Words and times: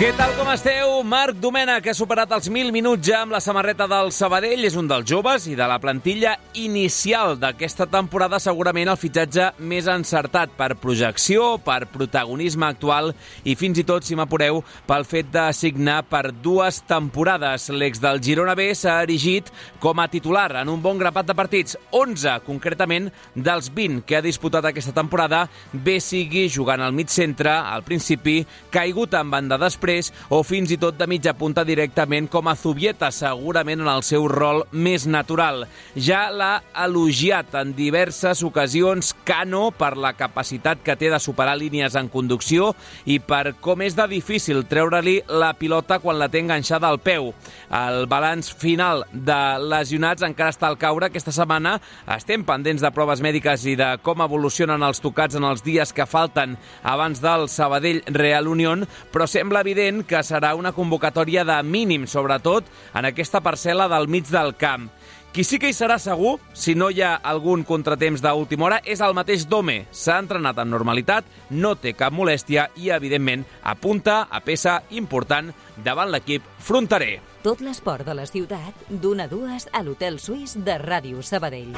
Què 0.00 0.14
tal 0.16 0.30
com 0.32 0.48
esteu? 0.48 0.94
Marc 1.04 1.36
Domena, 1.42 1.74
que 1.84 1.90
ha 1.92 1.96
superat 1.98 2.30
els 2.32 2.46
1.000 2.48 2.72
minuts 2.72 3.04
ja 3.04 3.18
amb 3.20 3.34
la 3.34 3.40
samarreta 3.44 3.84
del 3.84 4.08
Sabadell, 4.16 4.62
és 4.64 4.72
un 4.80 4.86
dels 4.88 5.04
joves 5.04 5.44
i 5.44 5.52
de 5.58 5.66
la 5.68 5.76
plantilla 5.76 6.38
inicial 6.56 7.34
d'aquesta 7.36 7.84
temporada, 7.92 8.38
segurament 8.40 8.88
el 8.88 8.96
fitxatge 8.96 9.50
més 9.60 9.90
encertat 9.92 10.54
per 10.56 10.70
projecció, 10.80 11.58
per 11.60 11.82
protagonisme 11.92 12.64
actual 12.64 13.12
i 13.44 13.52
fins 13.60 13.82
i 13.82 13.84
tot, 13.84 14.06
si 14.08 14.16
m'apureu, 14.16 14.62
pel 14.88 15.04
fet 15.04 15.28
de 15.34 15.42
signar 15.52 15.98
per 16.08 16.30
dues 16.32 16.80
temporades. 16.88 17.68
L'ex 17.68 18.00
del 18.00 18.22
Girona 18.24 18.56
B 18.56 18.70
s'ha 18.72 19.02
erigit 19.04 19.52
com 19.84 20.00
a 20.00 20.08
titular 20.08 20.62
en 20.62 20.72
un 20.72 20.80
bon 20.80 20.96
grapat 20.96 21.28
de 21.28 21.36
partits, 21.36 21.76
11 21.92 22.38
concretament 22.48 23.10
dels 23.36 23.68
20 23.68 24.08
que 24.08 24.16
ha 24.16 24.24
disputat 24.24 24.72
aquesta 24.72 24.96
temporada, 24.96 25.44
bé 25.76 26.00
sigui 26.00 26.48
jugant 26.48 26.80
al 26.80 26.96
mig 26.96 27.12
centre, 27.12 27.52
al 27.52 27.84
principi, 27.84 28.38
caigut 28.72 29.20
en 29.20 29.36
banda 29.36 29.60
després 29.60 29.89
després 29.90 30.12
o 30.30 30.42
fins 30.46 30.70
i 30.70 30.78
tot 30.80 30.96
de 30.98 31.06
mitja 31.10 31.34
punta 31.34 31.64
directament 31.66 32.28
com 32.30 32.48
a 32.48 32.56
Zubieta, 32.56 33.10
segurament 33.10 33.82
en 33.82 33.90
el 33.90 34.02
seu 34.06 34.26
rol 34.30 34.62
més 34.72 35.06
natural. 35.10 35.66
Ja 35.96 36.28
l'ha 36.30 36.62
elogiat 36.84 37.54
en 37.58 37.74
diverses 37.74 38.42
ocasions 38.46 39.12
Cano 39.26 39.70
per 39.74 39.96
la 39.98 40.12
capacitat 40.14 40.82
que 40.84 40.96
té 40.96 41.10
de 41.10 41.20
superar 41.20 41.56
línies 41.58 41.96
en 41.98 42.08
conducció 42.08 42.72
i 43.06 43.18
per 43.18 43.56
com 43.60 43.82
és 43.82 43.96
de 43.98 44.06
difícil 44.10 44.64
treure-li 44.70 45.20
la 45.28 45.52
pilota 45.58 46.00
quan 46.02 46.18
la 46.20 46.30
té 46.30 46.42
enganxada 46.44 46.88
al 46.88 47.00
peu. 47.02 47.32
El 47.70 48.06
balanç 48.10 48.52
final 48.54 49.04
de 49.12 49.40
lesionats 49.70 50.24
encara 50.26 50.54
està 50.54 50.68
al 50.70 50.78
caure 50.78 51.10
aquesta 51.10 51.34
setmana. 51.34 51.78
Estem 52.16 52.44
pendents 52.46 52.82
de 52.82 52.92
proves 52.94 53.22
mèdiques 53.24 53.66
i 53.66 53.76
de 53.78 53.90
com 54.04 54.22
evolucionen 54.22 54.82
els 54.86 55.02
tocats 55.02 55.38
en 55.38 55.46
els 55.46 55.64
dies 55.66 55.94
que 55.94 56.08
falten 56.08 56.56
abans 56.82 57.22
del 57.22 57.48
Sabadell 57.50 58.02
Real 58.06 58.48
Unión, 58.50 58.86
però 59.10 59.26
sembla 59.30 59.64
evident 59.64 59.79
evident 59.80 60.04
que 60.04 60.20
serà 60.26 60.52
una 60.58 60.72
convocatòria 60.76 61.44
de 61.44 61.56
mínim, 61.64 62.06
sobretot 62.06 62.66
en 62.94 63.06
aquesta 63.08 63.40
parcel·la 63.40 63.88
del 63.88 64.08
mig 64.08 64.28
del 64.28 64.52
camp. 64.56 64.90
Qui 65.32 65.44
sí 65.46 65.60
que 65.62 65.70
hi 65.70 65.74
serà 65.76 65.96
segur, 66.02 66.40
si 66.52 66.74
no 66.74 66.90
hi 66.90 67.00
ha 67.06 67.14
algun 67.14 67.62
contratemps 67.64 68.20
d'última 68.20 68.66
hora, 68.66 68.80
és 68.84 69.00
el 69.00 69.14
mateix 69.14 69.46
Dome. 69.48 69.84
S'ha 69.92 70.18
entrenat 70.18 70.58
amb 70.58 70.74
normalitat, 70.74 71.24
no 71.50 71.76
té 71.78 71.94
cap 71.94 72.12
molèstia 72.12 72.68
i, 72.76 72.90
evidentment, 72.90 73.46
apunta 73.62 74.24
a 74.28 74.42
peça 74.42 74.80
important 74.90 75.52
davant 75.84 76.10
l'equip 76.10 76.44
fronterer. 76.58 77.20
Tot 77.46 77.62
l'esport 77.64 78.04
de 78.04 78.18
la 78.18 78.26
ciutat, 78.26 78.84
d'una 78.90 79.30
a 79.30 79.32
dues 79.32 79.70
a 79.72 79.84
l'Hotel 79.86 80.18
Suís 80.20 80.58
de 80.58 80.76
Ràdio 80.82 81.22
Sabadell. 81.22 81.72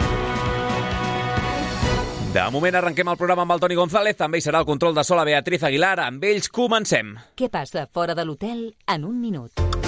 De 2.32 2.42
moment 2.48 2.76
arrenquem 2.78 3.10
el 3.12 3.18
programa 3.20 3.44
amb 3.44 3.52
el 3.52 3.60
Toni 3.60 3.76
González, 3.76 4.16
també 4.16 4.40
hi 4.40 4.44
serà 4.46 4.62
el 4.62 4.68
control 4.70 4.96
de 4.96 5.04
sola 5.04 5.26
Beatriz 5.28 5.66
Aguilar. 5.68 5.98
Amb 6.06 6.24
ells 6.24 6.48
comencem. 6.48 7.12
Què 7.36 7.52
passa 7.52 7.84
fora 7.92 8.16
de 8.16 8.24
l'hotel 8.24 8.70
en 8.88 9.04
un 9.04 9.20
minut? 9.20 9.81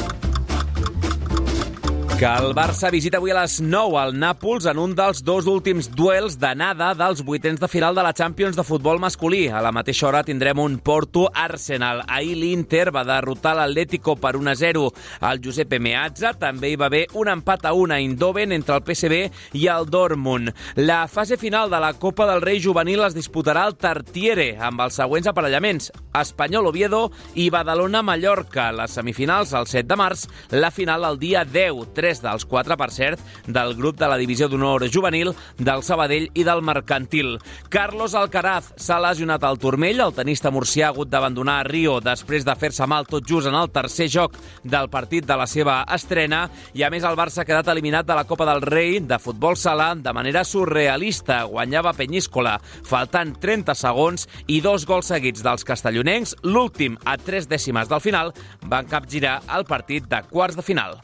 Que 2.18 2.26
el 2.26 2.52
Barça 2.54 2.90
visita 2.92 3.18
avui 3.18 3.32
a 3.32 3.40
les 3.40 3.56
9 3.64 3.96
al 3.98 4.12
Nàpols 4.14 4.68
en 4.70 4.78
un 4.78 4.92
dels 4.94 5.22
dos 5.26 5.48
últims 5.50 5.88
duels 5.96 6.36
d'anada 6.38 6.92
dels 6.94 7.24
vuitens 7.26 7.58
de 7.58 7.68
final 7.70 7.96
de 7.96 8.02
la 8.06 8.12
Champions 8.14 8.54
de 8.54 8.62
futbol 8.62 9.00
masculí. 9.02 9.48
A 9.48 9.62
la 9.64 9.72
mateixa 9.74 10.06
hora 10.06 10.22
tindrem 10.22 10.60
un 10.62 10.76
Porto-Arsenal. 10.78 12.04
Ahir 12.06 12.36
l'Inter 12.38 12.92
va 12.94 13.02
derrotar 13.08 13.56
l'Atlético 13.58 14.14
per 14.20 14.34
1-0 14.38 14.84
al 15.26 15.40
Giuseppe 15.42 15.80
Meazza. 15.82 16.34
També 16.38 16.70
hi 16.70 16.76
va 16.78 16.86
haver 16.86 17.06
un 17.18 17.30
empat 17.32 17.66
a 17.66 17.72
1 17.74 17.96
a 17.96 17.98
Eindhoven 17.98 18.52
entre 18.52 18.76
el 18.78 18.84
PSV 18.86 19.58
i 19.58 19.66
el 19.72 19.90
Dortmund. 19.90 20.52
La 20.76 21.08
fase 21.08 21.36
final 21.40 21.70
de 21.70 21.82
la 21.82 21.94
Copa 21.94 22.28
del 22.30 22.42
Rei 22.42 22.62
Juvenil 22.62 23.02
es 23.08 23.18
disputarà 23.18 23.64
al 23.64 23.78
Tartiere 23.80 24.52
amb 24.60 24.84
els 24.86 25.00
següents 25.00 25.32
aparellaments. 25.32 25.90
Espanyol 26.20 26.70
Oviedo 26.70 27.08
i 27.34 27.50
Badalona-Mallorca. 27.50 28.70
Les 28.76 28.94
semifinals 29.00 29.56
el 29.56 29.66
7 29.66 29.88
de 29.90 29.98
març, 29.98 30.28
la 30.52 30.70
final 30.70 31.10
el 31.10 31.18
dia 31.18 31.44
10 31.48 31.94
tres 32.04 32.20
dels 32.20 32.44
quatre, 32.44 32.76
per 32.76 32.90
cert, 32.92 33.20
del 33.48 33.72
grup 33.78 33.96
de 33.96 34.08
la 34.10 34.18
Divisió 34.20 34.44
d'Honor 34.52 34.84
Juvenil, 34.92 35.30
del 35.56 35.82
Sabadell 35.86 36.26
i 36.36 36.42
del 36.44 36.60
Mercantil. 36.60 37.38
Carlos 37.72 38.12
Alcaraz 38.18 38.74
s'ha 38.76 38.98
lesionat 39.00 39.44
al 39.48 39.56
turmell, 39.62 40.02
el 40.04 40.12
tenista 40.12 40.52
murcià 40.52 40.90
ha 40.90 40.92
hagut 40.92 41.08
d'abandonar 41.08 41.62
Rio 41.70 41.96
després 42.04 42.44
de 42.44 42.52
fer-se 42.60 42.84
mal 42.90 43.08
tot 43.08 43.24
just 43.24 43.48
en 43.48 43.56
el 43.56 43.70
tercer 43.72 44.10
joc 44.12 44.36
del 44.60 44.90
partit 44.92 45.24
de 45.24 45.38
la 45.40 45.46
seva 45.48 45.78
estrena 45.96 46.42
i 46.76 46.84
a 46.84 46.90
més 46.92 47.06
el 47.08 47.16
Barça 47.16 47.40
ha 47.40 47.48
quedat 47.48 47.72
eliminat 47.72 48.04
de 48.04 48.18
la 48.18 48.26
Copa 48.28 48.44
del 48.50 48.60
Rei 48.60 49.00
de 49.00 49.18
futbol 49.22 49.56
sala 49.56 49.94
de 49.96 50.12
manera 50.12 50.44
surrealista. 50.44 51.40
Guanyava 51.48 51.94
Penyíscola 51.96 52.58
faltant 52.84 53.32
30 53.40 53.78
segons 53.80 54.28
i 54.44 54.60
dos 54.60 54.84
gols 54.84 55.08
seguits 55.14 55.46
dels 55.46 55.64
castellonencs, 55.64 56.36
l'últim 56.44 57.00
a 57.08 57.16
tres 57.16 57.48
dècimes 57.48 57.88
del 57.88 58.04
final, 58.04 58.36
van 58.68 58.92
capgirar 58.92 59.38
el 59.56 59.64
partit 59.64 60.04
de 60.10 60.20
quarts 60.28 60.60
de 60.60 60.68
final. 60.68 61.00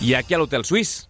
I 0.00 0.14
aquí 0.14 0.34
a 0.34 0.38
l'Hotel 0.38 0.64
Suís. 0.64 1.06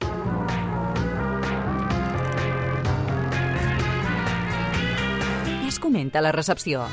Es 5.68 5.78
comenta 5.78 6.22
la 6.24 6.32
recepció. 6.32 6.86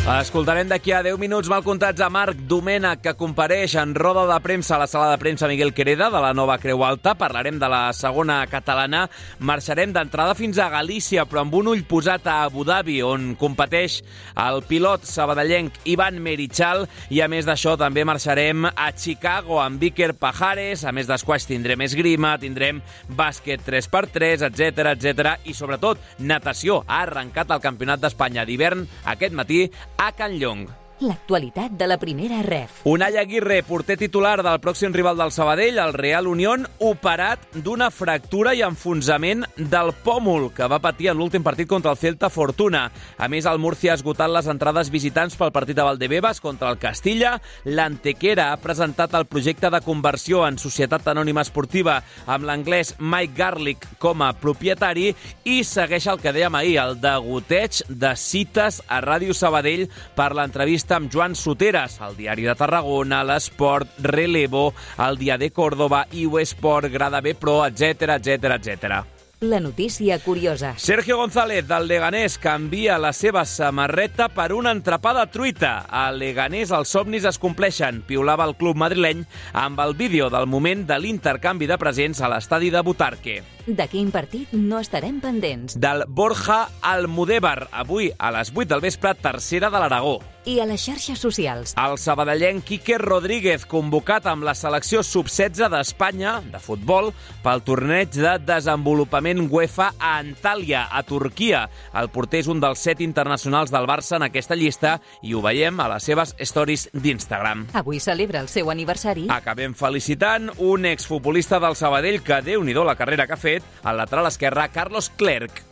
Escoltarem 0.00 0.64
d'aquí 0.64 0.94
a 0.96 1.02
10 1.04 1.18
minuts 1.20 1.48
mal 1.52 1.60
comptats 1.60 2.00
a 2.00 2.06
Marc 2.08 2.38
Domènech, 2.48 3.02
que 3.04 3.12
compareix 3.20 3.74
en 3.76 3.92
roda 3.94 4.22
de 4.26 4.38
premsa 4.40 4.74
a 4.74 4.78
la 4.80 4.86
sala 4.88 5.10
de 5.10 5.18
premsa 5.20 5.46
Miguel 5.46 5.74
Quereda 5.76 6.08
de 6.10 6.22
la 6.24 6.32
nova 6.32 6.56
Creu 6.58 6.80
Alta. 6.82 7.12
Parlarem 7.20 7.58
de 7.60 7.68
la 7.68 7.92
segona 7.92 8.38
catalana. 8.48 9.02
Marxarem 9.44 9.92
d'entrada 9.92 10.34
fins 10.34 10.56
a 10.58 10.70
Galícia, 10.72 11.26
però 11.28 11.42
amb 11.44 11.54
un 11.54 11.68
ull 11.74 11.84
posat 11.84 12.26
a 12.26 12.38
Abu 12.46 12.64
Dhabi, 12.64 12.96
on 13.04 13.34
competeix 13.38 13.98
el 14.40 14.62
pilot 14.64 15.04
sabadellenc 15.04 15.76
Ivan 15.92 16.16
Merichal. 16.24 16.86
I 17.12 17.20
a 17.20 17.28
més 17.28 17.44
d'això 17.44 17.76
també 17.78 18.06
marxarem 18.08 18.70
a 18.72 18.88
Chicago 18.96 19.60
amb 19.60 19.84
Víker 19.84 20.14
Pajares. 20.16 20.86
A 20.88 20.96
més 20.96 21.12
d'esquaix 21.12 21.44
tindrem 21.44 21.84
esgrima, 21.84 22.38
tindrem 22.40 22.80
bàsquet 23.20 23.68
3x3, 23.68 24.48
etc 24.48 24.96
etc 24.96 25.36
i 25.44 25.54
sobretot 25.54 26.00
natació. 26.18 26.80
Ha 26.88 27.04
arrencat 27.04 27.52
el 27.52 27.62
Campionat 27.68 28.00
d'Espanya 28.00 28.48
d'hivern 28.48 28.88
aquest 29.04 29.36
matí 29.36 29.66
a 30.00 30.12
Can 30.12 30.32
Llong. 30.40 30.66
L'actualitat 31.00 31.72
de 31.80 31.86
la 31.88 31.96
primera 31.96 32.42
ref. 32.44 32.82
Unai 32.84 33.16
Aguirre, 33.16 33.62
porter 33.64 33.94
titular 33.96 34.42
del 34.44 34.58
pròxim 34.60 34.92
rival 34.92 35.16
del 35.16 35.30
Sabadell, 35.32 35.78
el 35.80 35.94
Real 35.96 36.26
Unión, 36.28 36.66
operat 36.84 37.46
d'una 37.54 37.88
fractura 37.88 38.52
i 38.52 38.60
enfonsament 38.66 39.46
del 39.56 39.94
pòmul 40.04 40.50
que 40.52 40.68
va 40.68 40.80
patir 40.84 41.08
en 41.08 41.16
l'últim 41.16 41.40
partit 41.46 41.70
contra 41.70 41.94
el 41.94 41.96
Celta 41.96 42.28
Fortuna. 42.28 42.82
A 43.16 43.28
més, 43.32 43.48
el 43.48 43.62
Murcia 43.62 43.94
ha 43.94 43.96
esgotat 43.96 44.28
les 44.28 44.50
entrades 44.52 44.90
visitants 44.92 45.38
pel 45.40 45.54
partit 45.56 45.78
de 45.78 45.86
Valdebebas 45.88 46.42
contra 46.44 46.68
el 46.68 46.76
Castilla. 46.82 47.38
L'Antequera 47.64 48.50
ha 48.52 48.60
presentat 48.60 49.16
el 49.16 49.24
projecte 49.24 49.72
de 49.72 49.80
conversió 49.80 50.44
en 50.44 50.60
Societat 50.60 51.08
Anònima 51.14 51.46
Esportiva 51.46 52.02
amb 52.26 52.44
l'anglès 52.44 52.92
Mike 52.98 53.38
Garlic 53.40 53.88
com 54.04 54.20
a 54.20 54.34
propietari 54.36 55.14
i 55.48 55.62
segueix 55.64 56.10
el 56.12 56.20
que 56.20 56.36
dèiem 56.36 56.60
ahir, 56.60 56.76
el 56.84 57.00
degoteig 57.00 57.86
de 57.88 58.12
cites 58.20 58.82
a 58.84 59.00
Ràdio 59.00 59.32
Sabadell 59.32 59.88
per 60.12 60.34
l'entrevista 60.36 60.89
entrevista 60.90 60.96
amb 60.96 61.12
Joan 61.12 61.34
Soteres, 61.34 62.00
al 62.00 62.16
Diari 62.16 62.42
de 62.42 62.54
Tarragona, 62.54 63.22
l'Esport, 63.24 63.98
Relevo, 64.02 64.74
el 64.98 65.18
Dia 65.18 65.38
de 65.38 65.50
Córdoba, 65.50 66.06
IU 66.12 66.38
Esport, 66.38 66.90
Grada 66.90 67.20
B 67.20 67.34
Pro, 67.34 67.64
etc 67.66 68.18
etc 68.18 68.44
etc. 68.58 69.04
La 69.40 69.58
notícia 69.58 70.18
curiosa. 70.18 70.74
Sergio 70.76 71.16
González, 71.16 71.66
del 71.66 71.86
Leganés, 71.88 72.36
canvia 72.38 72.98
la 72.98 73.12
seva 73.12 73.46
samarreta 73.46 74.28
per 74.28 74.52
una 74.52 74.70
entrapada 74.70 75.24
truita. 75.30 75.86
A 75.88 76.10
Leganés 76.12 76.70
els 76.70 76.90
somnis 76.92 77.24
es 77.24 77.38
compleixen, 77.38 78.02
piulava 78.02 78.44
el 78.44 78.56
club 78.56 78.76
madrileny 78.76 79.24
amb 79.52 79.80
el 79.80 79.94
vídeo 79.94 80.28
del 80.28 80.46
moment 80.46 80.84
de 80.86 80.98
l'intercanvi 80.98 81.70
de 81.70 81.78
presents 81.78 82.20
a 82.20 82.28
l'estadi 82.28 82.68
de 82.68 82.82
Butarque. 82.84 83.40
De 83.70 83.86
quin 83.86 84.08
partit 84.10 84.50
no 84.56 84.80
estarem 84.82 85.20
pendents? 85.22 85.76
Del 85.78 86.02
Borja 86.08 86.64
Almudévar, 86.82 87.68
avui 87.70 88.10
a 88.18 88.32
les 88.34 88.50
8 88.50 88.66
del 88.72 88.82
vespre, 88.82 89.14
tercera 89.14 89.70
de 89.70 89.78
l'Aragó. 89.78 90.18
I 90.48 90.56
a 90.62 90.64
les 90.64 90.80
xarxes 90.80 91.20
socials. 91.20 91.74
El 91.78 91.98
sabadellenc 92.00 92.64
Quique 92.64 92.96
Rodríguez, 92.98 93.66
convocat 93.68 94.24
amb 94.26 94.46
la 94.48 94.54
selecció 94.56 95.02
sub-16 95.04 95.68
d'Espanya 95.68 96.38
de 96.40 96.58
futbol 96.58 97.10
pel 97.44 97.60
torneig 97.62 98.16
de 98.16 98.32
desenvolupament 98.48 99.44
UEFA 99.44 99.90
a 99.98 100.14
Antalya, 100.16 100.86
a 100.90 101.02
Turquia. 101.04 101.66
El 101.92 102.08
porter 102.10 102.40
és 102.40 102.48
un 102.48 102.62
dels 102.64 102.80
set 102.80 103.02
internacionals 103.04 103.70
del 103.70 103.86
Barça 103.86 104.16
en 104.16 104.24
aquesta 104.26 104.56
llista 104.56 104.96
i 105.20 105.36
ho 105.36 105.44
veiem 105.44 105.78
a 105.78 105.90
les 105.92 106.08
seves 106.08 106.32
stories 106.40 106.88
d'Instagram. 106.96 107.66
Avui 107.76 108.00
celebra 108.00 108.40
el 108.40 108.48
seu 108.48 108.72
aniversari. 108.72 109.28
Acabem 109.28 109.76
felicitant 109.76 110.48
un 110.56 110.88
exfutbolista 110.88 111.60
del 111.60 111.76
Sabadell 111.76 112.22
que, 112.24 112.40
déu 112.48 112.64
nhi 112.64 112.74
la 112.80 112.96
carrera 112.96 113.26
que 113.28 113.36
ha 113.36 113.40
fet, 113.40 113.59
al 113.82 113.96
lateral 113.96 114.26
esquerre, 114.26 114.68
Carlos 114.72 115.10
Clerc. 115.16 115.62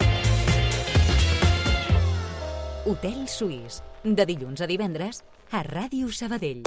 Hotel 2.88 3.28
Suís 3.28 3.82
de 4.02 4.24
dilluns 4.24 4.62
a 4.64 4.70
divendres 4.70 5.24
a 5.52 5.64
Ràdio 5.66 6.08
Sabadell. 6.12 6.64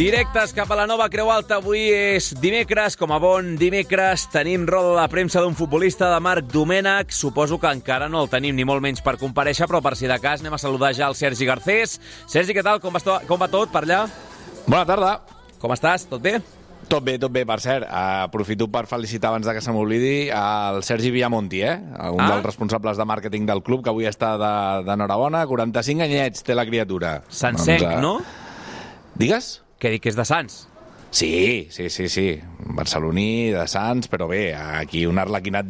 Directes 0.00 0.54
cap 0.56 0.70
a 0.72 0.76
la 0.78 0.86
nova 0.88 1.10
Creu 1.12 1.28
Alta. 1.28 1.58
Avui 1.60 1.82
és 1.92 2.30
dimecres, 2.40 2.94
com 2.96 3.10
a 3.12 3.18
bon 3.20 3.50
dimecres. 3.60 4.22
Tenim 4.32 4.62
roda 4.64 4.94
de 4.96 5.02
premsa 5.12 5.42
d'un 5.44 5.52
futbolista 5.52 6.08
de 6.08 6.20
Marc 6.24 6.46
Domènech. 6.48 7.12
Suposo 7.12 7.58
que 7.60 7.68
encara 7.68 8.08
no 8.08 8.22
el 8.24 8.30
tenim, 8.32 8.56
ni 8.56 8.64
molt 8.64 8.80
menys 8.80 9.04
per 9.04 9.18
compareixer, 9.20 9.68
però 9.68 9.82
per 9.84 9.92
si 10.00 10.08
de 10.08 10.16
cas 10.16 10.40
anem 10.40 10.56
a 10.56 10.62
saludar 10.62 10.94
ja 10.96 11.10
el 11.12 11.18
Sergi 11.20 11.44
Garcés. 11.44 11.98
Sergi, 12.24 12.56
què 12.56 12.64
tal? 12.64 12.80
Com 12.80 12.96
va, 12.96 13.18
com 13.28 13.44
va 13.44 13.50
tot 13.52 13.76
per 13.76 13.84
allà? 13.84 14.00
Bona 14.64 14.88
tarda. 14.88 15.12
Com 15.60 15.76
estàs? 15.76 16.08
Tot 16.08 16.24
bé? 16.24 16.38
Tot 16.88 17.04
bé, 17.04 17.20
tot 17.20 17.36
bé, 17.36 17.44
per 17.44 17.60
cert. 17.60 17.84
Uh, 17.84 18.24
aprofito 18.24 18.72
per 18.72 18.86
felicitar 18.88 19.34
abans 19.34 19.52
de 19.52 19.52
que 19.52 19.60
se 19.60 19.76
m'oblidi 19.76 20.30
el 20.32 20.80
Sergi 20.80 21.12
Villamonti, 21.12 21.60
eh? 21.60 21.76
un 22.08 22.24
ah? 22.24 22.34
dels 22.38 22.46
responsables 22.48 22.96
de 22.96 23.04
màrqueting 23.04 23.44
del 23.44 23.60
club, 23.60 23.84
que 23.84 23.92
avui 23.92 24.08
està 24.08 24.38
d'enhorabona. 24.40 25.44
45 25.44 26.08
anyets 26.08 26.48
té 26.48 26.56
la 26.56 26.64
criatura. 26.64 27.18
Sencenc, 27.28 27.84
doncs, 27.84 27.98
uh... 27.98 28.06
no? 28.08 29.18
Digues? 29.20 29.58
Que 29.80 29.90
dic 29.94 30.04
que 30.04 30.12
és 30.12 30.18
de 30.18 30.26
Sants. 30.28 30.66
Sí, 31.10 31.66
sí, 31.74 31.88
sí, 31.90 32.08
sí. 32.08 32.40
Barceloní, 32.76 33.50
de 33.50 33.66
Sants, 33.66 34.06
però 34.10 34.28
bé, 34.30 34.54
aquí 34.54 35.02
un 35.08 35.18
arlequinat 35.18 35.66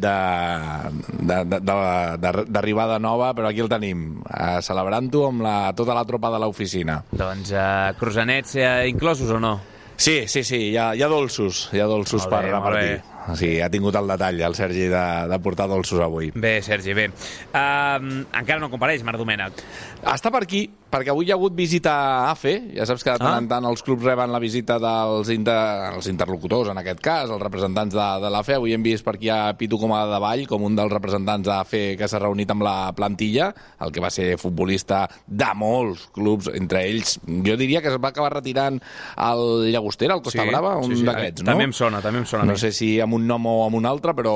d'arribada 2.45 2.99
nova, 3.01 3.31
però 3.33 3.49
aquí 3.49 3.63
el 3.63 3.71
tenim, 3.71 4.21
eh, 4.21 4.59
celebrant-ho 4.61 5.25
amb 5.31 5.41
la, 5.47 5.55
tota 5.77 5.95
la 5.97 6.05
tropa 6.05 6.29
de 6.29 6.39
l'oficina. 6.43 7.01
Doncs 7.11 7.55
eh, 7.55 7.93
crosanets 7.97 8.55
eh, 8.59 8.87
inclosos 8.91 9.31
o 9.33 9.39
no? 9.41 9.55
Sí, 10.01 10.27
sí, 10.27 10.43
sí, 10.43 10.57
hi 10.71 10.77
ha, 10.77 10.91
hi 10.97 11.01
ha 11.01 11.09
dolços, 11.09 11.69
hi 11.73 11.81
ha 11.81 11.85
dolços 11.89 12.23
molt 12.23 12.31
per 12.33 12.43
bé, 12.45 12.51
repartir. 12.51 13.01
O 13.29 13.35
sigui, 13.37 13.59
ha 13.61 13.69
tingut 13.69 13.95
el 13.99 14.09
detall, 14.09 14.41
el 14.47 14.57
Sergi, 14.57 14.87
de, 14.89 15.05
de 15.29 15.39
portar 15.43 15.67
dolços 15.69 16.01
avui. 16.01 16.31
Bé, 16.33 16.57
Sergi, 16.65 16.95
bé. 16.97 17.09
Uh, 17.53 18.23
encara 18.25 18.59
no 18.61 18.71
compareix, 18.73 19.05
Marc 19.05 19.21
Domènech. 19.21 19.61
Està 20.01 20.31
per 20.33 20.41
aquí, 20.47 20.63
perquè 20.91 21.13
avui 21.13 21.29
hi 21.29 21.31
ha 21.31 21.37
hagut 21.37 21.53
visita 21.55 21.93
a 21.93 22.31
AFE, 22.31 22.53
ja 22.75 22.85
saps 22.89 23.05
que 23.05 23.13
de 23.13 23.21
tant 23.21 23.31
ah. 23.31 23.39
en 23.39 23.47
tant 23.47 23.65
els 23.69 23.83
clubs 23.85 24.03
reben 24.03 24.33
la 24.33 24.41
visita 24.43 24.79
dels 24.81 25.29
inter, 25.31 25.55
els 25.93 26.09
interlocutors, 26.11 26.71
en 26.73 26.81
aquest 26.81 26.99
cas, 27.03 27.29
els 27.29 27.41
representants 27.43 27.95
de, 27.95 28.07
de 28.23 28.31
l'AFE. 28.33 28.57
Avui 28.57 28.75
hem 28.75 28.83
vist 28.83 29.05
per 29.05 29.15
aquí 29.15 29.29
a 29.31 29.53
Pitu 29.59 29.79
Coma 29.81 30.01
de 30.09 30.19
Vall, 30.21 30.43
com 30.49 30.65
un 30.67 30.75
dels 30.77 30.91
representants 30.91 31.47
de 31.47 31.53
l'AFE 31.53 31.83
que 31.99 32.09
s'ha 32.11 32.19
reunit 32.23 32.51
amb 32.51 32.65
la 32.65 32.75
plantilla, 32.97 33.51
el 33.85 33.93
que 33.93 34.03
va 34.03 34.11
ser 34.13 34.33
futbolista 34.41 35.05
de 35.27 35.51
molts 35.55 36.07
clubs, 36.15 36.49
entre 36.57 36.83
ells, 36.89 37.19
jo 37.45 37.55
diria 37.59 37.83
que 37.85 37.93
es 37.93 38.01
va 38.01 38.11
acabar 38.11 38.33
retirant 38.39 38.81
el 38.81 39.71
Llagostera, 39.71 40.17
el 40.17 40.25
Costa 40.25 40.43
sí, 40.43 40.49
Brava, 40.49 40.75
un 40.81 40.91
sí, 40.91 40.99
sí. 41.03 41.07
d'aquests, 41.07 41.45
no? 41.45 41.51
També 41.53 41.69
em 41.69 41.77
sona, 41.77 42.01
també 42.03 42.23
em 42.25 42.27
sona. 42.27 42.49
No 42.49 42.57
sé 42.59 42.73
si 42.75 42.93
amb 42.99 43.10
un 43.17 43.25
nom 43.27 43.45
o 43.49 43.55
amb 43.65 43.77
un 43.79 43.87
altre, 43.89 44.13
però, 44.17 44.35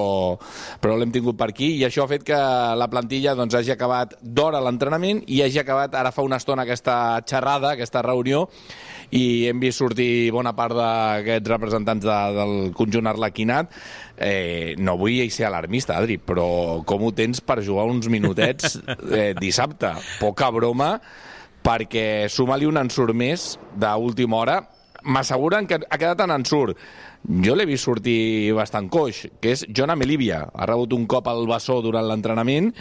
però 0.82 0.98
l'hem 0.98 1.14
tingut 1.14 1.38
per 1.40 1.50
aquí, 1.52 1.74
i 1.80 1.86
això 1.88 2.06
ha 2.06 2.12
fet 2.12 2.26
que 2.28 2.40
la 2.80 2.90
plantilla 2.92 3.36
doncs, 3.38 3.56
hagi 3.58 3.74
acabat 3.76 4.18
d'hora 4.22 4.62
l'entrenament 4.64 5.24
i 5.28 5.42
hagi 5.46 5.62
acabat 5.62 5.96
ara 5.96 6.14
fa 6.16 6.26
una 6.26 6.40
estona 6.42 6.66
aquesta 6.66 7.22
xerrada, 7.28 7.74
aquesta 7.74 8.04
reunió, 8.06 8.46
i 9.16 9.46
hem 9.50 9.62
vist 9.62 9.80
sortir 9.80 10.32
bona 10.34 10.56
part 10.58 10.76
d'aquests 10.76 11.52
representants 11.52 12.06
de, 12.06 12.18
del 12.36 12.56
conjunt 12.78 13.08
arlequinat. 13.12 13.72
Eh, 14.16 14.76
no 14.80 14.96
vull 14.98 15.30
ser 15.32 15.48
alarmista, 15.50 16.00
Adri, 16.00 16.18
però 16.18 16.82
com 16.88 17.04
ho 17.06 17.12
tens 17.16 17.42
per 17.44 17.62
jugar 17.64 17.86
uns 17.92 18.10
minutets 18.12 18.80
eh, 19.12 19.34
dissabte? 19.38 19.94
Poca 20.20 20.50
broma, 20.56 20.96
perquè 21.66 22.28
suma-li 22.32 22.68
un 22.70 22.78
ensurt 22.82 23.16
més 23.18 23.56
d'última 23.76 24.42
hora 24.42 24.62
m'asseguren 25.06 25.68
que 25.70 25.80
ha 25.82 25.98
quedat 25.98 26.24
en 26.26 26.34
ensurt 26.34 26.80
jo 27.26 27.56
l'he 27.56 27.66
vist 27.66 27.88
sortir 27.88 28.54
bastant 28.58 28.88
coix, 28.92 29.24
que 29.42 29.56
és 29.56 29.66
John 29.74 29.94
Amelivia. 29.94 30.44
Ha 30.54 30.68
rebut 30.70 30.94
un 30.98 31.08
cop 31.10 31.28
al 31.32 31.46
bessó 31.50 31.80
durant 31.82 32.06
l'entrenament. 32.08 32.72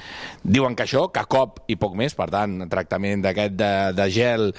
Diuen 0.44 0.76
que 0.76 0.85
això, 0.87 1.06
que 1.12 1.25
cop 1.31 1.62
i 1.73 1.79
poc 1.81 1.96
més, 1.99 2.17
per 2.17 2.29
tant, 2.32 2.64
tractament 2.70 3.25
d'aquest 3.25 3.58
de, 3.58 3.75
de 3.96 4.08
gel 4.12 4.50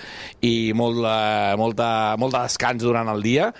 i 0.45 0.73
molt, 0.77 1.01
uh, 1.03 1.55
molta, 1.61 1.89
molt 2.21 2.35
de 2.35 2.45
descans 2.47 2.85
durant 2.85 3.11
el 3.13 3.25
dia 3.25 3.51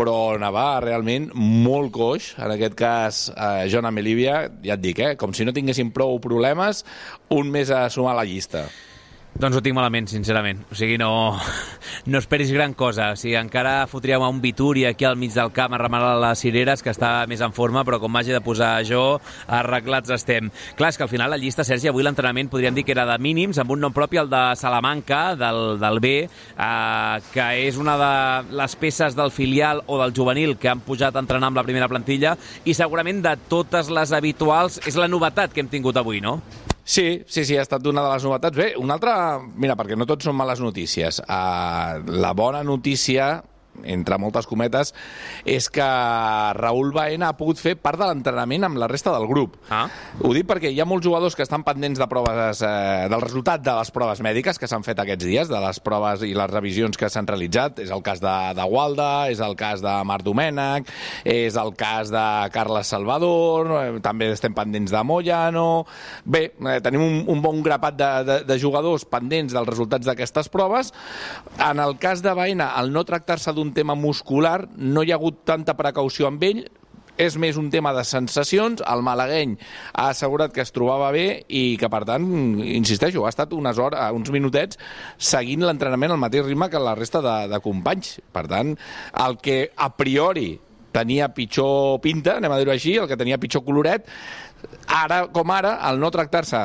però 0.00 0.36
anava 0.36 0.78
realment 0.80 1.26
molt 1.34 1.90
coix, 1.92 2.30
en 2.40 2.54
aquest 2.54 2.76
cas 2.78 3.18
eh, 3.34 3.66
John 3.68 3.88
Amelivia, 3.90 4.44
ja 4.64 4.78
et 4.78 4.80
dic, 4.80 5.02
eh, 5.02 5.16
com 5.20 5.34
si 5.36 5.44
no 5.44 5.52
tinguéssim 5.52 5.90
prou 5.92 6.16
problemes, 6.22 6.84
un 7.34 7.50
més 7.52 7.74
a 7.74 7.82
sumar 7.92 8.14
a 8.14 8.20
la 8.22 8.24
llista. 8.24 8.68
Doncs 9.30 9.56
ho 9.56 9.60
tinc 9.62 9.76
malament, 9.76 10.08
sincerament. 10.10 10.64
O 10.72 10.76
sigui, 10.76 10.96
no, 11.00 11.38
no 12.10 12.18
esperis 12.18 12.50
gran 12.52 12.74
cosa. 12.74 13.12
O 13.14 13.16
sigui, 13.16 13.36
encara 13.38 13.86
fotríem 13.88 14.22
un 14.26 14.40
Vituri 14.42 14.84
aquí 14.88 15.06
al 15.06 15.16
mig 15.16 15.32
del 15.32 15.52
camp 15.54 15.72
a 15.72 15.78
remenar 15.80 16.16
les 16.20 16.42
cireres, 16.42 16.82
que 16.82 16.90
està 16.92 17.12
més 17.30 17.40
en 17.44 17.54
forma, 17.54 17.84
però 17.86 18.00
com 18.02 18.12
m'hagi 18.12 18.34
de 18.34 18.42
posar 18.44 18.72
jo, 18.84 19.20
arreglats 19.46 20.10
estem. 20.16 20.50
Clar, 20.76 20.90
és 20.90 20.98
que 20.98 21.06
al 21.06 21.12
final 21.12 21.30
la 21.32 21.38
llista, 21.40 21.64
Sergi, 21.64 21.88
avui 21.88 22.04
l'entrenament 22.04 22.50
podríem 22.50 22.74
dir 22.76 22.84
que 22.84 22.92
era 22.96 23.06
de 23.08 23.16
mínims, 23.22 23.60
amb 23.62 23.72
un 23.72 23.80
nom 23.86 23.94
propi, 23.96 24.18
el 24.20 24.28
de 24.32 24.42
Salamanca, 24.60 25.22
del, 25.38 25.78
del 25.80 26.02
B, 26.02 26.14
eh, 26.26 27.20
que 27.32 27.46
és 27.68 27.78
una 27.80 27.96
de 28.00 28.14
les 28.58 28.76
peces 28.82 29.16
del 29.16 29.32
filial 29.32 29.84
o 29.86 30.00
del 30.02 30.16
juvenil 30.16 30.56
que 30.58 30.72
han 30.72 30.82
pujat 30.84 31.16
a 31.16 31.22
entrenar 31.22 31.52
amb 31.52 31.62
la 31.62 31.66
primera 31.68 31.88
plantilla, 31.88 32.34
i 32.64 32.74
segurament 32.74 33.22
de 33.24 33.38
totes 33.48 33.88
les 33.94 34.12
habituals 34.16 34.82
és 34.84 34.98
la 35.00 35.08
novetat 35.08 35.54
que 35.54 35.64
hem 35.64 35.72
tingut 35.72 35.96
avui, 36.00 36.20
no? 36.20 36.40
Sí, 36.90 37.22
sí, 37.30 37.44
sí, 37.46 37.54
ha 37.54 37.62
estat 37.62 37.84
una 37.86 38.02
de 38.02 38.10
les 38.10 38.24
novetats. 38.26 38.56
Bé, 38.58 38.72
una 38.80 38.96
altra... 38.96 39.12
Mira, 39.38 39.76
perquè 39.78 39.94
no 39.94 40.08
tots 40.10 40.26
són 40.26 40.34
males 40.34 40.58
notícies. 40.58 41.20
Uh, 41.22 42.00
la 42.18 42.32
bona 42.34 42.64
notícia 42.66 43.36
entre 43.84 44.18
moltes 44.20 44.46
cometes, 44.46 44.92
és 45.48 45.68
que 45.72 45.86
Raül 46.56 46.92
Baena 46.94 47.30
ha 47.30 47.36
pogut 47.38 47.60
fer 47.60 47.76
part 47.80 48.00
de 48.00 48.08
l'entrenament 48.08 48.66
amb 48.68 48.80
la 48.80 48.88
resta 48.90 49.12
del 49.14 49.26
grup. 49.30 49.56
Ah. 49.70 49.86
Ho 50.20 50.32
dic 50.36 50.48
perquè 50.48 50.72
hi 50.72 50.80
ha 50.80 50.88
molts 50.88 51.06
jugadors 51.06 51.36
que 51.36 51.44
estan 51.46 51.64
pendents 51.66 52.00
de 52.00 52.08
proves, 52.10 52.62
eh, 52.66 53.08
del 53.10 53.24
resultat 53.24 53.64
de 53.64 53.74
les 53.78 53.92
proves 53.94 54.22
mèdiques 54.24 54.58
que 54.58 54.68
s'han 54.70 54.84
fet 54.86 55.00
aquests 55.00 55.24
dies, 55.24 55.50
de 55.50 55.60
les 55.62 55.80
proves 55.84 56.24
i 56.26 56.32
les 56.36 56.50
revisions 56.50 56.96
que 56.96 57.10
s'han 57.10 57.28
realitzat. 57.28 57.80
És 57.84 57.92
el 57.94 58.02
cas 58.06 58.22
de, 58.22 58.36
de 58.56 58.66
Walda, 58.68 59.30
és 59.32 59.40
el 59.44 59.56
cas 59.58 59.84
de 59.84 59.94
Marc 60.08 60.26
Domènech, 60.26 60.90
és 61.24 61.56
el 61.60 61.74
cas 61.78 62.12
de 62.12 62.26
Carles 62.54 62.90
Salvador, 62.90 63.72
eh, 63.80 64.00
també 64.04 64.32
estem 64.34 64.56
pendents 64.56 64.92
de 64.92 65.04
Moyano... 65.04 65.68
Bé, 66.30 66.52
eh, 66.52 66.78
tenim 66.84 67.02
un, 67.02 67.16
un 67.32 67.40
bon 67.42 67.62
grapat 67.64 67.96
de, 67.96 68.08
de, 68.26 68.36
de 68.46 68.56
jugadors 68.60 69.06
pendents 69.08 69.52
dels 69.54 69.68
resultats 69.68 70.06
d'aquestes 70.06 70.50
proves. 70.52 70.92
En 71.58 71.80
el 71.82 71.96
cas 72.02 72.22
de 72.22 72.32
Baena, 72.36 72.70
el 72.80 72.92
no 72.94 73.02
tractar-se 73.08 73.54
d'un 73.56 73.59
tema 73.76 73.94
muscular, 73.94 74.64
no 74.76 75.04
hi 75.04 75.12
ha 75.12 75.18
hagut 75.20 75.44
tanta 75.48 75.76
precaució 75.78 76.28
amb 76.30 76.44
ell, 76.48 76.64
és 77.20 77.36
més 77.36 77.58
un 77.60 77.68
tema 77.72 77.92
de 77.92 78.04
sensacions. 78.08 78.80
El 78.88 79.04
malagueny 79.04 79.56
ha 79.92 80.08
assegurat 80.08 80.54
que 80.54 80.62
es 80.64 80.72
trobava 80.72 81.10
bé 81.12 81.44
i 81.48 81.76
que, 81.80 81.90
per 81.92 82.02
tant, 82.08 82.24
insisteixo, 82.64 83.26
ha 83.26 83.32
estat 83.32 83.52
unes 83.56 83.78
hores, 83.78 84.00
uns 84.16 84.32
minutets 84.32 84.80
seguint 85.30 85.66
l'entrenament 85.66 86.14
al 86.14 86.22
mateix 86.22 86.46
ritme 86.48 86.70
que 86.72 86.80
la 86.80 86.96
resta 86.98 87.20
de, 87.24 87.36
de 87.52 87.60
companys. 87.64 88.16
Per 88.32 88.46
tant, 88.50 88.72
el 89.26 89.36
que 89.44 89.60
a 89.76 89.90
priori 89.96 90.54
tenia 90.94 91.28
pitjor 91.34 92.00
pinta, 92.02 92.38
anem 92.40 92.52
a 92.52 92.58
dir-ho 92.58 92.72
així, 92.74 92.96
el 92.98 93.06
que 93.10 93.20
tenia 93.20 93.38
pitjor 93.42 93.62
coloret, 93.66 94.08
ara 94.90 95.26
com 95.32 95.52
ara, 95.54 95.76
al 95.86 96.00
no 96.00 96.10
tractar-se 96.10 96.64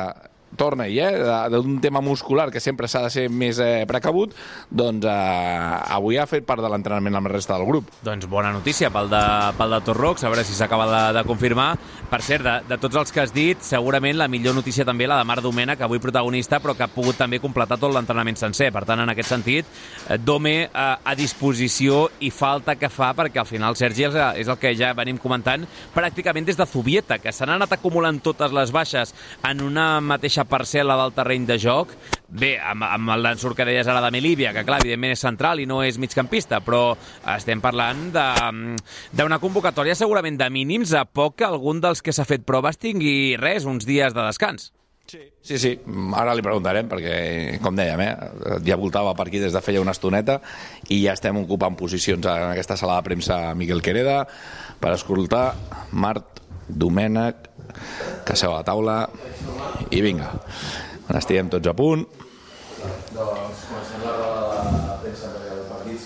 torna-hi, 0.56 0.98
eh, 0.98 1.48
d'un 1.50 1.78
tema 1.80 2.00
muscular 2.00 2.50
que 2.50 2.60
sempre 2.60 2.88
s'ha 2.88 3.04
de 3.06 3.12
ser 3.12 3.26
més 3.30 3.58
eh, 3.62 3.86
precabut, 3.88 4.34
doncs 4.70 5.06
eh, 5.06 5.94
avui 5.96 6.18
ha 6.18 6.26
fet 6.28 6.46
part 6.46 6.62
de 6.64 6.70
l'entrenament 6.72 7.16
amb 7.20 7.30
la 7.30 7.34
resta 7.36 7.56
del 7.56 7.66
grup. 7.68 7.90
Doncs 8.06 8.28
bona 8.30 8.52
notícia 8.54 8.90
pel 8.92 9.10
de, 9.12 9.22
pel 9.58 9.76
de 9.76 9.80
Torrox, 9.86 10.24
a 10.24 10.32
veure 10.32 10.44
si 10.46 10.56
s'acaba 10.56 10.88
de, 10.90 11.02
de 11.18 11.24
confirmar. 11.28 11.68
Per 12.10 12.20
cert, 12.22 12.44
de, 12.46 12.56
de 12.70 12.80
tots 12.82 13.00
els 13.00 13.12
que 13.12 13.22
has 13.22 13.34
dit, 13.34 13.62
segurament 13.62 14.18
la 14.18 14.28
millor 14.32 14.56
notícia 14.56 14.86
també 14.86 15.08
la 15.08 15.20
de 15.20 15.28
Marc 15.28 15.44
Domena, 15.44 15.76
que 15.76 15.86
avui 15.86 16.02
protagonista, 16.02 16.60
però 16.62 16.76
que 16.76 16.86
ha 16.86 16.92
pogut 16.92 17.18
també 17.18 17.40
completar 17.42 17.78
tot 17.80 17.94
l'entrenament 17.94 18.38
sencer. 18.40 18.70
Per 18.74 18.84
tant, 18.88 19.02
en 19.02 19.14
aquest 19.14 19.32
sentit, 19.32 19.72
eh, 20.08 20.18
Dome 20.18 20.56
eh, 20.66 20.68
a 20.72 21.16
disposició 21.18 22.06
i 22.20 22.32
falta 22.34 22.76
que 22.76 22.90
fa, 22.92 23.12
perquè 23.16 23.42
al 23.42 23.48
final 23.48 23.76
Sergi 23.78 24.08
és, 24.08 24.20
és 24.42 24.50
el 24.50 24.60
que 24.60 24.74
ja 24.78 24.92
venim 24.96 25.18
comentant 25.22 25.66
pràcticament 25.94 26.46
des 26.46 26.58
de 26.58 26.66
Zubieta, 26.66 27.20
que 27.22 27.32
s'han 27.34 27.54
anat 27.56 27.76
acumulant 27.76 28.18
totes 28.22 28.54
les 28.54 28.72
baixes 28.74 29.12
en 29.46 29.62
una 29.62 29.86
mateixa 30.00 30.16
mateixa 30.16 30.45
parcel·la 30.50 30.96
del 31.02 31.14
terreny 31.16 31.46
de 31.48 31.58
joc. 31.60 31.92
Bé, 32.26 32.56
amb, 32.58 32.82
amb 32.86 33.12
el 33.14 33.28
d'ensurt 33.28 33.58
que 33.58 33.66
deies 33.68 33.86
ara 33.86 34.02
de 34.02 34.10
Melívia, 34.14 34.52
que 34.54 34.64
clar, 34.66 34.80
evidentment 34.82 35.14
és 35.14 35.22
central 35.22 35.62
i 35.62 35.66
no 35.68 35.82
és 35.86 36.00
migcampista, 36.02 36.60
però 36.64 36.96
estem 37.36 37.62
parlant 37.62 38.08
d'una 38.12 39.40
convocatòria 39.42 39.94
segurament 39.98 40.40
de 40.40 40.50
mínims 40.50 40.94
a 40.94 41.04
poc 41.06 41.38
que 41.40 41.46
algun 41.46 41.82
dels 41.84 42.02
que 42.02 42.14
s'ha 42.14 42.26
fet 42.26 42.46
proves 42.46 42.80
tingui 42.82 43.36
res, 43.40 43.68
uns 43.68 43.86
dies 43.86 44.16
de 44.16 44.26
descans. 44.26 44.72
Sí. 45.06 45.20
sí, 45.40 45.58
sí, 45.62 45.70
ara 46.18 46.32
li 46.34 46.42
preguntarem 46.42 46.88
perquè, 46.90 47.18
com 47.62 47.76
dèiem, 47.78 48.00
eh, 48.02 48.56
ja 48.66 48.74
voltava 48.74 49.12
per 49.14 49.28
aquí 49.28 49.38
des 49.38 49.54
de 49.54 49.62
feia 49.62 49.78
una 49.78 49.94
estoneta 49.94 50.40
i 50.90 50.98
ja 51.04 51.14
estem 51.14 51.38
ocupant 51.38 51.76
posicions 51.78 52.26
en 52.26 52.48
aquesta 52.48 52.74
sala 52.74 52.96
de 52.98 53.06
premsa 53.06 53.38
Miquel 53.54 53.84
Quereda 53.86 54.24
per 54.82 54.96
escoltar 54.96 55.44
Mart 55.92 56.42
Domènech 56.66 57.46
que 58.26 58.36
seu 58.38 58.52
a 58.52 58.60
la 58.60 58.66
taula 58.66 58.96
i 59.90 60.02
vinga, 60.04 60.32
estiguem 61.16 61.50
tots 61.52 61.70
a 61.70 61.74
punt 61.76 62.04
la 63.16 64.98
premsa 65.02 65.32
del 65.32 65.64
partit 65.70 65.98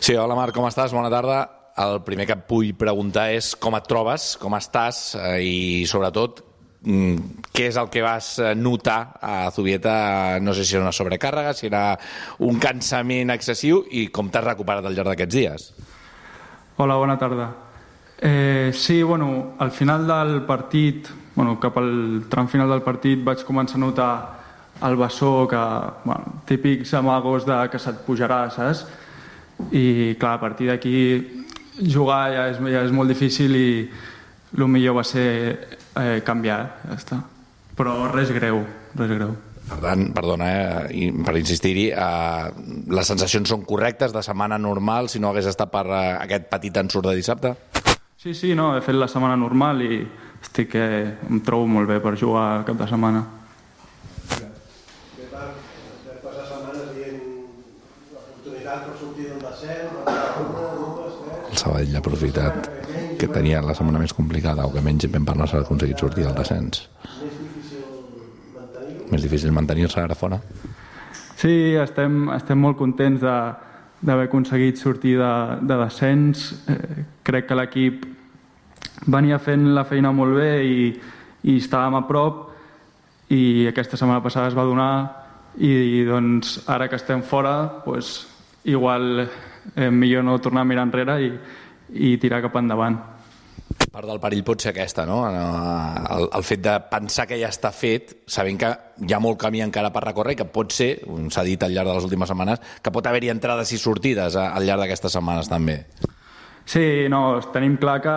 Sí, 0.00 0.14
hola 0.14 0.36
Marc, 0.38 0.54
com 0.54 0.68
estàs? 0.68 0.92
Bona 0.94 1.10
tarda 1.12 1.42
el 1.80 2.00
primer 2.04 2.26
que 2.28 2.36
et 2.36 2.46
vull 2.50 2.74
preguntar 2.76 3.30
és 3.32 3.54
com 3.56 3.74
et 3.78 3.86
trobes, 3.88 4.34
com 4.40 4.54
estàs 4.58 5.14
eh, 5.16 5.38
i 5.46 5.58
sobretot 5.88 6.44
Mm, 6.80 7.42
què 7.52 7.66
és 7.68 7.76
el 7.76 7.90
que 7.92 8.00
vas 8.00 8.38
eh, 8.40 8.54
notar 8.56 9.18
a 9.20 9.50
Zubieta, 9.52 10.38
no 10.40 10.54
sé 10.56 10.64
si 10.64 10.78
era 10.78 10.86
una 10.86 10.94
sobrecàrrega, 10.96 11.52
si 11.52 11.66
era 11.68 11.98
un 12.46 12.56
cansament 12.62 13.34
excessiu 13.34 13.82
i 13.92 14.06
com 14.08 14.30
t'has 14.32 14.46
recuperat 14.46 14.88
al 14.88 14.96
llarg 14.96 15.12
d'aquests 15.12 15.36
dies? 15.36 15.66
Hola, 16.80 16.96
bona 16.96 17.18
tarda. 17.20 17.50
Eh, 18.22 18.70
sí, 18.74 19.02
bueno, 19.02 19.54
al 19.58 19.70
final 19.70 20.06
del 20.06 20.42
partit, 20.42 21.08
bueno, 21.34 21.58
cap 21.58 21.78
al 21.78 22.24
tram 22.28 22.48
final 22.48 22.68
del 22.68 22.82
partit 22.84 23.22
vaig 23.24 23.46
començar 23.48 23.78
a 23.78 23.80
notar 23.80 24.12
el 24.84 24.96
bessó 24.96 25.48
que, 25.48 25.62
bueno, 26.04 26.42
típics 26.44 26.92
amagos 26.94 27.46
de 27.46 27.56
que 27.72 27.78
se't 27.78 28.04
pujarà, 28.04 28.50
saps? 28.52 28.86
I 29.72 30.16
clar, 30.20 30.36
a 30.36 30.40
partir 30.40 30.68
d'aquí 30.68 30.96
jugar 31.80 32.32
ja 32.32 32.48
és, 32.52 32.60
ja 32.60 32.84
és 32.84 32.92
molt 32.92 33.08
difícil 33.08 33.56
i 33.56 33.68
el 34.56 34.68
millor 34.68 35.00
va 35.00 35.04
ser 35.04 35.28
eh, 35.96 36.20
canviar, 36.24 36.62
ja 36.88 36.96
està. 36.96 37.22
Però 37.76 38.10
res 38.12 38.32
greu, 38.36 38.60
res 38.96 39.16
greu. 39.16 39.36
Per 39.70 39.78
tant, 39.78 40.08
perdona, 40.12 40.46
eh, 40.90 41.10
per 41.24 41.36
insistir-hi, 41.38 41.90
eh, 41.94 42.46
les 42.90 43.10
sensacions 43.12 43.48
són 43.48 43.62
correctes 43.68 44.12
de 44.12 44.22
setmana 44.26 44.58
normal 44.58 45.08
si 45.08 45.20
no 45.22 45.30
hagués 45.30 45.46
estat 45.46 45.70
per 45.70 45.84
eh, 45.86 46.00
aquest 46.26 46.48
petit 46.50 46.80
ensurt 46.82 47.06
de 47.06 47.14
dissabte? 47.20 47.54
Sí, 48.22 48.34
sí, 48.34 48.54
no, 48.54 48.74
he 48.76 48.82
fet 48.84 48.98
la 49.00 49.06
setmana 49.08 49.32
normal 49.40 49.78
i 49.80 49.96
estic, 50.44 50.74
eh, 50.76 51.06
em 51.24 51.38
trobo 51.40 51.64
molt 51.72 51.88
bé 51.88 51.94
per 52.04 52.18
jugar 52.20 52.66
cap 52.68 52.76
de 52.76 52.88
setmana. 52.90 53.22
El 61.48 61.56
Sabadell 61.62 61.96
ha 61.96 62.02
aprofitat 62.02 62.68
que 63.16 63.30
tenia 63.32 63.64
la 63.64 63.72
setmana 63.72 64.04
més 64.04 64.12
complicada 64.12 64.68
o 64.68 64.74
que 64.76 64.84
menys 64.84 65.08
ben 65.08 65.24
per 65.24 65.38
no 65.40 65.48
s'ha 65.48 65.64
aconseguit 65.64 66.04
sortir 66.04 66.28
del 66.28 66.36
descens. 66.36 66.84
Més 69.08 69.24
difícil 69.24 69.56
mantenir-se 69.56 70.04
ara 70.04 70.20
fora? 70.26 70.42
Sí, 71.40 71.72
estem, 71.80 72.26
estem 72.36 72.60
molt 72.60 72.76
contents 72.76 73.24
de, 73.24 73.40
d'haver 74.00 74.28
aconseguit 74.28 74.80
sortir 74.80 75.16
de, 75.18 75.32
de 75.60 75.76
descens. 75.82 76.46
Eh, 76.68 77.04
crec 77.26 77.48
que 77.48 77.58
l'equip 77.58 78.06
venia 79.06 79.38
fent 79.40 79.70
la 79.74 79.84
feina 79.88 80.12
molt 80.12 80.36
bé 80.36 80.50
i, 80.64 80.88
i 81.48 81.56
estàvem 81.56 81.96
a 81.96 82.04
prop 82.08 82.46
i 83.32 83.68
aquesta 83.70 83.96
setmana 83.96 84.22
passada 84.24 84.50
es 84.50 84.56
va 84.58 84.66
donar 84.66 84.92
i, 85.58 85.70
i 85.70 86.04
doncs 86.08 86.58
ara 86.68 86.88
que 86.88 86.98
estem 86.98 87.22
fora 87.22 87.82
pues, 87.84 88.26
igual 88.64 89.22
eh, 89.22 89.90
millor 89.90 90.24
no 90.24 90.40
tornar 90.40 90.62
a 90.62 90.68
mirar 90.68 90.88
enrere 90.88 91.16
i, 91.22 91.30
i 92.10 92.16
tirar 92.18 92.42
cap 92.42 92.56
endavant. 92.60 92.98
Part 93.90 94.06
del 94.06 94.20
perill 94.22 94.44
pot 94.46 94.62
ser 94.62 94.70
aquesta, 94.70 95.02
no? 95.02 95.24
El, 95.26 96.28
el 96.38 96.44
fet 96.46 96.60
de 96.62 96.76
pensar 96.92 97.24
que 97.26 97.38
ja 97.40 97.48
està 97.50 97.72
fet, 97.74 98.12
sabent 98.30 98.60
que 98.60 98.68
hi 99.02 99.14
ha 99.16 99.18
molt 99.18 99.40
camí 99.42 99.64
encara 99.64 99.90
per 99.90 100.04
recórrer 100.04 100.36
i 100.36 100.38
que 100.38 100.46
pot 100.46 100.70
ser, 100.70 100.92
s'ha 101.34 101.42
dit 101.42 101.62
al 101.66 101.74
llarg 101.74 101.90
de 101.90 101.96
les 101.96 102.06
últimes 102.06 102.30
setmanes, 102.30 102.62
que 102.84 102.92
pot 102.94 103.08
haver-hi 103.10 103.32
entrades 103.34 103.72
i 103.74 103.80
sortides 103.82 104.38
al 104.38 104.68
llarg 104.68 104.84
d'aquestes 104.84 105.18
setmanes 105.18 105.50
també. 105.50 105.80
Sí, 106.70 106.84
no, 107.10 107.40
tenim 107.50 107.74
clar 107.82 107.96
que, 108.04 108.16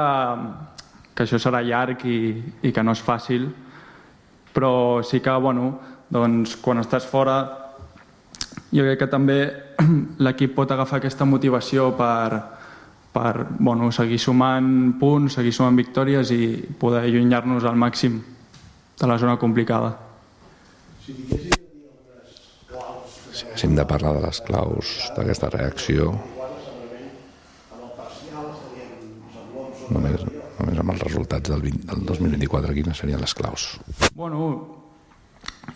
que 1.17 1.25
això 1.25 1.41
serà 1.41 1.63
llarg 1.65 2.05
i, 2.05 2.19
i 2.61 2.75
que 2.75 2.85
no 2.85 2.93
és 2.93 3.01
fàcil, 3.01 3.49
però 4.53 5.01
sí 5.01 5.23
que, 5.25 5.33
bueno, 5.41 5.71
doncs, 6.13 6.53
quan 6.61 6.85
estàs 6.85 7.09
fora 7.09 7.39
jo 8.69 8.85
crec 8.85 8.99
que 9.01 9.09
també 9.09 9.39
l'equip 10.25 10.53
pot 10.53 10.69
agafar 10.69 11.01
aquesta 11.01 11.25
motivació 11.25 11.95
per, 11.97 12.43
per 13.13 13.45
bueno, 13.59 13.91
seguir 13.93 14.19
sumant 14.19 14.97
punts, 14.99 15.37
seguir 15.37 15.53
sumant 15.53 15.77
victòries 15.77 16.31
i 16.33 16.57
poder 16.79 17.03
allunyar-nos 17.05 17.65
al 17.69 17.77
màxim 17.77 18.17
de 18.99 19.07
la 19.07 19.17
zona 19.21 19.37
complicada. 19.37 19.93
Si 23.33 23.67
hem 23.67 23.75
de 23.75 23.85
parlar 23.85 24.15
de 24.17 24.23
les 24.25 24.39
claus 24.45 24.93
d'aquesta 25.15 25.49
reacció, 25.53 26.13
només, 29.93 30.23
només 30.59 30.79
amb 30.79 30.93
els 30.95 31.03
resultats 31.05 31.53
del, 31.53 31.61
20, 31.61 31.85
del 31.91 32.05
2024, 32.09 32.73
quines 32.77 33.03
serien 33.03 33.21
les 33.21 33.35
claus? 33.37 33.67
Bueno, 34.17 34.49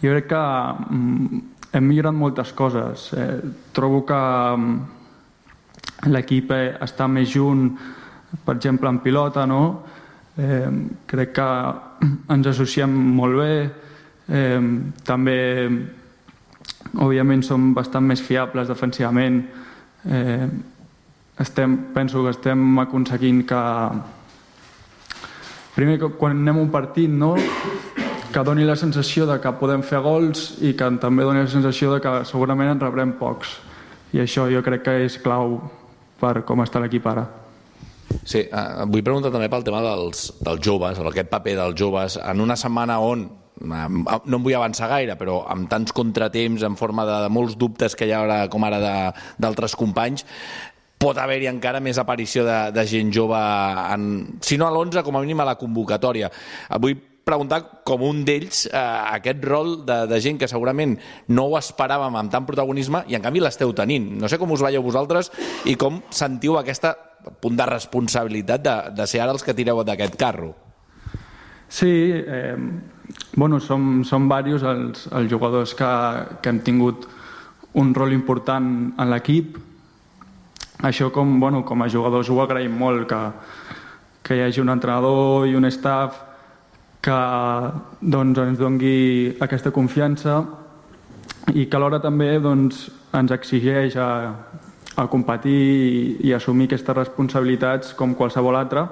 jo 0.01 0.13
crec 0.13 0.29
que 0.31 0.41
mm, 0.41 1.41
hem 1.77 1.89
millorat 1.89 2.15
moltes 2.17 2.53
coses. 2.57 3.09
Eh, 3.13 3.41
trobo 3.75 4.03
que 4.07 4.21
mm, 4.57 4.96
l'equip 6.05 6.51
està 6.53 7.07
més 7.09 7.29
junt, 7.31 7.71
per 8.45 8.55
exemple, 8.55 8.89
en 8.89 8.99
pilota, 9.01 9.45
no? 9.49 9.83
Eh, 10.37 10.69
crec 11.09 11.33
que 11.33 11.47
ens 12.33 12.47
associem 12.47 12.93
molt 13.17 13.39
bé, 13.39 13.53
eh, 14.29 14.61
també, 15.03 15.39
òbviament, 16.93 17.41
som 17.43 17.73
bastant 17.73 18.05
més 18.05 18.21
fiables 18.21 18.69
defensivament, 18.69 19.41
eh, 20.05 20.47
estem, 21.39 21.77
penso 21.93 22.23
que 22.23 22.35
estem 22.35 22.79
aconseguint 22.79 23.43
que 23.45 23.63
primer 25.75 25.99
que 26.01 26.09
quan 26.17 26.33
anem 26.33 26.57
un 26.57 26.71
partit 26.73 27.09
no, 27.09 27.35
que 28.33 28.43
doni 28.43 28.65
la 28.65 28.75
sensació 28.75 29.27
de 29.29 29.37
que 29.41 29.51
podem 29.59 29.83
fer 29.85 30.01
gols 30.01 30.55
i 30.65 30.73
que 30.77 30.89
també 31.01 31.25
doni 31.25 31.43
la 31.43 31.51
sensació 31.51 31.93
de 31.93 32.01
que 32.01 32.13
segurament 32.25 32.73
en 32.73 32.81
rebrem 32.81 33.13
pocs. 33.19 33.59
I 34.13 34.23
això 34.23 34.47
jo 34.49 34.63
crec 34.65 34.83
que 34.87 34.95
és 35.05 35.19
clau 35.21 35.59
per 36.19 36.41
com 36.47 36.63
està 36.63 36.81
l'equip 36.83 37.07
ara. 37.09 37.25
Sí, 38.23 38.39
eh, 38.45 38.85
vull 38.87 39.03
preguntar 39.03 39.33
també 39.33 39.49
pel 39.51 39.65
tema 39.67 39.81
dels, 39.83 40.29
dels 40.43 40.63
joves, 40.63 40.99
aquest 40.99 41.29
paper 41.31 41.57
dels 41.59 41.77
joves, 41.79 42.17
en 42.23 42.41
una 42.43 42.55
setmana 42.59 42.99
on 43.03 43.25
eh, 43.27 43.89
no 43.89 44.39
em 44.39 44.45
vull 44.45 44.55
avançar 44.55 44.89
gaire, 44.91 45.17
però 45.19 45.41
amb 45.51 45.69
tants 45.71 45.95
contratemps, 45.95 46.63
en 46.63 46.79
forma 46.79 47.05
de, 47.07 47.19
de 47.25 47.33
molts 47.33 47.57
dubtes 47.59 47.95
que 47.95 48.07
hi 48.07 48.15
ha 48.15 48.23
ara, 48.23 48.39
com 48.51 48.63
ara 48.67 48.79
d'altres 49.37 49.75
companys, 49.75 50.25
pot 50.97 51.19
haver-hi 51.21 51.49
encara 51.51 51.81
més 51.83 51.99
aparició 52.01 52.45
de, 52.47 52.57
de 52.73 52.87
gent 52.89 53.11
jove, 53.13 53.37
en, 53.93 54.39
si 54.41 54.57
no 54.57 54.65
a 54.65 54.73
l'11, 54.73 55.03
com 55.05 55.19
a 55.19 55.21
mínim 55.21 55.43
a 55.43 55.51
la 55.51 55.59
convocatòria. 55.59 56.31
Vull 56.81 56.97
preguntar 57.27 57.59
com 57.87 58.05
un 58.07 58.23
d'ells 58.27 58.65
eh, 58.71 58.83
aquest 59.17 59.43
rol 59.45 59.73
de, 59.87 59.99
de 60.09 60.21
gent 60.23 60.39
que 60.39 60.49
segurament 60.49 60.95
no 61.35 61.49
ho 61.49 61.57
esperàvem 61.59 62.15
amb 62.15 62.31
tant 62.33 62.47
protagonisme 62.47 63.03
i 63.11 63.17
en 63.19 63.25
canvi 63.25 63.43
l'esteu 63.43 63.73
tenint. 63.75 64.13
No 64.21 64.31
sé 64.31 64.39
com 64.39 64.51
us 64.55 64.63
veieu 64.63 64.85
vosaltres 64.85 65.31
i 65.67 65.75
com 65.79 66.01
sentiu 66.09 66.57
aquesta 66.57 66.95
punt 67.41 67.57
de 67.59 67.67
responsabilitat 67.67 68.63
de, 68.63 68.77
de 68.95 69.07
ser 69.09 69.21
ara 69.23 69.35
els 69.35 69.43
que 69.43 69.55
tireu 69.57 69.83
d'aquest 69.83 70.15
carro. 70.19 70.53
Sí, 71.67 71.91
eh, 72.15 72.55
bueno, 73.35 73.59
som, 73.59 74.03
som 74.07 74.27
diversos 74.29 74.63
els, 74.63 75.07
els 75.11 75.31
jugadors 75.31 75.73
que, 75.75 75.89
que 76.41 76.49
hem 76.53 76.61
tingut 76.63 77.07
un 77.77 77.93
rol 77.93 78.15
important 78.15 78.69
en 78.97 79.11
l'equip. 79.11 79.57
Això 80.87 81.09
com, 81.11 81.39
bueno, 81.41 81.63
com 81.65 81.81
a 81.83 81.89
jugadors 81.91 82.29
ho 82.29 82.39
agraïm 82.41 82.77
molt, 82.79 83.07
que, 83.09 83.21
que 84.23 84.37
hi 84.37 84.45
hagi 84.45 84.63
un 84.63 84.71
entrenador 84.71 85.47
i 85.49 85.55
un 85.57 85.67
staff 85.73 86.23
que 87.01 87.17
doncs, 88.01 88.39
ens 88.39 88.59
dongui 88.59 89.35
aquesta 89.43 89.71
confiança 89.71 90.41
i 91.53 91.67
que 91.67 91.77
alhora 91.77 92.01
també 92.03 92.33
doncs, 92.43 92.87
ens 93.15 93.31
exigeix 93.31 93.95
a, 93.95 94.09
a 94.97 95.05
competir 95.07 95.53
i, 95.57 96.01
i 96.27 96.33
assumir 96.35 96.67
aquestes 96.67 96.97
responsabilitats 96.97 97.93
com 97.97 98.15
qualsevol 98.17 98.57
altra 98.59 98.87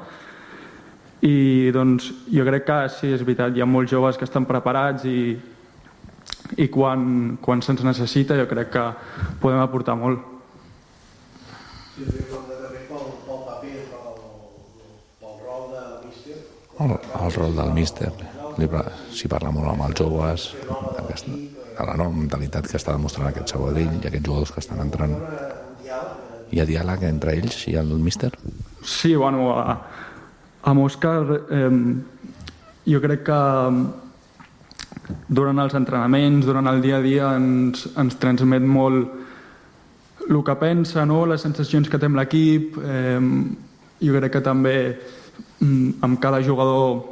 i 1.26 1.72
doncs 1.74 2.12
jo 2.32 2.46
crec 2.46 2.66
que 2.68 2.80
sí, 2.94 3.12
és 3.16 3.24
veritat, 3.26 3.56
hi 3.56 3.64
ha 3.64 3.70
molts 3.70 3.92
joves 3.92 4.18
que 4.20 4.28
estan 4.28 4.46
preparats 4.46 5.08
i, 5.10 5.36
i 6.62 6.68
quan, 6.72 7.38
quan 7.42 7.64
se'ns 7.66 7.84
necessita 7.88 8.38
jo 8.38 8.48
crec 8.52 8.72
que 8.76 8.86
podem 9.42 9.64
aportar 9.64 9.98
molt. 10.00 10.22
Sí, 11.96 12.06
el, 16.80 16.92
el 16.92 17.32
rol 17.34 17.56
del 17.56 17.74
míster. 17.74 18.12
s'hi 19.12 19.28
parla 19.28 19.52
molt 19.52 19.68
amb 19.72 19.84
els 19.90 20.00
joves, 20.00 20.48
aquesta, 21.02 21.32
de 21.32 21.86
la 21.86 21.96
nova 22.00 22.16
mentalitat 22.16 22.68
que 22.68 22.78
està 22.78 22.94
demostrant 22.96 23.28
aquest 23.30 23.52
Sabadell 23.52 24.00
i 24.00 24.08
aquests 24.08 24.26
jugadors 24.26 24.52
que 24.52 24.64
estan 24.64 24.80
entrant. 24.80 25.16
Hi 26.52 26.62
ha 26.62 26.66
diàleg 26.66 27.04
entre 27.10 27.36
ells 27.36 27.66
i 27.68 27.76
el 27.76 27.92
míster? 28.00 28.32
Sí, 28.84 29.16
bueno, 29.16 29.52
a, 29.58 29.76
amb 30.64 30.86
Òscar 30.86 31.42
eh, 31.50 31.70
jo 32.86 33.02
crec 33.02 33.26
que 33.28 33.42
durant 35.28 35.60
els 35.62 35.76
entrenaments, 35.78 36.46
durant 36.46 36.68
el 36.70 36.82
dia 36.82 37.00
a 37.00 37.04
dia 37.04 37.34
ens, 37.36 37.88
ens 37.98 38.18
transmet 38.22 38.64
molt 38.64 39.24
el 40.30 40.42
que 40.44 40.56
pensa, 40.58 41.06
no? 41.06 41.26
les 41.30 41.42
sensacions 41.42 41.90
que 41.90 42.00
té 42.02 42.08
amb 42.10 42.18
l'equip. 42.18 42.80
Eh, 42.82 43.20
jo 44.06 44.16
crec 44.16 44.34
que 44.38 44.44
també 44.44 44.78
amb 46.02 46.20
cada 46.22 46.42
jugador 46.44 47.04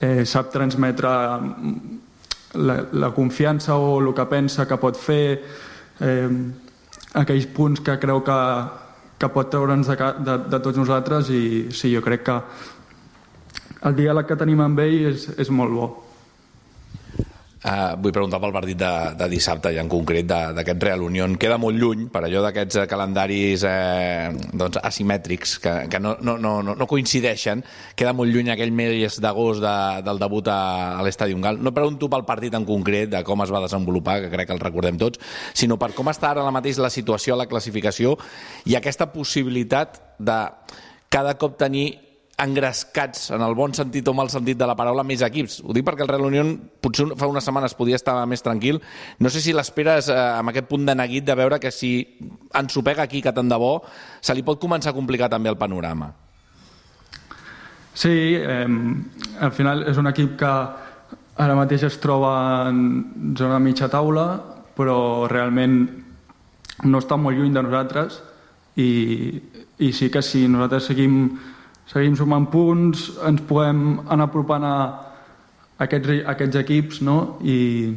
eh, 0.00 0.24
sap 0.24 0.52
transmetre 0.52 1.10
mm, 1.38 1.98
la, 2.54 2.78
la 2.92 3.10
confiança 3.14 3.76
o 3.76 3.98
el 4.00 4.12
que 4.14 4.26
pensa 4.30 4.66
que 4.68 4.78
pot 4.78 4.96
fer, 4.96 5.42
eh, 6.00 6.28
aquells 7.14 7.46
punts 7.46 7.82
que 7.84 7.98
creu 8.02 8.22
que, 8.26 8.38
que 9.18 9.30
pot 9.30 9.50
treure'ns 9.50 9.90
de, 9.90 9.96
de, 10.26 10.38
de 10.50 10.60
tots 10.60 10.78
nosaltres 10.78 11.30
i 11.30 11.42
sí, 11.72 11.92
jo 11.94 12.02
crec 12.04 12.24
que 12.26 12.38
el 13.84 13.96
diàleg 13.98 14.26
que 14.28 14.38
tenim 14.40 14.62
amb 14.64 14.80
ell 14.80 15.10
és, 15.12 15.28
és 15.38 15.50
molt 15.50 15.74
bo. 15.74 15.88
Uh, 17.64 17.94
vull 17.96 18.12
preguntar 18.12 18.36
pel 18.42 18.52
partit 18.52 18.76
de, 18.76 18.90
de 19.16 19.26
dissabte 19.32 19.70
i 19.72 19.78
en 19.80 19.88
concret 19.88 20.26
d'aquest 20.28 20.82
Real 20.84 21.00
Unión. 21.00 21.38
Queda 21.40 21.56
molt 21.56 21.78
lluny 21.80 22.02
per 22.12 22.20
allò 22.26 22.42
d'aquests 22.44 22.82
eh, 22.82 22.84
calendaris 22.90 23.64
eh, 23.64 24.28
doncs, 24.52 24.76
asimètrics 24.84 25.54
que, 25.64 25.72
que 25.88 26.00
no, 26.02 26.12
no, 26.20 26.34
no, 26.44 26.74
no 26.76 26.88
coincideixen. 26.90 27.64
Queda 27.96 28.12
molt 28.12 28.28
lluny 28.34 28.52
aquell 28.52 28.74
mes 28.76 29.16
d'agost 29.16 29.64
de, 29.64 29.74
del 30.04 30.20
debut 30.20 30.52
a, 30.52 30.60
a 30.98 31.06
l'Estadi 31.08 31.32
Ungal. 31.32 31.56
No 31.56 31.72
pregunto 31.72 32.12
pel 32.12 32.28
partit 32.28 32.52
en 32.52 32.68
concret, 32.68 33.08
de 33.16 33.24
com 33.24 33.40
es 33.46 33.56
va 33.56 33.64
desenvolupar, 33.64 34.20
que 34.20 34.32
crec 34.36 34.52
que 34.52 34.58
el 34.58 34.60
recordem 34.60 35.00
tots, 35.00 35.24
sinó 35.56 35.80
per 35.80 35.94
com 35.96 36.12
està 36.12 36.34
ara 36.34 36.44
mateix 36.52 36.76
la 36.84 36.92
situació 36.92 37.32
a 37.32 37.40
la 37.46 37.48
classificació 37.48 38.18
i 38.68 38.76
aquesta 38.76 39.08
possibilitat 39.08 40.02
de 40.20 40.40
cada 41.08 41.38
cop 41.40 41.56
tenir 41.56 41.94
engrescats, 42.38 43.28
en 43.30 43.42
el 43.46 43.54
bon 43.54 43.74
sentit 43.76 44.08
o 44.10 44.14
mal 44.16 44.30
sentit 44.32 44.58
de 44.58 44.66
la 44.66 44.74
paraula, 44.74 45.04
més 45.06 45.22
equips. 45.22 45.60
Ho 45.62 45.74
dic 45.76 45.86
perquè 45.86 46.02
el 46.02 46.10
Real 46.10 46.26
Unión 46.26 46.54
potser 46.82 47.06
fa 47.18 47.28
unes 47.30 47.46
setmanes 47.46 47.76
podia 47.78 47.98
estar 48.00 48.16
més 48.26 48.42
tranquil. 48.42 48.80
No 49.22 49.30
sé 49.30 49.42
si 49.44 49.54
l'esperes 49.54 50.10
eh, 50.10 50.18
amb 50.40 50.50
aquest 50.50 50.66
punt 50.70 50.86
de 50.88 50.96
neguit 50.98 51.26
de 51.26 51.36
veure 51.38 51.60
que 51.62 51.70
si 51.70 51.94
ensopega 52.58 53.06
aquí, 53.06 53.22
que 53.22 53.32
tant 53.32 53.50
de 53.50 53.58
bo, 53.60 53.76
se 54.20 54.34
li 54.34 54.42
pot 54.42 54.58
començar 54.60 54.90
a 54.90 54.98
complicar 54.98 55.30
també 55.30 55.52
el 55.52 55.60
panorama. 55.60 56.10
Sí, 57.94 58.34
eh, 58.34 58.66
al 59.40 59.54
final 59.54 59.86
és 59.90 60.00
un 60.02 60.10
equip 60.10 60.34
que 60.40 60.52
ara 61.38 61.54
mateix 61.54 61.86
es 61.86 62.00
troba 62.02 62.66
en 62.68 63.34
zona 63.38 63.60
mitja 63.62 63.88
taula, 63.90 64.26
però 64.74 65.28
realment 65.30 65.82
no 66.82 66.98
està 66.98 67.16
molt 67.16 67.38
lluny 67.38 67.54
de 67.54 67.62
nosaltres 67.62 68.18
i, 68.82 68.90
i 69.78 69.92
sí 69.94 70.10
que 70.10 70.22
si 70.22 70.48
nosaltres 70.50 70.90
seguim 70.90 71.28
seguim 71.90 72.16
sumant 72.16 72.48
punts, 72.50 73.10
ens 73.26 73.42
podem 73.48 74.00
anar 74.08 74.28
apropant 74.28 74.64
a 74.64 74.76
aquests, 75.84 76.20
a 76.24 76.34
aquests 76.34 76.60
equips, 76.62 77.00
no? 77.04 77.38
I, 77.44 77.92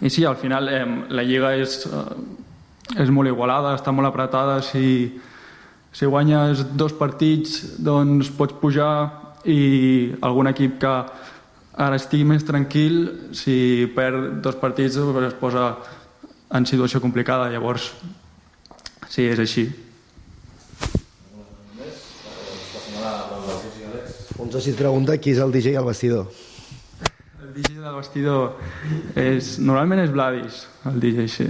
i 0.00 0.10
sí, 0.10 0.24
al 0.24 0.36
final 0.36 0.68
eh, 0.70 0.84
la 1.10 1.24
Lliga 1.26 1.54
és, 1.58 1.80
eh, 1.86 3.00
és 3.02 3.10
molt 3.14 3.30
igualada, 3.30 3.74
està 3.76 3.94
molt 3.94 4.10
apretada, 4.10 4.60
si, 4.62 5.18
si 5.92 6.06
guanyes 6.06 6.64
dos 6.78 6.94
partits 6.98 7.80
doncs 7.82 8.30
pots 8.36 8.56
pujar 8.60 8.92
i 9.48 10.14
algun 10.22 10.50
equip 10.50 10.78
que 10.82 10.94
ara 11.78 11.98
estigui 11.98 12.26
més 12.26 12.44
tranquil, 12.46 13.04
si 13.32 13.86
perd 13.94 14.40
dos 14.42 14.58
partits 14.58 14.98
es 14.98 15.36
posa 15.38 15.70
en 16.54 16.66
situació 16.66 17.00
complicada, 17.00 17.50
llavors 17.52 17.92
sí, 19.08 19.26
és 19.28 19.38
així. 19.38 19.68
Un 24.38 24.52
soci 24.54 24.70
et 24.70 24.78
pregunta 24.78 25.16
qui 25.18 25.32
és 25.34 25.40
el 25.42 25.50
DJ 25.50 25.74
al 25.80 25.86
vestidor. 25.88 26.28
El 27.42 27.48
DJ 27.56 27.80
del 27.82 27.96
vestidor 27.96 28.60
és... 29.18 29.56
Normalment 29.58 30.04
és 30.04 30.12
Vladis, 30.14 30.60
el 30.86 31.00
DJ, 31.02 31.26
sí. 31.26 31.46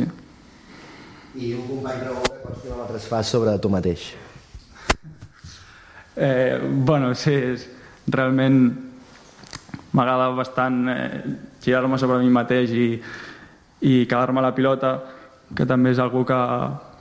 I 1.37 1.51
un 1.53 1.67
company 1.69 2.01
pregunta 2.01 2.39
quants 2.47 2.63
quilòmetres 2.63 3.09
fas 3.11 3.35
sobre 3.37 3.59
tu 3.61 3.73
mateix. 3.73 4.09
Eh, 6.19 6.59
bueno, 6.59 7.13
sí, 7.15 7.31
és, 7.31 7.69
realment 8.11 8.57
m'agrada 9.95 10.33
bastant 10.35 10.81
eh, 10.91 11.21
girar-me 11.63 11.95
sobre 12.03 12.17
mi 12.19 12.33
mateix 12.35 12.73
i, 12.75 12.89
i 13.87 13.93
quedar-me 14.11 14.43
la 14.43 14.51
pilota, 14.57 14.97
que 15.55 15.63
també 15.63 15.93
és 15.95 16.01
algú 16.03 16.25
que, 16.27 16.41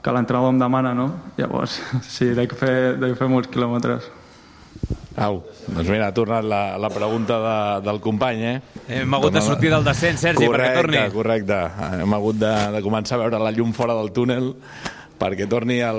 que 0.04 0.14
l'entrenador 0.14 0.54
em 0.54 0.62
demana, 0.62 0.94
no? 0.94 1.08
Llavors, 1.34 1.80
sí, 2.14 2.28
he 2.30 2.38
de 2.38 2.46
fer, 2.52 2.76
de 3.02 3.10
fer 3.18 3.26
molts 3.32 3.50
quilòmetres. 3.50 4.06
Au, 5.16 5.40
doncs 5.66 5.88
mira, 5.88 6.10
ha 6.10 6.14
tornat 6.14 6.44
la, 6.46 6.76
la 6.78 6.90
pregunta 6.92 7.38
de, 7.42 7.56
del 7.86 7.98
company, 8.04 8.44
eh? 8.44 8.84
Hem 9.00 9.16
hagut 9.16 9.34
de 9.34 9.42
sortir 9.42 9.72
del 9.72 9.86
descens, 9.86 10.20
Sergi, 10.20 10.46
correcte, 10.46 10.76
perquè 10.76 10.84
torni. 10.84 11.16
Correcte, 11.16 11.58
Hem 12.04 12.14
hagut 12.18 12.38
de, 12.38 12.52
de 12.76 12.84
començar 12.84 13.16
a 13.18 13.24
veure 13.24 13.40
la 13.42 13.52
llum 13.54 13.72
fora 13.74 13.96
del 13.98 14.12
túnel 14.14 14.52
perquè 15.18 15.48
torni 15.50 15.80
el, 15.82 15.98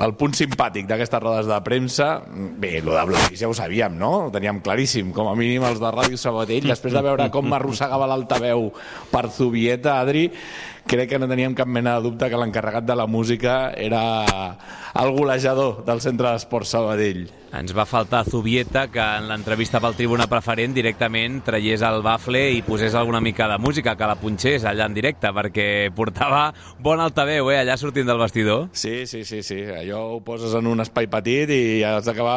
el 0.00 0.14
punt 0.16 0.32
simpàtic 0.36 0.88
d'aquestes 0.88 1.20
rodes 1.20 1.48
de 1.50 1.58
premsa. 1.66 2.08
Bé, 2.58 2.78
lo 2.80 2.94
de 2.96 3.04
Blavis 3.10 3.42
ja 3.42 3.50
ho 3.50 3.52
sabíem, 3.56 3.98
no? 4.00 4.12
Ho 4.26 4.30
teníem 4.32 4.62
claríssim, 4.64 5.12
com 5.12 5.28
a 5.28 5.36
mínim 5.38 5.66
els 5.68 5.82
de 5.82 5.92
Ràdio 5.92 6.16
Sabadell, 6.20 6.70
després 6.72 6.96
de 6.96 7.04
veure 7.04 7.28
com 7.34 7.44
m'arrossegava 7.48 8.08
l'altaveu 8.08 8.70
per 9.12 9.26
Zubieta, 9.36 9.98
Adri, 10.00 10.30
crec 10.88 11.10
que 11.12 11.18
no 11.20 11.28
teníem 11.28 11.54
cap 11.54 11.68
mena 11.68 11.98
de 11.98 12.08
dubte 12.08 12.30
que 12.32 12.40
l'encarregat 12.40 12.86
de 12.88 12.96
la 12.96 13.06
música 13.06 13.58
era 13.76 14.56
el 14.96 15.12
golejador 15.12 15.84
del 15.84 16.00
Centre 16.00 16.32
d'Esports 16.32 16.72
Sabadell. 16.74 17.28
Ens 17.48 17.72
va 17.72 17.86
faltar 17.88 18.26
Zubieta, 18.28 18.88
que 18.92 19.00
en 19.00 19.28
l'entrevista 19.30 19.80
pel 19.80 19.94
Tribuna 19.96 20.26
Preferent 20.28 20.74
directament 20.76 21.38
traiés 21.46 21.80
el 21.86 22.02
bafle 22.04 22.42
i 22.52 22.60
posés 22.66 22.92
alguna 22.92 23.22
mica 23.24 23.46
de 23.48 23.56
música, 23.56 23.94
que 23.96 24.08
la 24.08 24.18
punxés 24.20 24.66
allà 24.68 24.84
en 24.84 24.96
directe, 24.96 25.30
perquè 25.32 25.68
portava 25.96 26.50
bon 26.84 27.00
altaveu, 27.00 27.48
eh, 27.52 27.60
allà 27.62 27.78
sortint 27.80 28.08
del 28.08 28.20
vestidor. 28.20 28.66
Sí, 28.72 29.06
sí, 29.06 29.24
sí, 29.24 29.42
sí. 29.42 29.62
Allò 29.64 30.02
ho 30.10 30.20
poses 30.24 30.52
en 30.58 30.68
un 30.68 30.84
espai 30.84 31.08
petit 31.08 31.48
i 31.54 31.62
has 31.88 32.04
d'acabar 32.04 32.36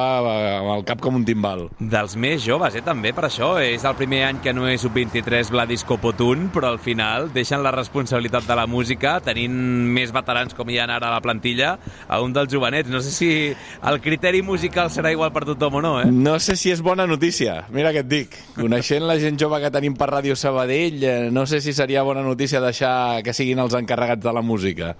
amb 0.62 0.72
el 0.78 0.86
cap 0.88 1.04
com 1.04 1.20
un 1.20 1.28
timbal. 1.28 1.68
Dels 1.80 2.16
més 2.16 2.46
joves, 2.46 2.76
eh, 2.80 2.86
també, 2.86 3.12
per 3.12 3.28
això. 3.28 3.58
És 3.60 3.84
el 3.84 4.00
primer 4.00 4.24
any 4.30 4.40
que 4.40 4.56
no 4.56 4.70
és 4.72 4.82
sub-23 4.86 5.52
Vladis 5.52 5.84
Copotun, 5.84 6.48
però 6.56 6.72
al 6.72 6.80
final 6.80 7.34
deixen 7.36 7.64
la 7.64 7.76
responsabilitat 7.76 8.41
de 8.48 8.56
la 8.58 8.68
música, 8.68 9.16
tenint 9.24 9.54
més 9.96 10.12
veterans 10.14 10.56
com 10.58 10.70
hi 10.70 10.80
ha 10.80 10.88
ara 10.88 11.10
a 11.10 11.14
la 11.16 11.22
plantilla, 11.24 11.76
a 12.08 12.22
un 12.22 12.34
dels 12.36 12.52
jovenets. 12.52 12.90
No 12.92 13.02
sé 13.02 13.12
si 13.14 13.32
el 13.54 14.02
criteri 14.04 14.42
musical 14.46 14.92
serà 14.94 15.12
igual 15.14 15.34
per 15.36 15.46
tothom 15.50 15.80
o 15.80 15.84
no, 15.84 15.94
eh? 16.02 16.08
No 16.12 16.38
sé 16.40 16.58
si 16.60 16.74
és 16.74 16.82
bona 16.82 17.08
notícia, 17.08 17.62
mira 17.72 17.94
què 17.96 18.06
et 18.06 18.12
dic. 18.12 18.38
Coneixent 18.58 19.08
la 19.08 19.20
gent 19.22 19.40
jove 19.40 19.62
que 19.64 19.74
tenim 19.74 19.98
per 19.98 20.12
Ràdio 20.12 20.36
Sabadell, 20.36 21.04
eh, 21.04 21.18
no 21.32 21.46
sé 21.46 21.62
si 21.62 21.74
seria 21.74 22.04
bona 22.08 22.24
notícia 22.26 22.62
deixar 22.64 23.22
que 23.24 23.34
siguin 23.34 23.60
els 23.60 23.78
encarregats 23.78 24.24
de 24.24 24.34
la 24.34 24.42
música. 24.42 24.96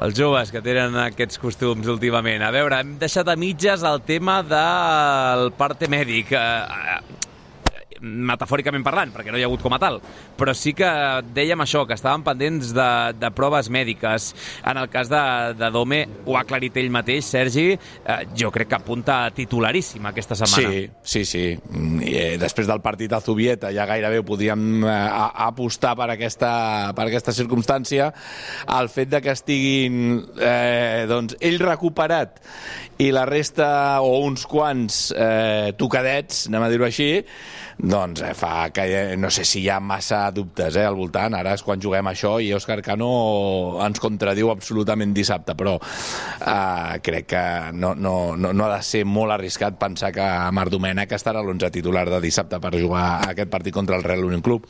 Els 0.00 0.16
joves 0.16 0.48
que 0.48 0.62
tenen 0.64 0.94
aquests 0.96 1.36
costums 1.40 1.88
últimament. 1.92 2.40
A 2.40 2.52
veure, 2.54 2.78
hem 2.80 2.94
deixat 3.00 3.28
a 3.28 3.36
mitges 3.36 3.82
el 3.84 4.00
tema 4.08 4.38
del 4.40 5.50
parte 5.58 5.88
mèdic. 5.92 6.32
Metafòricament 8.02 8.82
parlant, 8.82 9.12
perquè 9.14 9.30
no 9.30 9.38
hi 9.38 9.44
ha 9.44 9.48
hagut 9.50 9.62
com 9.62 9.74
a 9.76 9.80
tal, 9.82 10.00
però 10.38 10.54
sí 10.56 10.72
que 10.74 10.88
dèiem 11.34 11.62
això, 11.62 11.84
que 11.86 11.94
estàvem 11.94 12.24
pendents 12.26 12.72
de, 12.74 12.88
de 13.14 13.30
proves 13.34 13.70
mèdiques. 13.72 14.32
En 14.66 14.80
el 14.80 14.88
cas 14.90 15.10
de, 15.12 15.22
de 15.58 15.70
Dome, 15.74 16.00
ho 16.26 16.36
ha 16.36 16.42
aclarit 16.42 16.76
ell 16.82 16.90
mateix, 16.94 17.28
Sergi, 17.30 17.68
eh, 17.76 18.18
jo 18.38 18.50
crec 18.54 18.72
que 18.72 18.78
apunta 18.80 19.20
titularíssim 19.34 20.06
aquesta 20.10 20.38
setmana. 20.38 20.72
Sí, 20.72 20.84
sí, 21.02 21.24
sí. 21.28 21.44
I, 22.02 22.14
eh, 22.16 22.36
després 22.42 22.66
del 22.70 22.82
partit 22.82 23.12
a 23.14 23.22
Zubieta 23.22 23.70
ja 23.74 23.86
gairebé 23.86 24.22
podíem 24.26 24.82
eh, 24.82 24.98
apostar 25.46 25.94
per 25.98 26.10
aquesta, 26.16 26.52
per 26.96 27.06
aquesta 27.06 27.34
circumstància. 27.36 28.10
El 28.80 28.90
fet 28.92 29.12
de 29.12 29.22
que 29.22 29.34
estiguin 29.36 30.00
eh, 30.40 31.04
doncs, 31.10 31.38
ell 31.40 31.60
recuperat 31.62 32.40
i 33.02 33.10
la 33.14 33.24
resta, 33.26 34.00
o 34.04 34.20
uns 34.26 34.44
quants 34.46 35.08
eh, 35.16 35.72
tocadets, 35.78 36.46
anem 36.50 36.66
a 36.66 36.70
dir-ho 36.70 36.86
així, 36.86 37.10
doncs 37.78 38.22
eh, 38.22 38.32
fa 38.34 38.70
que 38.74 38.84
eh, 38.86 39.16
no 39.16 39.30
sé 39.30 39.44
si 39.48 39.62
hi 39.62 39.68
ha 39.70 39.78
massa 39.80 40.24
dubtes 40.34 40.76
eh, 40.76 40.84
al 40.86 40.96
voltant. 40.98 41.36
Ara 41.38 41.54
és 41.56 41.64
quan 41.64 41.80
juguem 41.80 42.10
això 42.10 42.36
i 42.42 42.52
Òscar 42.56 42.80
Cano 42.84 43.12
ens 43.84 44.02
contradiu 44.02 44.50
absolutament 44.52 45.14
dissabte, 45.14 45.56
però 45.58 45.76
eh, 45.78 46.98
crec 47.04 47.30
que 47.32 47.44
no, 47.72 47.94
no, 47.94 48.34
no, 48.36 48.52
no 48.52 48.66
ha 48.66 48.76
de 48.76 48.82
ser 48.86 49.04
molt 49.08 49.36
arriscat 49.36 49.78
pensar 49.80 50.12
que 50.14 50.28
Marc 50.52 50.72
Domènech 50.72 51.14
estarà 51.16 51.40
a 51.40 51.46
l'11 51.46 51.72
titular 51.72 52.08
de 52.10 52.20
dissabte 52.22 52.60
per 52.60 52.74
jugar 52.78 53.06
aquest 53.30 53.50
partit 53.52 53.74
contra 53.74 53.96
el 53.96 54.04
Real 54.06 54.24
Union 54.28 54.44
Club. 54.44 54.68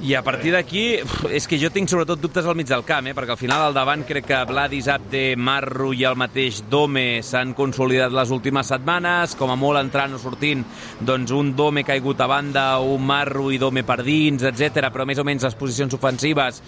I 0.00 0.14
a 0.16 0.22
partir 0.24 0.54
d'aquí, 0.54 0.84
és 1.28 1.44
que 1.44 1.58
jo 1.60 1.68
tinc 1.72 1.90
sobretot 1.90 2.22
dubtes 2.22 2.46
al 2.48 2.56
mig 2.56 2.68
del 2.70 2.86
camp, 2.88 3.10
eh? 3.10 3.12
perquè 3.16 3.34
al 3.34 3.40
final 3.40 3.66
al 3.66 3.74
davant 3.76 4.00
crec 4.08 4.24
que 4.30 4.38
Vladis, 4.48 4.88
Abde, 4.88 5.34
Marru 5.36 5.90
i 5.92 6.06
el 6.08 6.16
mateix 6.16 6.62
Dome 6.72 7.20
s'han 7.26 7.52
consolidat 7.58 8.14
les 8.16 8.32
últimes 8.32 8.72
setmanes, 8.72 9.34
com 9.36 9.52
a 9.52 9.58
molt 9.60 9.82
entrant 9.82 10.16
o 10.16 10.22
sortint, 10.22 10.64
doncs 11.04 11.34
un 11.36 11.52
Dome 11.56 11.84
caigut 11.84 12.22
a 12.24 12.30
banda, 12.30 12.64
un 12.80 13.04
Marru 13.04 13.50
i 13.52 13.60
Dome 13.60 13.84
per 13.84 14.00
dins, 14.06 14.46
etc. 14.48 14.88
però 14.88 15.04
més 15.04 15.20
o 15.20 15.26
menys 15.28 15.44
les 15.44 15.58
posicions 15.60 15.98
ofensives 15.98 16.62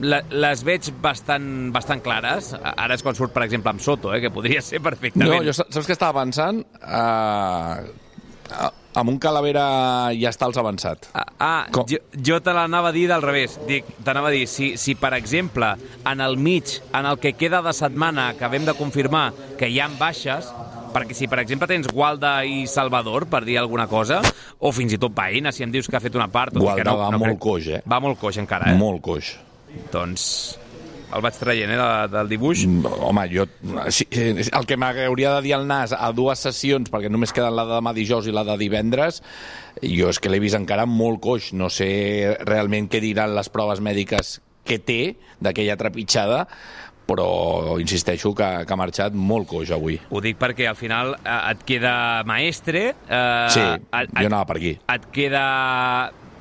les 0.00 0.64
veig 0.64 0.88
bastant, 1.02 1.46
bastant 1.74 2.00
clares. 2.00 2.52
Ara 2.56 2.96
és 2.96 3.04
quan 3.04 3.16
surt, 3.18 3.34
per 3.34 3.44
exemple, 3.44 3.72
amb 3.74 3.84
Soto, 3.84 4.14
eh? 4.14 4.22
que 4.24 4.32
podria 4.32 4.62
ser 4.64 4.80
perfectament. 4.84 5.34
No, 5.34 5.44
jo 5.44 5.52
saps 5.58 5.84
què 5.84 5.96
estava 5.96 6.22
pensant? 6.22 6.62
Uh, 6.80 7.84
amb 8.98 9.12
un 9.12 9.18
Calavera 9.22 9.64
ja 10.18 10.32
està 10.32 10.48
als 10.48 10.58
avançat. 10.60 11.08
Ah, 11.14 11.26
ah 11.38 11.84
jo, 11.88 12.00
jo 12.12 12.40
te 12.44 12.54
l'anava 12.54 12.90
a 12.92 12.96
dir 12.96 13.06
del 13.10 13.24
revés. 13.24 13.58
Dic, 13.68 13.86
t'anava 14.04 14.32
a 14.32 14.34
dir, 14.34 14.46
si, 14.50 14.72
si 14.80 14.96
per 14.98 15.14
exemple, 15.16 15.74
en 16.08 16.24
el 16.24 16.36
mig, 16.36 16.78
en 16.92 17.08
el 17.08 17.20
que 17.22 17.34
queda 17.38 17.62
de 17.64 17.74
setmana, 17.76 18.30
acabem 18.34 18.66
de 18.68 18.76
confirmar 18.78 19.30
que 19.58 19.70
hi 19.70 19.80
ha 19.80 19.88
baixes, 19.98 20.50
perquè 20.92 21.16
si, 21.16 21.28
per 21.30 21.40
exemple, 21.42 21.68
tens 21.70 21.90
Gualda 21.92 22.38
i 22.44 22.66
Salvador, 22.70 23.28
per 23.30 23.44
dir 23.46 23.58
alguna 23.60 23.88
cosa, 23.90 24.20
o 24.58 24.72
fins 24.74 24.94
i 24.94 25.00
tot 25.00 25.14
Païna, 25.16 25.52
si 25.54 25.66
em 25.66 25.74
dius 25.74 25.88
que 25.88 25.98
ha 25.98 26.04
fet 26.04 26.16
una 26.18 26.30
part... 26.32 26.56
Gualda 26.56 26.82
que 26.82 26.88
no, 26.90 26.96
va 27.00 27.10
no 27.14 27.20
molt 27.22 27.36
crec... 27.36 27.44
coix, 27.44 27.68
eh? 27.78 27.82
Va 27.88 28.00
molt 28.04 28.20
coix 28.20 28.40
encara, 28.40 28.72
eh? 28.72 28.80
Molt 28.80 29.04
coix. 29.04 29.36
Doncs 29.92 30.24
el 31.14 31.24
vaig 31.24 31.38
traient, 31.40 31.72
eh, 31.72 31.78
de, 31.78 32.08
del 32.14 32.32
dibuix. 32.32 32.64
Mm, 32.68 32.96
home, 33.08 33.26
jo... 33.32 33.46
Sí, 33.94 34.06
el 34.12 34.66
que 34.68 34.78
m'hauria 34.80 35.36
de 35.36 35.44
dir 35.46 35.54
al 35.56 35.68
nas 35.68 35.94
a 35.96 36.10
dues 36.16 36.42
sessions, 36.46 36.90
perquè 36.92 37.10
només 37.12 37.32
queden 37.34 37.56
la 37.56 37.66
de 37.68 37.78
demà 37.78 37.94
dijous 37.96 38.28
i 38.28 38.34
la 38.34 38.44
de 38.48 38.58
divendres, 38.60 39.22
jo 39.82 40.10
és 40.12 40.20
que 40.20 40.32
l'he 40.32 40.42
vist 40.42 40.58
encara 40.58 40.86
molt 40.88 41.22
coix. 41.24 41.52
No 41.56 41.70
sé 41.72 42.36
realment 42.44 42.90
què 42.90 43.02
diran 43.04 43.36
les 43.36 43.50
proves 43.52 43.82
mèdiques 43.84 44.38
que 44.68 44.78
té 44.84 45.00
d'aquella 45.40 45.78
trepitjada, 45.80 46.44
però 47.08 47.78
insisteixo 47.80 48.34
que, 48.36 48.46
que 48.68 48.74
ha 48.74 48.76
marxat 48.78 49.16
molt 49.16 49.48
coix 49.48 49.72
avui. 49.72 49.96
Ho 50.12 50.20
dic 50.20 50.36
perquè 50.40 50.68
al 50.68 50.76
final 50.76 51.14
eh, 51.22 51.40
et 51.54 51.64
queda 51.68 51.94
maestre... 52.28 52.84
Eh, 53.08 53.48
sí, 53.54 53.64
et, 53.64 54.12
jo 54.12 54.28
anava 54.28 54.44
per 54.50 54.58
aquí. 54.60 54.74
Et 54.92 55.08
queda 55.14 55.44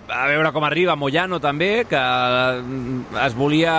a 0.07 0.25
veure 0.27 0.51
com 0.55 0.63
arriba 0.63 0.95
Moyano 0.95 1.39
també, 1.43 1.85
que 1.89 1.99
mm, 1.99 3.17
es 3.25 3.35
volia 3.37 3.75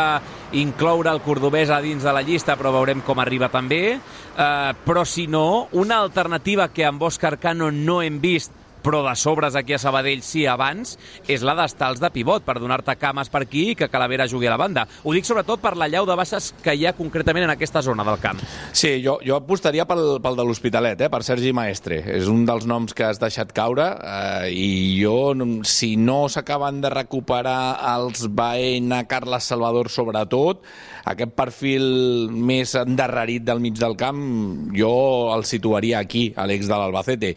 incloure 0.58 1.10
el 1.12 1.22
cordobès 1.24 1.72
a 1.72 1.80
dins 1.84 2.04
de 2.04 2.12
la 2.14 2.22
llista, 2.24 2.56
però 2.56 2.72
veurem 2.74 3.02
com 3.04 3.20
arriba 3.20 3.50
també. 3.52 3.82
Eh, 3.98 4.70
però 4.84 5.04
si 5.08 5.26
no, 5.26 5.68
una 5.72 6.00
alternativa 6.04 6.68
que 6.72 6.86
amb 6.88 7.02
Òscar 7.08 7.36
Cano 7.40 7.70
no 7.72 8.00
hem 8.02 8.20
vist 8.20 8.52
però 8.88 9.02
de 9.04 9.12
sobres 9.20 9.56
aquí 9.58 9.74
a 9.76 9.78
Sabadell 9.78 10.22
sí 10.24 10.46
abans, 10.48 10.94
és 11.28 11.42
la 11.44 11.52
d'estar 11.58 11.90
els 11.92 12.00
de 12.00 12.08
pivot, 12.08 12.40
per 12.46 12.56
donar-te 12.56 12.94
cames 12.96 13.28
per 13.28 13.42
aquí 13.44 13.66
i 13.72 13.76
que 13.76 13.90
Calavera 13.92 14.24
jugui 14.30 14.48
a 14.48 14.54
la 14.54 14.60
banda. 14.60 14.86
Ho 15.04 15.12
dic 15.12 15.26
sobretot 15.28 15.60
per 15.60 15.74
la 15.76 15.90
llau 15.92 16.06
de 16.08 16.16
baixes 16.16 16.54
que 16.64 16.72
hi 16.72 16.86
ha 16.88 16.94
concretament 16.96 17.44
en 17.44 17.52
aquesta 17.52 17.82
zona 17.84 18.06
del 18.06 18.16
camp. 18.22 18.40
Sí, 18.72 18.94
jo, 19.04 19.18
jo 19.20 19.36
apostaria 19.36 19.84
pel, 19.88 20.16
pel 20.24 20.38
de 20.38 20.46
l'Hospitalet, 20.48 21.02
eh, 21.04 21.10
per 21.12 21.20
Sergi 21.26 21.52
Maestre. 21.52 22.00
És 22.16 22.30
un 22.32 22.46
dels 22.48 22.64
noms 22.70 22.96
que 22.96 23.04
has 23.04 23.20
deixat 23.20 23.52
caure 23.52 23.90
eh, 23.98 24.48
i 24.56 24.70
jo, 25.02 25.34
si 25.68 25.94
no 26.00 26.22
s'acaben 26.32 26.80
de 26.80 26.92
recuperar 26.94 27.76
els 27.92 28.24
Baena, 28.32 29.02
Carles 29.10 29.50
Salvador 29.52 29.92
sobretot, 29.92 30.64
aquest 31.12 31.36
perfil 31.36 31.84
més 32.32 32.72
endarrerit 32.78 33.44
del 33.44 33.60
mig 33.60 33.76
del 33.76 33.98
camp, 34.00 34.24
jo 34.72 34.94
el 35.34 35.44
situaria 35.48 36.00
aquí, 36.00 36.30
a 36.36 36.48
l'ex 36.48 36.70
de 36.70 36.80
l'Albacete 36.80 37.34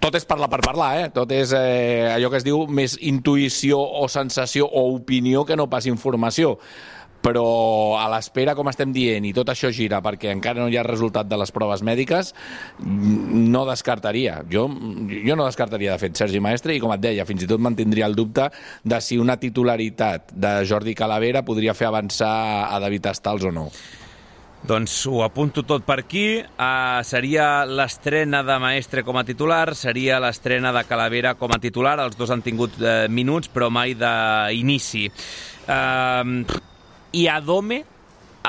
tot 0.00 0.16
és 0.16 0.26
parlar 0.28 0.48
per 0.52 0.62
parlar, 0.64 0.90
eh? 1.00 1.06
Tot 1.14 1.30
és 1.34 1.52
eh, 1.56 2.08
allò 2.14 2.30
que 2.32 2.40
es 2.40 2.46
diu 2.46 2.66
més 2.66 2.96
intuïció 3.04 3.78
o 3.78 4.06
sensació 4.08 4.66
o 4.66 4.88
opinió 4.94 5.44
que 5.44 5.56
no 5.58 5.70
pas 5.70 5.88
informació 5.90 6.56
però 7.26 7.96
a 7.98 8.06
l'espera, 8.12 8.54
com 8.54 8.68
estem 8.70 8.92
dient, 8.94 9.24
i 9.26 9.32
tot 9.34 9.50
això 9.50 9.72
gira 9.74 9.98
perquè 10.04 10.30
encara 10.30 10.62
no 10.62 10.68
hi 10.70 10.78
ha 10.78 10.84
resultat 10.86 11.26
de 11.26 11.38
les 11.40 11.50
proves 11.50 11.82
mèdiques, 11.86 12.32
no 12.78 13.64
descartaria. 13.66 14.38
Jo, 14.52 14.68
jo 14.70 15.34
no 15.38 15.48
descartaria, 15.48 15.96
de 15.96 16.04
fet, 16.04 16.14
Sergi 16.22 16.38
Maestre, 16.44 16.76
i 16.76 16.82
com 16.82 16.94
et 16.94 17.02
deia, 17.02 17.26
fins 17.26 17.42
i 17.42 17.50
tot 17.50 17.62
mantindria 17.62 18.06
el 18.06 18.14
dubte 18.14 18.46
de 18.84 19.02
si 19.02 19.18
una 19.18 19.40
titularitat 19.42 20.36
de 20.38 20.56
Jordi 20.70 20.94
Calavera 20.94 21.42
podria 21.42 21.74
fer 21.74 21.90
avançar 21.90 22.34
a 22.70 22.78
David 22.82 23.10
Estals 23.16 23.50
o 23.50 23.54
no. 23.58 23.70
Doncs 24.66 25.04
ho 25.06 25.20
apunto 25.22 25.62
tot 25.62 25.84
per 25.86 26.00
aquí. 26.02 26.40
Uh, 26.42 26.98
seria 27.06 27.62
l'estrena 27.64 28.40
de 28.42 28.56
Maestre 28.58 29.04
com 29.06 29.14
a 29.14 29.22
titular, 29.22 29.76
seria 29.78 30.18
l'estrena 30.18 30.72
de 30.74 30.82
Calavera 30.88 31.36
com 31.38 31.54
a 31.54 31.60
titular. 31.62 31.94
Els 32.02 32.18
dos 32.18 32.32
han 32.34 32.42
tingut 32.42 32.74
uh, 32.82 33.06
minuts, 33.06 33.46
però 33.46 33.70
mai 33.70 33.94
d'inici. 33.94 35.06
Uh, 35.70 36.58
I 37.14 37.28
a 37.30 37.38
Dome, 37.46 37.84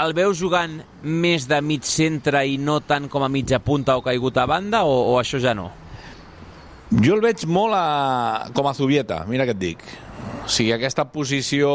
el 0.02 0.18
veus 0.18 0.42
jugant 0.42 0.80
més 1.06 1.46
de 1.50 1.62
mig 1.62 1.86
centre 1.86 2.42
i 2.50 2.58
no 2.58 2.80
tant 2.82 3.06
com 3.14 3.22
a 3.22 3.30
mitja 3.30 3.62
punta 3.62 3.98
o 3.98 4.06
caigut 4.06 4.42
a 4.42 4.50
banda, 4.50 4.88
o, 4.90 5.14
o 5.14 5.20
això 5.22 5.38
ja 5.42 5.54
no? 5.58 5.70
Jo 6.88 7.18
el 7.18 7.24
veig 7.24 7.44
molt 7.52 7.76
a... 7.76 8.48
com 8.56 8.68
a 8.70 8.74
Zubieta, 8.76 9.26
mira 9.28 9.44
què 9.48 9.52
et 9.52 9.60
dic. 9.60 9.82
O 10.46 10.48
sigui, 10.48 10.72
aquesta 10.72 11.04
posició 11.12 11.70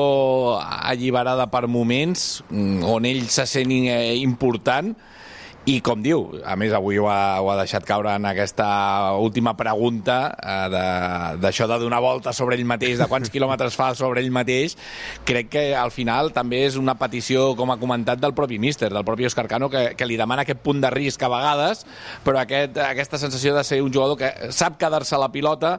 alliberada 0.57 1.45
per 1.53 1.67
moments, 1.69 2.41
mm, 2.49 2.81
on 2.89 3.05
ell 3.09 3.27
se 3.29 3.45
sent 3.51 3.75
eh, 3.83 4.15
important, 4.23 4.95
i 5.65 5.77
com 5.85 6.01
diu, 6.03 6.25
a 6.43 6.57
més 6.59 6.73
avui 6.75 6.97
ho 6.99 7.05
ha, 7.07 7.39
ho 7.39 7.47
ha 7.53 7.55
deixat 7.61 7.85
caure 7.87 8.11
en 8.19 8.25
aquesta 8.27 8.67
última 9.23 9.53
pregunta 9.55 10.17
eh, 10.35 11.37
d'això 11.39 11.69
de, 11.71 11.77
de 11.77 11.85
donar 11.85 12.01
volta 12.03 12.33
sobre 12.35 12.57
ell 12.59 12.67
mateix, 12.67 12.97
de 12.99 13.07
quants 13.07 13.31
quilòmetres 13.31 13.77
fa 13.79 13.93
sobre 13.95 14.25
ell 14.25 14.33
mateix, 14.35 14.75
crec 15.29 15.53
que 15.53 15.63
al 15.79 15.93
final 15.95 16.33
també 16.35 16.65
és 16.67 16.79
una 16.81 16.97
petició, 16.99 17.53
com 17.59 17.71
ha 17.71 17.79
comentat, 17.79 18.19
del 18.19 18.35
propi 18.35 18.59
míster, 18.59 18.91
del 18.91 19.07
propi 19.07 19.29
Òscar 19.29 19.47
Cano, 19.51 19.69
que, 19.71 19.93
que 19.95 20.09
li 20.09 20.19
demana 20.19 20.43
aquest 20.43 20.65
punt 20.67 20.83
de 20.83 20.91
risc 20.91 21.23
a 21.23 21.31
vegades, 21.31 21.85
però 22.27 22.43
aquest, 22.43 22.83
aquesta 22.83 23.23
sensació 23.23 23.55
de 23.55 23.63
ser 23.63 23.79
un 23.87 23.95
jugador 23.95 24.19
que 24.19 24.51
sap 24.51 24.81
quedar-se 24.83 25.21
la 25.21 25.31
pilota 25.31 25.77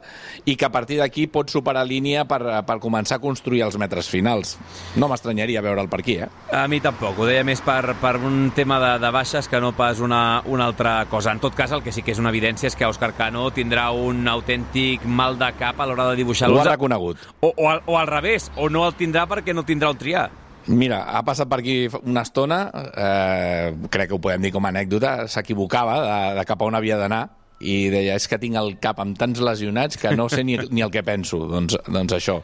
i 0.48 0.56
que 0.56 0.64
a 0.64 0.72
partir 0.72 1.02
d'aquí 1.02 1.26
pot 1.28 1.52
superar 1.52 1.84
línia 1.84 2.24
per, 2.24 2.40
per 2.64 2.78
començar 2.80 3.20
a 3.20 3.24
construir 3.24 3.66
els 3.68 3.76
metres 3.76 4.08
finals. 4.08 4.56
No 4.96 5.12
m'estranyaria 5.12 5.60
veure'l 5.64 5.92
per 5.92 6.00
aquí, 6.00 6.16
eh? 6.24 6.32
A 6.56 6.64
mi 6.72 6.80
tampoc, 6.80 7.20
ho 7.20 7.28
deia 7.28 7.44
més 7.44 7.60
per, 7.60 7.98
per 8.00 8.16
un 8.24 8.48
tema 8.56 8.80
de, 8.80 8.92
de 9.04 9.12
baixes 9.12 9.50
que 9.50 9.60
no 9.60 9.73
pas 9.76 10.00
una, 10.00 10.42
una 10.46 10.66
altra 10.70 11.04
cosa. 11.10 11.32
En 11.32 11.40
tot 11.42 11.54
cas, 11.54 11.72
el 11.72 11.82
que 11.82 11.92
sí 11.92 12.02
que 12.02 12.14
és 12.14 12.22
una 12.22 12.32
evidència 12.32 12.70
és 12.70 12.78
que 12.78 12.86
Òscar 12.86 13.12
Cano 13.18 13.48
tindrà 13.54 13.90
un 13.94 14.24
autèntic 14.30 15.04
mal 15.04 15.38
de 15.40 15.50
cap 15.58 15.80
a 15.80 15.86
l'hora 15.90 16.08
de 16.10 16.18
dibuixar 16.22 16.48
l'11. 16.48 16.56
Ho 16.56 16.64
ha 16.64 16.72
reconegut. 16.72 17.28
O, 17.40 17.52
o, 17.52 17.68
al, 17.70 17.84
o 17.86 17.98
al 17.98 18.08
revés, 18.10 18.50
o 18.56 18.70
no 18.72 18.86
el 18.88 18.96
tindrà 18.98 19.26
perquè 19.30 19.54
no 19.54 19.66
tindrà 19.66 19.92
el 19.92 20.00
triar. 20.00 20.28
Mira, 20.66 21.02
ha 21.12 21.20
passat 21.26 21.48
per 21.50 21.58
aquí 21.60 21.76
una 22.08 22.22
estona, 22.24 22.60
eh, 22.72 23.74
crec 23.92 24.08
que 24.08 24.16
ho 24.16 24.22
podem 24.22 24.46
dir 24.46 24.52
com 24.54 24.64
a 24.64 24.70
anècdota, 24.72 25.26
s'equivocava 25.28 25.98
de, 26.00 26.20
de 26.38 26.44
cap 26.48 26.62
a 26.62 26.68
on 26.70 26.78
havia 26.78 26.96
d'anar, 26.96 27.26
i 27.60 27.90
deia, 27.92 28.16
és 28.16 28.26
que 28.28 28.38
tinc 28.40 28.56
el 28.60 28.74
cap 28.82 28.98
amb 29.02 29.16
tants 29.18 29.40
lesionats 29.44 30.00
que 30.00 30.14
no 30.16 30.28
sé 30.32 30.44
ni, 30.44 30.56
ni 30.70 30.84
el 30.84 30.92
que 30.92 31.04
penso. 31.06 31.44
Doncs, 31.50 31.76
doncs 31.88 32.16
això. 32.16 32.40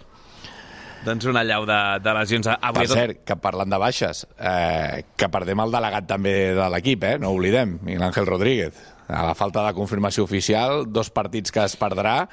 Doncs 1.04 1.24
una 1.30 1.42
llau 1.46 1.64
de, 1.68 1.80
de 2.04 2.14
lesions. 2.16 2.48
Avui 2.52 2.84
per 2.84 2.92
cert, 2.92 3.20
que 3.24 3.36
parlant 3.40 3.72
de 3.72 3.78
baixes, 3.80 4.26
eh, 4.36 5.02
que 5.16 5.28
perdem 5.32 5.62
el 5.64 5.72
delegat 5.72 6.08
també 6.10 6.34
de 6.56 6.66
l'equip, 6.74 7.06
eh? 7.08 7.14
no 7.22 7.32
oblidem, 7.36 7.78
Miguel 7.86 8.04
Ángel 8.10 8.28
Rodríguez. 8.28 8.80
A 9.08 9.24
la 9.26 9.34
falta 9.34 9.64
de 9.66 9.72
confirmació 9.74 10.26
oficial, 10.26 10.84
dos 10.86 11.10
partits 11.10 11.50
que 11.54 11.64
es 11.64 11.74
perdrà 11.80 12.28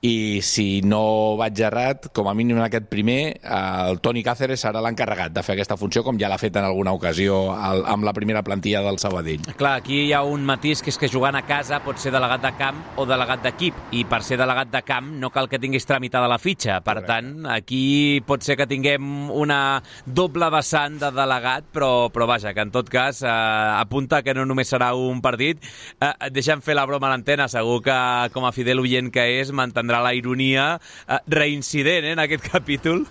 i 0.00 0.38
si 0.46 0.80
no 0.86 1.34
vaig 1.38 1.58
errat, 1.58 2.06
com 2.14 2.28
a 2.30 2.34
mínim 2.38 2.58
en 2.60 2.64
aquest 2.68 2.86
primer, 2.86 3.40
el 3.42 3.98
Toni 3.98 4.22
Cáceres 4.22 4.62
serà 4.62 4.78
l'encarregat 4.84 5.32
de 5.34 5.42
fer 5.42 5.56
aquesta 5.56 5.76
funció, 5.80 6.04
com 6.06 6.18
ja 6.20 6.30
l'ha 6.30 6.38
fet 6.38 6.54
en 6.56 6.66
alguna 6.68 6.92
ocasió 6.94 7.48
al, 7.50 7.82
amb 7.90 8.06
la 8.06 8.14
primera 8.14 8.44
plantilla 8.46 8.82
del 8.86 9.00
Sabadell. 9.02 9.42
Clar, 9.58 9.74
aquí 9.80 10.04
hi 10.06 10.12
ha 10.14 10.22
un 10.22 10.44
matís 10.46 10.84
que 10.84 10.92
és 10.92 10.98
que 11.00 11.10
jugant 11.10 11.34
a 11.34 11.42
casa 11.46 11.80
pot 11.82 11.98
ser 11.98 12.12
delegat 12.14 12.44
de 12.44 12.52
camp 12.60 12.78
o 12.96 13.06
delegat 13.10 13.42
d'equip, 13.42 13.74
i 13.98 14.04
per 14.06 14.22
ser 14.22 14.38
delegat 14.38 14.70
de 14.70 14.82
camp 14.86 15.10
no 15.18 15.32
cal 15.34 15.50
que 15.50 15.58
tinguis 15.58 15.86
tramitada 15.88 16.30
la 16.30 16.38
fitxa. 16.38 16.78
Per 16.78 17.00
Correcte. 17.00 17.10
tant, 17.10 17.50
aquí 17.50 18.22
pot 18.26 18.46
ser 18.46 18.56
que 18.56 18.68
tinguem 18.70 19.32
una 19.34 19.82
doble 20.06 20.46
vessant 20.54 21.00
de 21.02 21.10
delegat, 21.14 21.66
però, 21.74 22.06
però 22.14 22.30
vaja, 22.30 22.54
que 22.54 22.62
en 22.62 22.70
tot 22.70 22.88
cas 22.92 23.24
eh, 23.26 23.28
apunta 23.28 24.22
que 24.22 24.34
no 24.34 24.46
només 24.46 24.70
serà 24.70 24.92
un 24.94 25.20
partit. 25.24 25.58
Eh, 25.98 26.30
deixa'm 26.30 26.62
fer 26.62 26.78
la 26.78 26.86
broma 26.86 27.10
a 27.10 27.16
l'antena, 27.16 27.48
segur 27.50 27.80
que 27.82 27.98
com 28.32 28.46
a 28.46 28.54
fidel 28.54 28.78
oient 28.84 29.10
que 29.10 29.26
és, 29.40 29.50
m'entendrà 29.50 29.87
prendrà 29.88 30.04
la 30.04 30.12
ironia 30.12 30.76
eh, 31.08 31.18
reincident 31.32 32.04
eh, 32.04 32.12
en 32.12 32.20
aquest 32.20 32.48
capítol. 32.52 33.06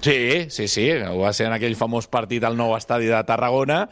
Sí, 0.00 0.46
sí, 0.48 0.68
sí, 0.68 0.86
ho 0.90 1.18
va 1.20 1.34
ser 1.36 1.50
en 1.50 1.56
aquell 1.58 1.76
famós 1.76 2.06
partit 2.08 2.44
al 2.46 2.56
nou 2.56 2.72
estadi 2.76 3.10
de 3.10 3.20
Tarragona 3.28 3.88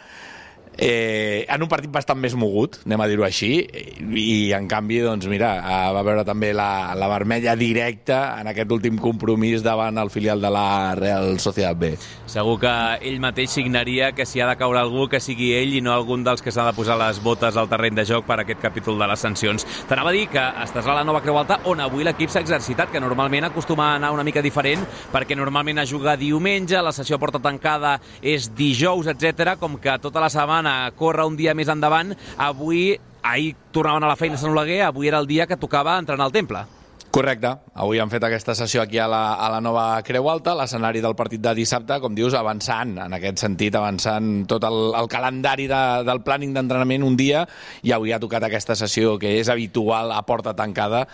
eh, 0.78 1.44
en 1.48 1.62
un 1.62 1.68
partit 1.68 1.90
bastant 1.90 2.18
més 2.22 2.36
mogut, 2.38 2.78
anem 2.86 3.02
a 3.02 3.08
dir-ho 3.10 3.26
així, 3.26 3.50
i 3.98 4.52
en 4.54 4.68
canvi, 4.70 5.00
doncs 5.02 5.26
mira, 5.30 5.56
eh, 5.58 5.92
va 5.96 6.04
veure 6.06 6.24
també 6.24 6.52
la, 6.56 6.94
la 6.96 7.08
vermella 7.10 7.56
directa 7.58 8.38
en 8.38 8.52
aquest 8.52 8.70
últim 8.72 8.96
compromís 9.02 9.64
davant 9.66 9.98
el 9.98 10.12
filial 10.14 10.40
de 10.40 10.52
la 10.54 10.94
Real 10.94 11.40
Sociedad 11.42 11.76
B. 11.76 11.92
Segur 12.30 12.58
que 12.62 12.74
ell 13.08 13.18
mateix 13.20 13.50
signaria 13.58 14.12
que 14.14 14.26
si 14.28 14.40
ha 14.40 14.46
de 14.48 14.56
caure 14.60 14.78
algú 14.78 15.08
que 15.10 15.20
sigui 15.20 15.50
ell 15.58 15.74
i 15.74 15.82
no 15.82 15.92
algun 15.92 16.22
dels 16.24 16.44
que 16.44 16.54
s'ha 16.54 16.68
de 16.68 16.76
posar 16.76 16.98
les 17.00 17.18
botes 17.24 17.58
al 17.58 17.70
terreny 17.70 17.98
de 17.98 18.06
joc 18.06 18.28
per 18.28 18.38
aquest 18.44 18.62
capítol 18.62 19.00
de 19.00 19.10
les 19.10 19.26
sancions. 19.26 19.66
T'anava 19.90 20.12
a 20.12 20.16
dir 20.16 20.28
que 20.30 20.44
estàs 20.62 20.86
a 20.86 20.94
la 21.00 21.04
nova 21.08 21.22
Creu 21.24 21.40
Alta 21.40 21.58
on 21.66 21.82
avui 21.82 22.06
l'equip 22.06 22.30
s'ha 22.30 22.44
exercitat, 22.44 22.92
que 22.92 23.02
normalment 23.02 23.48
acostuma 23.48 23.90
a 23.90 23.98
anar 23.98 24.12
una 24.14 24.26
mica 24.26 24.44
diferent 24.44 24.86
perquè 25.12 25.34
normalment 25.34 25.82
a 25.82 25.88
jugar 25.88 26.18
diumenge, 26.20 26.78
la 26.82 26.94
sessió 26.94 27.18
porta 27.18 27.42
tancada 27.42 27.96
és 28.22 28.52
dijous, 28.54 29.10
etc. 29.10 29.56
com 29.58 29.78
que 29.82 29.98
tota 30.02 30.22
la 30.22 30.30
setmana 30.30 30.67
corre 30.96 31.26
un 31.28 31.36
dia 31.38 31.54
més 31.54 31.70
endavant, 31.72 32.14
avui, 32.38 32.96
ahir 33.22 33.54
tornaven 33.74 34.06
a 34.06 34.10
la 34.12 34.18
feina 34.18 34.38
a 34.38 34.42
Sant 34.42 34.54
Oleguer, 34.54 34.82
avui 34.86 35.10
era 35.10 35.20
el 35.22 35.30
dia 35.30 35.46
que 35.46 35.60
tocava 35.60 35.98
entrenar 35.98 36.28
al 36.28 36.34
temple. 36.34 36.66
Correcte. 37.08 37.50
Avui 37.80 37.98
han 38.02 38.10
fet 38.12 38.24
aquesta 38.26 38.52
sessió 38.54 38.82
aquí 38.82 38.98
a 39.00 39.06
la, 39.08 39.22
a 39.40 39.48
la 39.54 39.62
nova 39.64 39.84
Creu 40.04 40.28
Alta, 40.28 40.52
l'escenari 40.58 41.00
del 41.00 41.16
partit 41.16 41.40
de 41.40 41.54
dissabte, 41.56 41.96
com 42.02 42.12
dius, 42.14 42.36
avançant, 42.36 42.92
en 43.00 43.16
aquest 43.16 43.40
sentit, 43.40 43.74
avançant 43.80 44.44
tot 44.50 44.66
el, 44.68 44.92
el 44.98 45.08
calendari 45.08 45.66
de, 45.70 45.82
del 46.04 46.20
planning 46.26 46.52
d'entrenament 46.56 47.06
un 47.06 47.16
dia, 47.16 47.46
i 47.82 47.94
avui 47.96 48.12
ha 48.12 48.20
tocat 48.20 48.44
aquesta 48.44 48.76
sessió 48.76 49.16
que 49.18 49.38
és 49.40 49.48
habitual 49.48 50.12
a 50.12 50.20
porta 50.28 50.52
tancada 50.58 51.06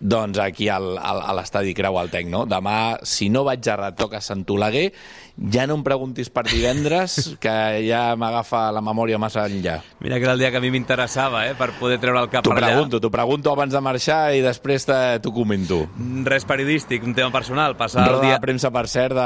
doncs 0.00 0.38
aquí 0.42 0.68
al, 0.68 0.96
al, 0.98 1.20
a 1.22 1.34
l'estadi 1.36 1.74
Creu 1.74 1.98
Altec, 1.98 2.26
no? 2.30 2.44
Demà, 2.50 2.98
si 3.06 3.28
no 3.30 3.44
vaig 3.46 3.66
a 3.70 3.92
toca 3.96 4.20
Sant 4.24 4.44
Oleguer, 4.50 4.90
ja 5.34 5.66
no 5.66 5.74
em 5.78 5.82
preguntis 5.86 6.30
per 6.30 6.44
divendres, 6.46 7.16
que 7.42 7.54
ja 7.86 8.02
m'agafa 8.18 8.68
la 8.74 8.82
memòria 8.84 9.18
massa 9.18 9.46
enllà. 9.50 9.80
Mira 10.04 10.18
que 10.18 10.28
era 10.28 10.34
el 10.36 10.42
dia 10.42 10.50
que 10.54 10.60
a 10.60 10.64
mi 10.64 10.70
m'interessava, 10.74 11.44
eh, 11.48 11.54
per 11.58 11.72
poder 11.80 11.98
treure 12.02 12.22
el 12.22 12.30
cap 12.30 12.46
per 12.46 12.54
allà. 12.54 12.60
T'ho 12.60 12.74
pregunto, 12.74 13.00
t'ho 13.02 13.12
pregunto 13.14 13.52
abans 13.52 13.74
de 13.74 13.82
marxar 13.84 14.20
i 14.36 14.42
després 14.44 14.86
t'ho 14.86 15.34
comento. 15.34 15.84
Res 16.26 16.46
periodístic, 16.48 17.04
un 17.06 17.16
tema 17.16 17.32
personal. 17.34 17.76
Passar 17.78 18.06
Roda 18.06 18.20
el 18.20 18.28
dia... 18.28 18.38
de 18.38 18.44
premsa, 18.44 18.70
per 18.74 18.86
cert, 18.90 19.18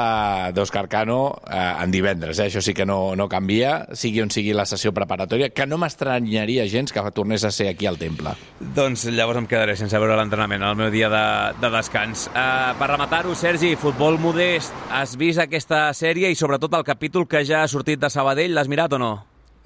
d'Òscar 0.57 0.87
Cano 0.88 1.20
eh, 1.44 1.59
en 1.85 1.92
divendres, 1.92 2.38
eh? 2.38 2.48
això 2.48 2.62
sí 2.64 2.74
que 2.76 2.87
no, 2.88 3.14
no 3.18 3.28
canvia, 3.28 3.88
sigui 3.98 4.22
on 4.24 4.33
sigui 4.33 4.54
la 4.57 4.66
sessió 4.68 4.92
preparatòria, 4.96 5.50
que 5.52 5.66
no 5.68 5.81
m'estranyaria 5.81 6.66
gens 6.68 6.92
que 6.94 7.04
tornés 7.14 7.44
a 7.44 7.50
ser 7.50 7.68
aquí 7.68 7.87
al 7.87 7.98
temple. 7.98 8.35
Doncs 8.76 9.07
llavors 9.14 9.40
em 9.40 9.48
quedaré 9.48 9.76
sense 9.78 9.98
veure 10.00 10.16
l'entrenament, 10.18 10.58
el 10.62 10.77
meu 10.79 10.90
dia 10.90 11.09
de, 11.12 11.25
de 11.62 11.71
descans. 11.73 12.27
Uh, 12.33 12.75
per 12.81 12.90
rematar-ho, 12.90 13.35
Sergi, 13.38 13.75
futbol 13.81 14.18
modest, 14.21 14.75
has 14.90 15.16
vist 15.18 15.42
aquesta 15.42 15.88
sèrie 15.97 16.31
i 16.33 16.38
sobretot 16.38 16.75
el 16.79 16.87
capítol 16.87 17.29
que 17.31 17.44
ja 17.47 17.62
ha 17.64 17.71
sortit 17.71 18.01
de 18.01 18.11
Sabadell, 18.12 18.55
l'has 18.57 18.71
mirat 18.71 18.97
o 18.97 19.03
no? 19.03 19.12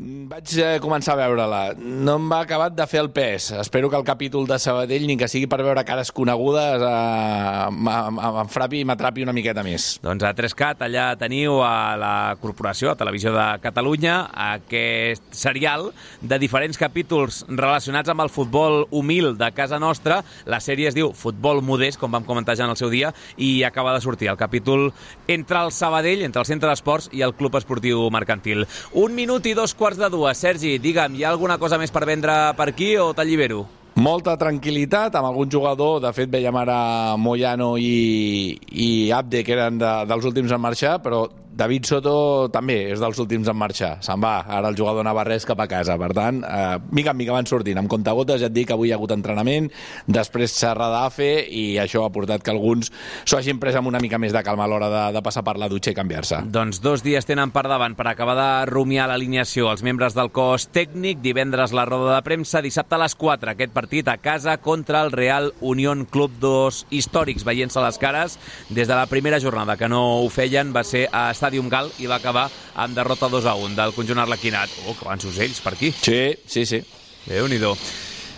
Vaig 0.02 0.52
eh, 0.58 0.78
començar 0.82 1.12
a 1.14 1.20
veure-la. 1.20 1.60
No 1.78 2.16
em 2.18 2.24
va 2.30 2.40
acabat 2.42 2.74
de 2.74 2.86
fer 2.90 2.98
el 3.04 3.10
pes. 3.14 3.50
Espero 3.60 3.86
que 3.90 3.94
el 3.94 4.02
capítol 4.02 4.48
de 4.48 4.56
Sabadell, 4.58 5.04
ni 5.06 5.14
que 5.20 5.28
sigui 5.30 5.46
per 5.46 5.60
veure 5.62 5.84
cares 5.86 6.10
conegudes, 6.10 6.82
eh, 6.82 7.68
m'enfrapi 7.70 8.80
i 8.82 8.86
m'atrapi 8.88 9.22
una 9.22 9.34
miqueta 9.36 9.62
més. 9.62 10.00
Doncs 10.02 10.26
a 10.26 10.32
3CAT, 10.34 10.82
allà 10.88 11.04
teniu 11.20 11.60
a 11.62 11.94
la 12.00 12.14
Corporació, 12.42 12.90
a 12.90 12.98
Televisió 12.98 13.30
de 13.36 13.44
Catalunya, 13.62 14.16
aquest 14.56 15.36
serial 15.38 15.92
de 16.20 16.40
diferents 16.42 16.80
capítols 16.80 17.44
relacionats 17.48 18.10
amb 18.10 18.24
el 18.26 18.32
futbol 18.32 18.88
humil 18.90 19.36
de 19.38 19.52
casa 19.54 19.78
nostra. 19.78 20.22
La 20.50 20.58
sèrie 20.58 20.90
es 20.90 20.98
diu 20.98 21.12
Futbol 21.14 21.62
Modest, 21.62 22.00
com 22.02 22.10
vam 22.10 22.26
comentar 22.26 22.58
ja 22.58 22.66
en 22.66 22.74
el 22.74 22.80
seu 22.80 22.90
dia, 22.90 23.12
i 23.36 23.62
acaba 23.62 23.94
de 23.94 24.02
sortir 24.02 24.32
el 24.32 24.40
capítol 24.40 24.90
entre 25.28 25.62
el 25.62 25.70
Sabadell, 25.70 26.26
entre 26.26 26.42
el 26.42 26.50
Centre 26.50 26.72
d'Esports 26.72 27.12
i 27.12 27.22
el 27.22 27.36
Club 27.38 27.60
Esportiu 27.60 28.08
Mercantil. 28.10 28.66
Un 28.98 29.14
minut 29.14 29.46
i 29.46 29.54
dos 29.54 29.76
quarts 29.78 29.91
de 29.98 30.08
dues. 30.12 30.38
Sergi, 30.38 30.78
digue'm, 30.82 31.14
hi 31.16 31.24
ha 31.24 31.30
alguna 31.32 31.58
cosa 31.58 31.78
més 31.80 31.92
per 31.92 32.04
vendre 32.08 32.34
per 32.58 32.68
aquí 32.72 32.94
o 33.00 33.12
t'allibero? 33.16 33.64
Molta 34.00 34.38
tranquil·litat 34.40 35.18
amb 35.18 35.28
algun 35.28 35.50
jugador, 35.52 35.98
de 36.00 36.12
fet 36.16 36.30
veiem 36.32 36.56
ara 36.56 37.16
Moyano 37.20 37.74
i, 37.76 38.56
i 38.72 38.88
Abde, 39.12 39.42
que 39.44 39.52
eren 39.52 39.76
de, 39.82 39.90
dels 40.08 40.24
últims 40.30 40.54
en 40.54 40.62
marxar, 40.64 40.96
però 41.04 41.26
David 41.52 41.84
Soto 41.84 42.14
també 42.52 42.78
és 42.92 43.00
dels 43.02 43.18
últims 43.20 43.48
en 43.50 43.56
marxar. 43.58 43.98
Se'n 44.04 44.20
va, 44.22 44.38
ara 44.48 44.70
el 44.72 44.76
jugador 44.78 45.04
navarrès 45.04 45.44
cap 45.48 45.60
a 45.60 45.68
casa. 45.68 45.98
Per 46.00 46.10
tant, 46.16 46.40
eh, 46.44 46.78
mica 46.90 47.12
en 47.12 47.18
mica 47.18 47.34
van 47.36 47.46
sortint. 47.46 47.78
Amb 47.78 47.90
comptagotes 47.92 48.40
ja 48.40 48.48
et 48.48 48.54
dic 48.54 48.70
que 48.70 48.76
avui 48.76 48.88
hi 48.88 48.92
ha 48.92 48.96
hagut 48.96 49.12
entrenament, 49.12 49.68
després 50.06 50.56
xerra 50.56 50.88
d'AFE 50.92 51.30
i 51.50 51.64
això 51.82 52.06
ha 52.06 52.12
portat 52.12 52.42
que 52.42 52.50
alguns 52.50 52.90
s'ho 53.24 53.36
hagin 53.36 53.60
pres 53.60 53.76
amb 53.76 53.90
una 53.90 54.00
mica 54.00 54.18
més 54.18 54.32
de 54.32 54.42
calma 54.42 54.64
a 54.64 54.70
l'hora 54.70 54.88
de, 54.88 55.02
de 55.16 55.22
passar 55.22 55.44
per 55.44 55.58
la 55.60 55.68
dutxa 55.68 55.92
i 55.92 55.98
canviar-se. 55.98 56.42
Doncs 56.52 56.80
dos 56.80 57.04
dies 57.04 57.28
tenen 57.28 57.52
per 57.52 57.66
davant 57.68 57.96
per 57.98 58.08
acabar 58.08 58.36
de 58.38 58.48
rumiar 58.70 59.08
l'alineació 59.10 59.70
els 59.70 59.84
membres 59.84 60.16
del 60.16 60.32
cos 60.32 60.68
tècnic. 60.72 61.20
Divendres 61.22 61.76
la 61.76 61.84
roda 61.84 62.16
de 62.16 62.22
premsa, 62.24 62.62
dissabte 62.64 62.96
a 62.96 63.02
les 63.04 63.14
4 63.18 63.52
aquest 63.52 63.76
partit 63.76 64.08
a 64.08 64.16
casa 64.16 64.56
contra 64.58 65.02
el 65.02 65.12
Real 65.12 65.52
Unión 65.60 66.06
Club 66.06 66.32
dos 66.40 66.86
històrics 66.90 67.44
veient-se 67.44 67.82
les 67.82 67.98
cares 68.00 68.38
des 68.70 68.88
de 68.88 68.94
la 68.94 69.06
primera 69.06 69.40
jornada 69.40 69.76
que 69.76 69.88
no 69.88 70.22
ho 70.22 70.28
feien 70.32 70.72
va 70.74 70.84
ser 70.86 71.06
a 71.12 71.28
Stadium 71.42 71.68
Gal 71.72 71.90
i 71.98 72.06
va 72.06 72.20
acabar 72.22 72.46
amb 72.78 72.94
derrota 72.94 73.28
2 73.32 73.50
a 73.50 73.58
1 73.58 73.74
del 73.78 73.94
conjunt 73.98 74.22
arlequinat. 74.22 74.70
Oh, 74.86 74.94
que 74.94 75.08
van 75.08 75.18
ocells 75.18 75.60
per 75.64 75.74
aquí. 75.74 75.90
Sí, 75.90 76.22
sí, 76.46 76.66
sí. 76.66 76.82
Déu-n'hi-do. 77.26 77.74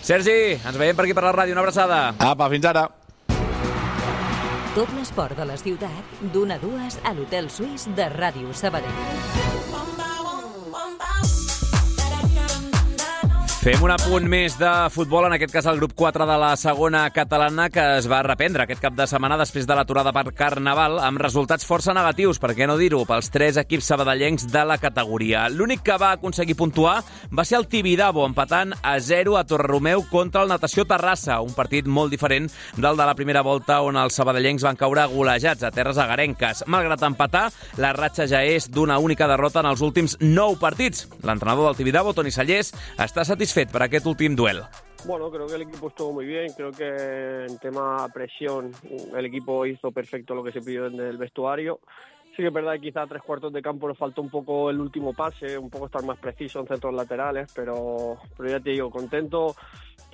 Sergi, 0.05 0.57
ens 0.57 0.77
veiem 0.81 0.97
per 0.97 1.07
aquí 1.07 1.17
per 1.17 1.25
la 1.29 1.37
ràdio. 1.37 1.57
Una 1.57 1.64
abraçada. 1.64 2.03
Apa, 2.19 2.49
fins 2.53 2.69
ara. 2.73 2.88
Tot 4.75 4.90
l'esport 4.97 5.38
de 5.38 5.47
la 5.47 5.57
ciutat, 5.61 6.19
d'una 6.35 6.59
a 6.59 6.62
dues 6.62 6.99
a 7.07 7.14
l'Hotel 7.14 7.47
Suís 7.53 7.87
de 7.95 8.11
Ràdio 8.11 8.51
Sabadell. 8.59 9.44
Fem 13.64 13.81
un 13.81 13.88
apunt 13.94 14.27
més 14.29 14.59
de 14.61 14.70
futbol, 14.92 15.24
en 15.24 15.33
aquest 15.38 15.55
cas 15.55 15.64
el 15.70 15.79
grup 15.79 15.94
4 15.96 16.27
de 16.29 16.35
la 16.37 16.50
segona 16.61 17.07
catalana, 17.16 17.70
que 17.72 17.81
es 17.96 18.05
va 18.12 18.18
reprendre 18.20 18.66
aquest 18.66 18.83
cap 18.83 18.92
de 18.92 19.07
setmana 19.09 19.38
després 19.40 19.64
de 19.64 19.72
l'aturada 19.72 20.11
per 20.12 20.35
Carnaval, 20.37 20.98
amb 21.00 21.22
resultats 21.22 21.64
força 21.64 21.94
negatius, 21.96 22.37
per 22.37 22.50
què 22.53 22.66
no 22.68 22.77
dir-ho, 22.77 23.00
pels 23.09 23.33
tres 23.33 23.57
equips 23.57 23.88
sabadellencs 23.88 24.44
de 24.53 24.64
la 24.68 24.77
categoria. 24.77 25.46
L'únic 25.48 25.81
que 25.87 25.96
va 25.96 26.11
aconseguir 26.18 26.59
puntuar 26.59 26.98
va 27.33 27.46
ser 27.48 27.57
el 27.57 27.64
Tibidabo, 27.72 28.27
empatant 28.29 28.74
a 28.83 28.98
0 29.00 29.38
a 29.40 29.46
Torreromeu 29.48 30.05
contra 30.12 30.44
el 30.44 30.53
Natació 30.53 30.85
Terrassa, 30.85 31.40
un 31.40 31.57
partit 31.57 31.88
molt 31.88 32.12
diferent 32.12 32.50
del 32.77 33.00
de 33.00 33.09
la 33.09 33.16
primera 33.16 33.40
volta 33.40 33.81
on 33.81 33.96
els 33.96 34.20
sabadellencs 34.20 34.68
van 34.68 34.77
caure 34.77 35.09
golejats 35.14 35.64
a 35.64 35.72
terres 35.72 36.03
agarenques. 36.05 36.66
Malgrat 36.68 37.09
empatar, 37.09 37.46
la 37.81 37.94
ratxa 37.96 38.29
ja 38.29 38.44
és 38.44 38.68
d'una 38.68 39.00
única 39.00 39.24
derrota 39.24 39.64
en 39.64 39.72
els 39.72 39.81
últims 39.81 40.18
9 40.20 40.61
partits. 40.61 41.09
L'entrenador 41.24 41.70
del 41.70 41.81
Tibidabo, 41.81 42.12
Toni 42.12 42.29
Sallés, 42.29 42.74
està 43.00 43.24
satisfet 43.24 43.54
satisfet 43.55 43.71
per 43.71 43.85
aquest 43.87 44.07
últim 44.07 44.35
duel? 44.35 44.62
Bueno, 45.07 45.31
creo 45.31 45.47
que 45.47 45.55
el 45.55 45.62
equipo 45.62 45.88
estuvo 45.88 46.12
muy 46.12 46.27
bien. 46.27 46.53
Creo 46.57 46.73
que 46.73 47.47
en 47.47 47.59
tema 47.59 48.09
presión 48.12 48.73
el 49.17 49.27
equipo 49.27 49.67
hizo 49.67 49.93
perfecto 49.93 50.35
lo 50.35 50.43
que 50.43 50.53
se 50.53 50.61
pidió 50.61 50.88
desde 50.88 51.11
el 51.11 51.19
vestuario. 51.19 51.81
Sí 52.31 52.43
que 52.43 52.49
es 52.49 52.53
verdad 52.53 52.73
que 52.75 52.81
quizá 52.81 53.03
a 53.03 53.07
tres 53.07 53.23
cuartos 53.23 53.53
de 53.53 53.62
campo 53.62 53.87
nos 53.87 53.97
faltó 53.97 54.21
un 54.21 54.31
poco 54.31 54.71
el 54.71 54.81
último 54.81 55.12
pase, 55.12 55.57
un 55.57 55.71
poco 55.71 55.87
estar 55.87 56.03
más 56.03 56.19
preciso 56.19 56.59
en 56.59 56.67
centros 56.67 56.93
laterales, 56.93 57.53
pero, 57.55 58.17
pero 58.37 58.51
ya 58.51 58.59
te 58.59 58.71
digo, 58.71 58.90
contento 58.90 59.55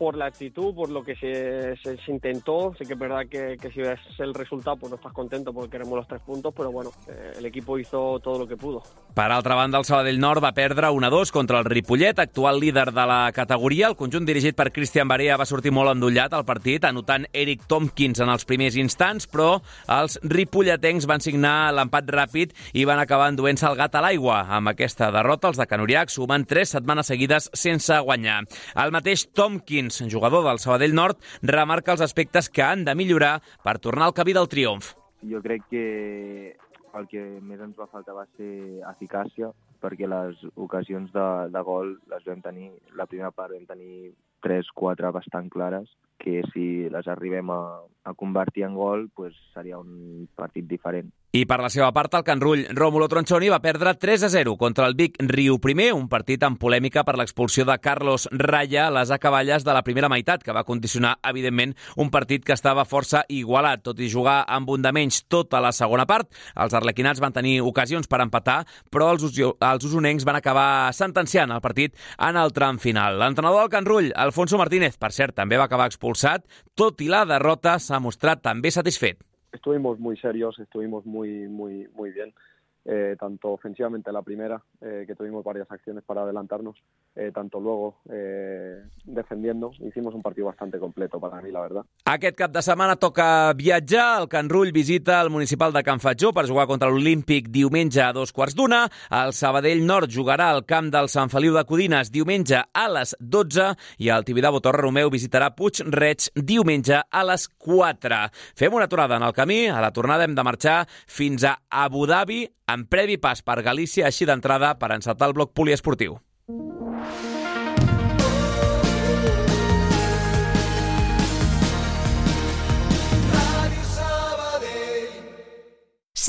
por 0.00 0.16
la 0.16 0.24
actitud, 0.24 0.74
por 0.74 0.88
lo 0.88 1.04
que 1.04 1.14
se, 1.14 1.76
se, 1.76 1.98
se 1.98 2.10
intentó. 2.10 2.72
Sí 2.78 2.86
que 2.86 2.94
es 2.94 2.98
verdad 2.98 3.26
que, 3.30 3.58
que, 3.60 3.70
si 3.70 3.82
ves 3.82 4.00
el 4.18 4.32
resultado, 4.32 4.78
pues 4.78 4.88
no 4.88 4.96
estás 4.96 5.12
contento 5.12 5.52
porque 5.52 5.72
queremos 5.72 5.94
los 5.94 6.08
tres 6.08 6.22
puntos, 6.22 6.54
però 6.54 6.72
bueno, 6.72 6.90
eh, 7.06 7.34
el 7.36 7.44
equipo 7.44 7.78
hizo 7.78 8.18
todo 8.20 8.38
lo 8.38 8.46
que 8.46 8.56
pudo. 8.56 8.82
Per 9.14 9.30
altra 9.30 9.54
banda, 9.54 9.76
el 9.76 9.84
Sabadell 9.84 10.18
Nord 10.18 10.42
va 10.42 10.52
perdre 10.52 10.88
1-2 10.88 11.30
contra 11.30 11.58
el 11.58 11.66
Ripollet, 11.66 12.18
actual 12.18 12.58
líder 12.58 12.92
de 12.92 13.06
la 13.06 13.30
categoria. 13.34 13.88
El 13.88 13.96
conjunt 13.96 14.24
dirigit 14.24 14.56
per 14.56 14.70
Cristian 14.72 15.06
Barea 15.06 15.36
va 15.36 15.44
sortir 15.44 15.68
molt 15.70 15.92
endollat 15.92 16.32
al 16.32 16.46
partit, 16.48 16.86
anotant 16.88 17.26
Eric 17.34 17.68
Tompkins 17.68 18.24
en 18.24 18.32
els 18.32 18.48
primers 18.48 18.80
instants, 18.80 19.28
però 19.28 19.58
els 20.00 20.16
ripolletens 20.24 21.04
van 21.10 21.20
signar 21.20 21.74
l'empat 21.76 22.08
ràpid 22.08 22.56
i 22.72 22.86
van 22.88 23.04
acabar 23.04 23.28
enduent-se 23.34 23.68
el 23.68 23.76
gat 23.76 24.00
a 24.00 24.04
l'aigua. 24.06 24.46
Amb 24.48 24.72
aquesta 24.72 25.10
derrota, 25.12 25.52
els 25.52 25.60
de 25.60 25.68
Canuriac 25.68 26.08
sumen 26.08 26.48
tres 26.48 26.72
setmanes 26.72 27.12
seguides 27.12 27.50
sense 27.52 28.00
guanyar. 28.00 28.40
El 28.80 28.96
mateix 28.96 29.26
Tompkins 29.36 29.89
Camins, 29.90 30.12
jugador 30.12 30.44
del 30.44 30.58
Sabadell 30.58 30.94
Nord, 30.94 31.18
remarca 31.42 31.92
els 31.92 32.00
aspectes 32.00 32.48
que 32.50 32.62
han 32.62 32.84
de 32.84 32.94
millorar 32.94 33.40
per 33.64 33.78
tornar 33.78 34.06
al 34.06 34.14
camí 34.14 34.32
del 34.32 34.48
triomf. 34.48 34.94
Jo 35.22 35.42
crec 35.42 35.66
que 35.70 36.56
el 36.94 37.06
que 37.08 37.22
més 37.42 37.60
ens 37.60 37.76
va 37.78 37.88
faltar 37.90 38.14
va 38.14 38.26
ser 38.36 38.80
eficàcia, 38.90 39.50
perquè 39.80 40.08
les 40.08 40.38
ocasions 40.56 41.10
de, 41.12 41.26
de 41.50 41.62
gol 41.62 41.96
les 42.10 42.24
vam 42.26 42.40
tenir, 42.42 42.70
la 42.96 43.06
primera 43.06 43.30
part 43.30 43.54
vam 43.54 43.66
tenir 43.66 44.12
3-4 44.44 45.12
bastant 45.12 45.48
clares, 45.50 45.88
que 46.20 46.42
si 46.52 46.88
les 46.92 47.08
arribem 47.08 47.50
a, 47.50 47.62
a 48.04 48.14
convertir 48.14 48.66
en 48.66 48.74
gol 48.76 49.08
pues, 49.16 49.36
seria 49.54 49.78
un 49.78 50.28
partit 50.36 50.66
diferent. 50.68 51.10
I 51.30 51.44
per 51.46 51.60
la 51.62 51.68
seva 51.70 51.92
part, 51.94 52.16
el 52.18 52.24
Canrull 52.26 52.64
Rómulo 52.74 53.06
Tronchoni 53.06 53.46
va 53.52 53.60
perdre 53.62 53.92
3 53.94 54.24
a 54.26 54.28
0 54.32 54.56
contra 54.58 54.88
el 54.90 54.96
Vic 54.98 55.14
Riu 55.30 55.60
primer, 55.62 55.92
un 55.94 56.08
partit 56.10 56.42
amb 56.42 56.58
polèmica 56.58 57.04
per 57.06 57.14
l'expulsió 57.20 57.62
de 57.68 57.76
Carlos 57.78 58.24
Raya 58.32 58.88
a 58.88 58.94
les 58.96 59.12
acaballes 59.14 59.62
de 59.62 59.76
la 59.76 59.84
primera 59.86 60.10
meitat, 60.10 60.42
que 60.42 60.56
va 60.56 60.64
condicionar, 60.66 61.12
evidentment, 61.30 61.76
un 62.02 62.10
partit 62.10 62.42
que 62.42 62.56
estava 62.58 62.82
força 62.82 63.22
igualat, 63.30 63.84
tot 63.86 64.02
i 64.02 64.10
jugar 64.10 64.40
amb 64.50 64.74
un 64.74 64.82
de 64.82 64.90
menys 64.90 65.22
tota 65.30 65.62
la 65.62 65.70
segona 65.70 66.08
part. 66.10 66.34
Els 66.58 66.74
arlequinats 66.74 67.22
van 67.22 67.38
tenir 67.38 67.60
ocasions 67.62 68.10
per 68.10 68.24
empatar, 68.26 68.64
però 68.90 69.12
els, 69.14 69.30
els 69.38 69.86
usonencs 69.86 70.26
van 70.26 70.42
acabar 70.42 70.90
sentenciant 70.98 71.54
el 71.54 71.62
partit 71.62 71.94
en 72.18 72.42
el 72.42 72.50
tram 72.58 72.82
final. 72.82 73.22
L'entrenador 73.22 73.68
del 73.68 73.74
Canrull, 73.78 74.10
Alfonso 74.18 74.58
Martínez, 74.58 74.98
per 74.98 75.14
cert, 75.14 75.38
també 75.38 75.62
va 75.62 75.70
acabar 75.70 75.86
expulsat, 75.86 76.50
tot 76.74 77.06
i 77.06 77.12
la 77.12 77.22
derrota 77.22 77.78
s'ha 77.78 78.02
mostrat 78.02 78.42
també 78.42 78.74
satisfet. 78.74 79.22
Estuvimos 79.52 79.98
muy 79.98 80.16
serios, 80.16 80.58
estuvimos 80.58 81.06
muy, 81.06 81.48
muy, 81.48 81.88
muy 81.94 82.10
bien. 82.10 82.34
Eh, 82.82 83.14
tanto 83.18 83.50
ofensivamente 83.50 84.10
la 84.10 84.22
primera, 84.22 84.62
eh, 84.80 85.04
que 85.06 85.14
tuvimos 85.14 85.44
varias 85.44 85.70
acciones 85.70 86.02
para 86.02 86.22
adelantarnos, 86.22 86.76
eh, 87.14 87.30
tanto 87.32 87.60
luego 87.60 87.98
eh, 88.10 88.82
defendiendo. 89.04 89.70
Hicimos 89.80 90.14
un 90.14 90.22
partido 90.22 90.46
bastante 90.46 90.78
completo 90.78 91.20
para 91.20 91.42
mí, 91.42 91.50
la 91.50 91.60
verdad. 91.60 91.84
Aquest 92.06 92.38
cap 92.38 92.50
de 92.50 92.62
setmana 92.62 92.96
toca 92.96 93.52
viatjar. 93.52 94.22
El 94.22 94.28
Can 94.28 94.48
Rull 94.48 94.72
visita 94.72 95.20
el 95.20 95.28
municipal 95.28 95.74
de 95.74 95.82
Can 95.82 96.00
Fatjó 96.00 96.32
per 96.32 96.46
jugar 96.48 96.66
contra 96.66 96.88
l'Olímpic 96.88 97.50
diumenge 97.52 98.00
a 98.00 98.14
dos 98.16 98.32
quarts 98.32 98.56
d'una. 98.56 98.86
El 99.10 99.34
Sabadell 99.36 99.84
Nord 99.84 100.08
jugarà 100.14 100.48
al 100.50 100.64
camp 100.64 100.88
del 100.94 101.10
Sant 101.12 101.28
Feliu 101.28 101.52
de 101.52 101.66
Codines 101.68 102.10
diumenge 102.10 102.62
a 102.64 102.86
les 102.88 103.12
12 103.20 103.74
i 103.98 104.08
el 104.08 104.24
Tibidabo 104.24 104.62
Torre 104.64 104.80
Romeu 104.86 105.12
visitarà 105.12 105.50
Puig-reig 105.52 106.30
diumenge 106.34 107.02
a 107.04 107.26
les 107.28 107.44
4. 107.58 108.22
Fem 108.56 108.72
una 108.72 108.88
aturada 108.88 109.20
en 109.20 109.28
el 109.28 109.36
camí. 109.36 109.66
A 109.68 109.82
la 109.84 109.92
tornada 109.92 110.24
hem 110.24 110.34
de 110.34 110.46
marxar 110.48 110.86
fins 110.88 111.44
a 111.44 111.58
Abu 111.68 112.06
Dhabi 112.08 112.46
en 112.74 112.86
previ 112.86 113.18
pas 113.18 113.42
per 113.42 113.60
Galícia, 113.66 114.06
així 114.06 114.28
d'entrada 114.28 114.76
per 114.78 114.92
encetar 114.94 115.30
el 115.30 115.36
bloc 115.36 115.54
poliesportiu. 115.54 116.18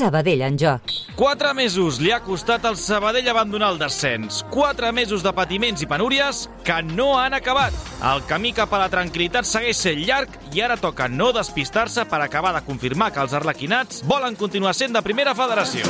Sabadell 0.02 0.40
en 0.42 0.56
joc. 0.58 0.90
Quatre 1.14 1.52
mesos 1.54 2.00
li 2.02 2.10
ha 2.10 2.18
costat 2.24 2.64
al 2.66 2.74
Sabadell 2.80 3.28
abandonar 3.30 3.68
el 3.70 3.78
descens. 3.78 4.40
Quatre 4.50 4.90
mesos 4.90 5.22
de 5.22 5.30
patiments 5.36 5.84
i 5.84 5.86
penúries 5.86 6.40
que 6.66 6.80
no 6.82 7.12
han 7.20 7.36
acabat. 7.38 7.76
El 8.10 8.24
camí 8.26 8.50
cap 8.56 8.72
a 8.74 8.80
la 8.82 8.88
tranquil·litat 8.90 9.46
segueix 9.46 9.78
sent 9.78 10.02
llarg 10.02 10.34
i 10.50 10.64
ara 10.66 10.74
toca 10.80 11.06
no 11.06 11.30
despistar-se 11.36 12.08
per 12.10 12.18
acabar 12.24 12.50
de 12.56 12.64
confirmar 12.66 13.12
que 13.14 13.22
els 13.22 13.36
arlequinats 13.38 14.02
volen 14.10 14.34
continuar 14.34 14.74
sent 14.74 14.98
de 14.98 15.04
primera 15.06 15.36
federació. 15.38 15.86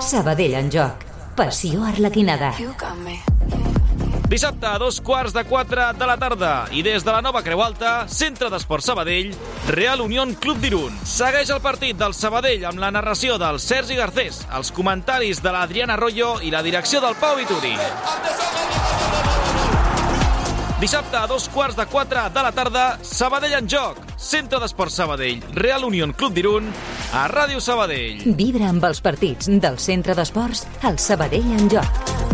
Sabadell 0.00 0.56
en 0.62 0.72
joc. 0.72 1.04
Passió 1.36 1.84
arlequinada. 1.84 2.54
Dissabte 4.28 4.66
a 4.66 4.78
dos 4.78 5.02
quarts 5.04 5.34
de 5.36 5.44
quatre 5.44 5.90
de 5.98 6.06
la 6.08 6.16
tarda 6.16 6.52
i 6.72 6.80
des 6.82 7.04
de 7.04 7.12
la 7.12 7.20
nova 7.22 7.42
Creu 7.44 7.60
Alta, 7.60 8.06
Centre 8.08 8.48
d'Esport 8.50 8.82
Sabadell, 8.82 9.34
Real 9.68 10.00
Unión 10.00 10.32
Club 10.40 10.62
d'Irun. 10.62 10.96
Segueix 11.04 11.52
el 11.52 11.60
partit 11.60 11.98
del 12.00 12.16
Sabadell 12.16 12.64
amb 12.70 12.80
la 12.80 12.90
narració 12.94 13.36
del 13.38 13.60
Sergi 13.60 13.98
Garcés, 14.00 14.40
els 14.56 14.72
comentaris 14.72 15.42
de 15.44 15.52
l'Adriana 15.52 15.98
Arroyo 15.98 16.38
i 16.40 16.50
la 16.50 16.64
direcció 16.64 17.04
del 17.04 17.18
Pau 17.20 17.36
Vituri. 17.36 17.76
Dissabte 20.80 21.16
a 21.20 21.28
dos 21.28 21.46
quarts 21.52 21.76
de 21.76 21.86
quatre 21.86 22.24
de 22.32 22.42
la 22.42 22.52
tarda, 22.52 22.98
Sabadell 23.04 23.60
en 23.60 23.68
joc. 23.68 24.00
Centre 24.16 24.58
d'Esport 24.60 24.92
Sabadell, 24.92 25.44
Real 25.52 25.84
Unión 25.84 26.12
Club 26.16 26.32
d'Irun, 26.32 26.72
a 27.12 27.28
Ràdio 27.28 27.60
Sabadell. 27.60 28.24
Vibra 28.36 28.72
amb 28.72 28.88
els 28.88 29.04
partits 29.04 29.52
del 29.52 29.78
Centre 29.78 30.16
d'Esports 30.16 30.64
al 30.82 30.98
Sabadell 30.98 31.52
en 31.60 31.68
joc. 31.76 32.33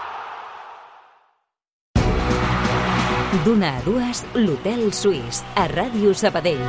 D'una 3.31 3.77
a 3.77 3.81
dues, 3.85 4.25
l'Hotel 4.35 4.89
Suís, 4.91 5.37
a 5.55 5.63
Ràdio 5.71 6.11
Sabadell. 6.13 6.59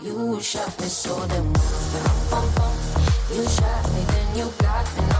You 0.00 0.38
shot 0.40 0.78
me 0.78 0.86
so 0.86 1.26
damn. 1.26 1.50
You 3.34 3.42
shot 3.50 3.84
me, 3.90 4.04
then 4.06 4.36
you 4.38 4.46
got 4.62 4.86
me, 4.96 5.11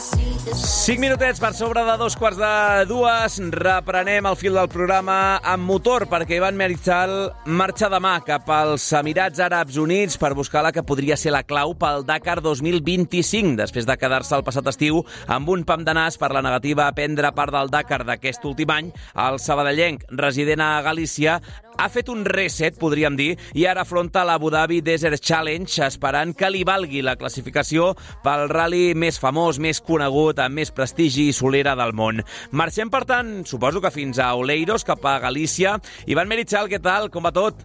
5 0.00 0.96
minutets 0.98 1.40
per 1.42 1.50
sobre 1.52 1.82
de 1.84 1.94
dos 2.00 2.14
quarts 2.16 2.38
de 2.40 2.86
dues. 2.88 3.36
Reprenem 3.52 4.24
el 4.30 4.36
fil 4.40 4.56
del 4.56 4.70
programa 4.72 5.36
amb 5.44 5.68
motor 5.68 6.06
perquè 6.08 6.38
Ivan 6.38 6.56
Meritzal 6.56 7.12
marxa 7.44 7.90
demà 7.92 8.14
cap 8.24 8.48
als 8.54 8.86
Emirats 8.96 9.42
Àrabs 9.44 9.76
Units 9.76 10.16
per 10.16 10.32
buscar 10.38 10.64
la 10.64 10.72
que 10.72 10.86
podria 10.86 11.18
ser 11.20 11.34
la 11.34 11.42
clau 11.44 11.74
pel 11.76 12.06
Dakar 12.08 12.38
2025, 12.40 13.58
després 13.60 13.84
de 13.84 13.98
quedar-se 14.00 14.38
el 14.38 14.46
passat 14.46 14.72
estiu 14.72 15.02
amb 15.28 15.52
un 15.52 15.66
pam 15.68 15.84
de 15.84 15.94
nas 15.96 16.16
per 16.16 16.32
la 16.32 16.44
negativa 16.46 16.88
a 16.88 16.96
prendre 16.96 17.34
part 17.36 17.52
del 17.52 17.68
Dakar 17.68 18.00
d'aquest 18.08 18.48
últim 18.48 18.72
any. 18.72 18.92
El 19.20 19.36
sabadellenc, 19.36 20.08
resident 20.16 20.64
a 20.64 20.72
Galícia, 20.86 21.42
ha 21.80 21.88
fet 21.88 22.10
un 22.12 22.26
reset, 22.28 22.76
podríem 22.80 23.16
dir, 23.16 23.30
i 23.56 23.64
ara 23.68 23.86
afronta 23.86 24.24
l'Abu 24.28 24.50
Dhabi 24.52 24.80
Desert 24.84 25.22
Challenge 25.24 25.86
esperant 25.86 26.34
que 26.36 26.50
li 26.52 26.60
valgui 26.68 27.00
la 27.04 27.16
classificació 27.16 27.94
pel 28.24 28.48
rally 28.52 28.92
més 28.92 29.16
famós, 29.22 29.58
més 29.62 29.80
conegut, 29.80 30.42
amb 30.44 30.60
més 30.60 30.72
prestigi 30.76 31.30
i 31.30 31.36
solera 31.36 31.74
del 31.78 31.94
món. 31.96 32.20
Marxem, 32.52 32.92
per 32.92 33.06
tant, 33.08 33.40
suposo 33.48 33.80
que 33.80 33.94
fins 33.94 34.20
a 34.20 34.34
Oleiros, 34.36 34.84
cap 34.84 35.04
a 35.08 35.18
Galícia. 35.24 35.78
Ivan 36.06 36.28
Merichal, 36.28 36.68
què 36.68 36.82
tal? 36.84 37.08
Com 37.08 37.24
va 37.24 37.32
tot? 37.32 37.64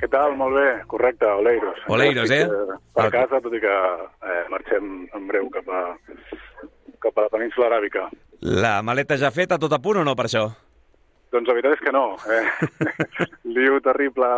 Què 0.00 0.08
tal? 0.12 0.36
Molt 0.36 0.56
bé, 0.56 0.68
correcte, 0.88 1.28
Oleiros. 1.40 1.84
Oleiros, 1.88 2.32
eh? 2.32 2.44
Per 2.96 3.10
casa, 3.12 3.40
tot 3.40 3.56
i 3.56 3.60
que 3.64 3.76
eh, 3.76 4.42
marxem 4.52 5.06
en 5.16 5.28
breu 5.28 5.48
cap 5.52 5.68
a, 5.72 5.84
cap 7.00 7.16
a 7.16 7.28
la 7.28 7.32
península 7.32 7.72
aràbica. 7.72 8.10
La 8.40 8.80
maleta 8.84 9.16
ja 9.20 9.32
feta, 9.32 9.60
tot 9.60 9.72
a 9.72 9.80
punt 9.80 10.00
o 10.00 10.04
no 10.04 10.16
per 10.16 10.28
això? 10.28 10.50
Doncs 11.30 11.46
la 11.46 11.54
veritat 11.54 11.76
és 11.76 11.82
que 11.84 11.92
no. 11.94 12.04
Eh? 12.26 12.44
Liu 13.56 13.78
terrible, 13.84 14.30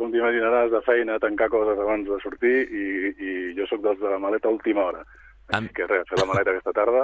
com 0.00 0.10
t'imaginaràs, 0.10 0.72
de 0.72 0.80
feina, 0.86 1.20
tancar 1.22 1.50
coses 1.52 1.78
abans 1.78 2.08
de 2.10 2.18
sortir 2.24 2.56
i, 2.66 2.86
i 3.14 3.34
jo 3.58 3.68
sóc 3.70 3.84
dels 3.84 4.00
de 4.02 4.10
la 4.10 4.18
maleta 4.22 4.50
a 4.50 4.56
última 4.56 4.88
hora. 4.88 5.04
Així 5.52 5.74
que 5.76 5.84
res, 5.86 6.06
fer 6.08 6.16
la 6.16 6.24
maleta 6.24 6.54
aquesta 6.54 6.72
tarda 6.72 7.02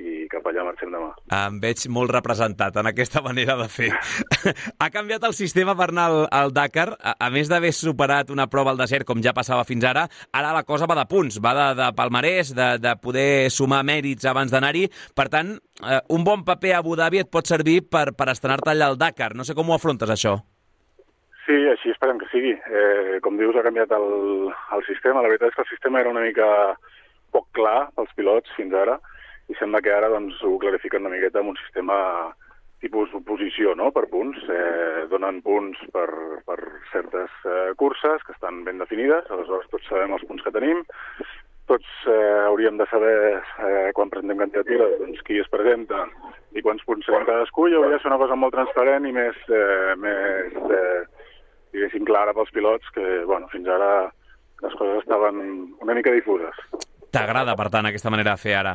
i 0.00 0.24
cap 0.32 0.46
allà 0.48 0.64
marxem 0.64 0.92
demà. 0.92 1.10
Em 1.36 1.58
veig 1.60 1.82
molt 1.92 2.12
representat 2.14 2.78
en 2.80 2.88
aquesta 2.88 3.20
manera 3.24 3.56
de 3.60 3.66
fer. 3.68 3.90
ha 4.82 4.88
canviat 4.94 5.26
el 5.28 5.36
sistema 5.36 5.74
per 5.76 5.90
anar 5.92 6.06
al, 6.08 6.18
al 6.32 6.54
Dakar. 6.56 6.88
A, 6.96 7.14
a 7.26 7.30
més 7.34 7.50
d'haver 7.52 7.74
superat 7.76 8.32
una 8.32 8.48
prova 8.52 8.72
al 8.72 8.80
desert, 8.80 9.06
com 9.08 9.20
ja 9.24 9.36
passava 9.36 9.66
fins 9.68 9.84
ara, 9.84 10.06
ara 10.32 10.54
la 10.56 10.64
cosa 10.64 10.88
va 10.88 10.96
de 10.96 11.06
punts, 11.10 11.38
va 11.44 11.52
de, 11.58 11.68
de 11.82 11.90
palmarès, 11.98 12.54
de, 12.56 12.70
de 12.80 12.96
poder 13.02 13.52
sumar 13.52 13.84
mèrits 13.84 14.24
abans 14.32 14.52
d'anar-hi. 14.52 14.86
Per 15.16 15.28
tant, 15.32 15.54
eh, 15.84 16.00
un 16.16 16.24
bon 16.24 16.48
paper 16.48 16.74
a 16.74 16.82
Abu 16.82 16.96
Dhabi 16.96 17.22
et 17.26 17.32
pot 17.32 17.46
servir 17.46 17.82
per, 17.92 18.08
per 18.16 18.32
estrenar-te 18.32 18.72
allà 18.72 18.90
al 18.90 19.00
Dakar. 19.00 19.34
No 19.36 19.44
sé 19.44 19.54
com 19.54 19.68
ho 19.68 19.76
afrontes, 19.76 20.10
això. 20.12 20.38
Sí, 21.46 21.56
així 21.70 21.92
esperem 21.92 22.18
que 22.18 22.26
sigui. 22.32 22.56
Eh, 22.56 23.18
com 23.22 23.36
dius, 23.38 23.54
ha 23.54 23.64
canviat 23.68 23.92
el, 23.94 24.12
el 24.74 24.86
sistema. 24.88 25.20
La 25.20 25.30
veritat 25.30 25.52
és 25.52 25.58
que 25.60 25.66
el 25.68 25.74
sistema 25.76 26.00
era 26.00 26.10
una 26.10 26.24
mica 26.24 26.48
poc 27.36 27.52
clar 27.58 27.90
pels 27.96 28.16
pilots 28.16 28.56
fins 28.56 28.74
ara 28.74 28.98
i 29.52 29.54
sembla 29.60 29.82
que 29.84 29.92
ara 29.94 30.10
doncs, 30.10 30.40
ho 30.42 30.56
clarifiquen 30.58 31.04
una 31.06 31.14
miqueta 31.14 31.42
amb 31.42 31.52
un 31.52 31.60
sistema 31.60 31.96
tipus 32.82 33.12
oposició 33.16 33.74
no? 33.78 33.90
per 33.94 34.06
punts. 34.12 34.38
Eh, 34.52 35.06
donen 35.10 35.40
punts 35.44 35.80
per, 35.94 36.08
per 36.48 36.58
certes 36.92 37.32
eh, 37.46 37.72
curses 37.80 38.24
que 38.26 38.34
estan 38.36 38.64
ben 38.66 38.82
definides, 38.82 39.28
aleshores 39.30 39.68
tots 39.72 39.88
sabem 39.90 40.16
els 40.16 40.24
punts 40.28 40.44
que 40.44 40.54
tenim, 40.54 40.82
tots 41.70 41.86
eh, 42.10 42.46
hauríem 42.46 42.78
de 42.78 42.86
saber 42.90 43.16
eh, 43.38 43.90
quan 43.96 44.10
presentem 44.12 44.42
candidatures 44.42 44.98
doncs, 45.00 45.22
qui 45.26 45.40
es 45.42 45.50
presenta 45.52 46.04
i 46.56 46.62
quants 46.62 46.84
punts 46.86 47.06
serem 47.08 47.26
cadascú 47.26 47.66
i 47.68 47.76
hauria 47.76 47.96
de 47.96 48.02
ser 48.02 48.12
una 48.12 48.20
cosa 48.22 48.38
molt 48.38 48.54
transparent 48.54 49.08
i 49.08 49.14
més, 49.14 49.40
eh, 49.50 49.94
més 49.98 50.60
eh, 50.78 51.00
diguéssim, 51.74 52.06
clara 52.08 52.34
pels 52.36 52.52
pilots 52.54 52.92
que 52.94 53.24
bueno, 53.26 53.50
fins 53.54 53.68
ara 53.72 53.90
les 54.62 54.76
coses 54.78 55.02
estaven 55.02 55.42
una 55.84 55.96
mica 55.96 56.14
difuses. 56.14 56.62
T'agrada, 57.16 57.54
per 57.56 57.70
tant, 57.72 57.88
aquesta 57.88 58.12
manera 58.12 58.34
de 58.36 58.42
fer 58.42 58.54
ara? 58.58 58.74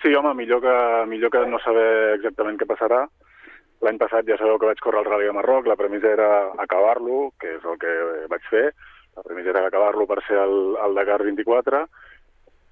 Sí, 0.00 0.12
home, 0.14 0.30
millor 0.38 0.60
que, 0.62 0.76
millor 1.10 1.32
que 1.34 1.40
no 1.50 1.58
saber 1.64 2.14
exactament 2.14 2.60
què 2.60 2.68
passarà. 2.70 3.00
L'any 3.82 3.98
passat 3.98 4.28
ja 4.28 4.36
sabeu 4.38 4.60
que 4.60 4.68
vaig 4.68 4.80
córrer 4.84 5.00
el 5.02 5.08
Rally 5.08 5.26
de 5.26 5.34
Marroc, 5.34 5.66
la 5.66 5.76
premissa 5.80 6.12
era 6.12 6.28
acabar-lo, 6.62 7.32
que 7.40 7.56
és 7.56 7.66
el 7.66 7.80
que 7.82 7.94
vaig 8.30 8.46
fer. 8.52 8.68
La 9.18 9.24
premissa 9.26 9.50
era 9.52 9.64
acabar-lo 9.66 10.06
per 10.06 10.20
ser 10.28 10.38
el, 10.38 10.54
el 10.84 10.94
Dakar 11.00 11.18
24, 11.26 11.80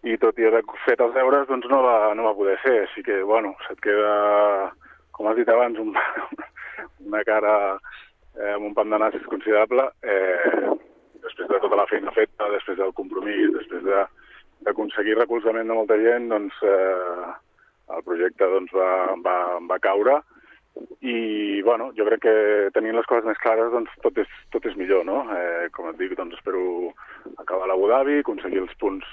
i 0.07 0.15
tot 0.23 0.39
i 0.39 0.47
haver 0.47 0.63
fet 0.85 1.03
els 1.03 1.17
deures, 1.17 1.49
doncs 1.49 1.67
no 1.73 1.81
va, 1.83 1.97
no 2.15 2.29
va 2.29 2.37
poder 2.39 2.55
ser. 2.63 2.77
Així 2.85 3.03
que, 3.03 3.19
bueno, 3.27 3.57
se't 3.67 3.83
queda, 3.83 4.13
com 5.17 5.27
has 5.27 5.41
dit 5.41 5.51
abans, 5.51 5.81
un, 5.83 5.97
una 7.11 7.25
cara 7.27 7.57
eh, 7.75 8.55
amb 8.55 8.71
un 8.71 8.79
pam 8.79 8.95
de 8.95 9.03
nassos 9.03 9.27
considerable. 9.33 9.89
Eh, 10.07 10.69
després 11.27 11.51
de 11.51 11.61
tota 11.67 11.83
la 11.83 11.89
feina 11.91 12.15
feta, 12.15 12.53
després 12.55 12.79
del 12.79 12.95
compromís, 12.95 13.51
després 13.59 13.83
de 13.89 14.07
d'aconseguir 14.67 15.19
recolzament 15.19 15.69
de 15.69 15.77
molta 15.77 15.99
gent, 16.01 16.29
doncs 16.33 16.57
eh, 16.67 17.29
el 17.97 18.03
projecte 18.07 18.49
doncs, 18.51 18.75
va, 18.75 18.91
va, 19.25 19.39
va 19.71 19.81
caure 19.85 20.19
i 21.03 21.63
bueno, 21.63 21.89
jo 21.97 22.05
crec 22.07 22.23
que 22.23 22.35
tenint 22.75 22.95
les 22.95 23.07
coses 23.11 23.27
més 23.27 23.41
clares 23.43 23.73
doncs, 23.73 23.91
tot, 24.05 24.19
és, 24.23 24.31
tot 24.55 24.67
és 24.69 24.77
millor, 24.79 25.05
no? 25.09 25.25
Eh, 25.35 25.67
com 25.75 25.89
et 25.91 25.99
dic, 25.99 26.15
doncs, 26.19 26.37
espero 26.39 26.93
acabar 27.37 27.67
l'Abu 27.71 27.89
Dhabi, 27.91 28.21
aconseguir 28.23 28.63
els 28.63 28.75
punts 28.83 29.07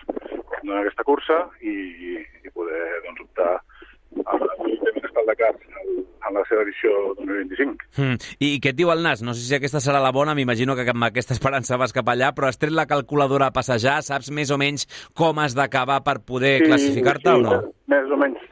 en 0.61 0.75
aquesta 0.77 1.05
cursa 1.07 1.41
i, 1.61 2.19
i 2.45 2.53
poder 2.53 2.83
doncs, 3.07 3.25
optar 3.25 3.51
a 4.25 4.39
el 5.21 5.29
Dakar 5.29 5.53
en 6.25 6.33
la 6.33 6.43
seva 6.49 6.63
edició 6.65 6.91
2025. 7.19 7.89
Mm. 8.01 8.17
I 8.41 8.49
què 8.63 8.73
et 8.73 8.79
diu 8.79 8.89
el 8.93 9.03
nas? 9.05 9.21
No 9.25 9.35
sé 9.35 9.45
si 9.45 9.55
aquesta 9.57 9.81
serà 9.83 10.01
la 10.01 10.13
bona, 10.15 10.35
m'imagino 10.37 10.75
que 10.77 10.87
amb 10.91 11.07
aquesta 11.07 11.35
esperança 11.37 11.79
vas 11.81 11.93
cap 11.95 12.09
allà, 12.11 12.31
però 12.35 12.49
has 12.49 12.59
tret 12.61 12.73
la 12.73 12.87
calculadora 12.89 13.51
a 13.51 13.55
passejar, 13.55 13.99
saps 14.05 14.31
més 14.33 14.51
o 14.51 14.59
menys 14.61 14.87
com 15.17 15.39
has 15.41 15.55
d'acabar 15.57 16.01
per 16.05 16.19
poder 16.25 16.57
sí, 16.59 16.69
classificar-te 16.69 17.29
sí, 17.29 17.35
o 17.37 17.43
no? 17.45 17.61
Més 17.93 18.11
o 18.11 18.19
menys. 18.21 18.51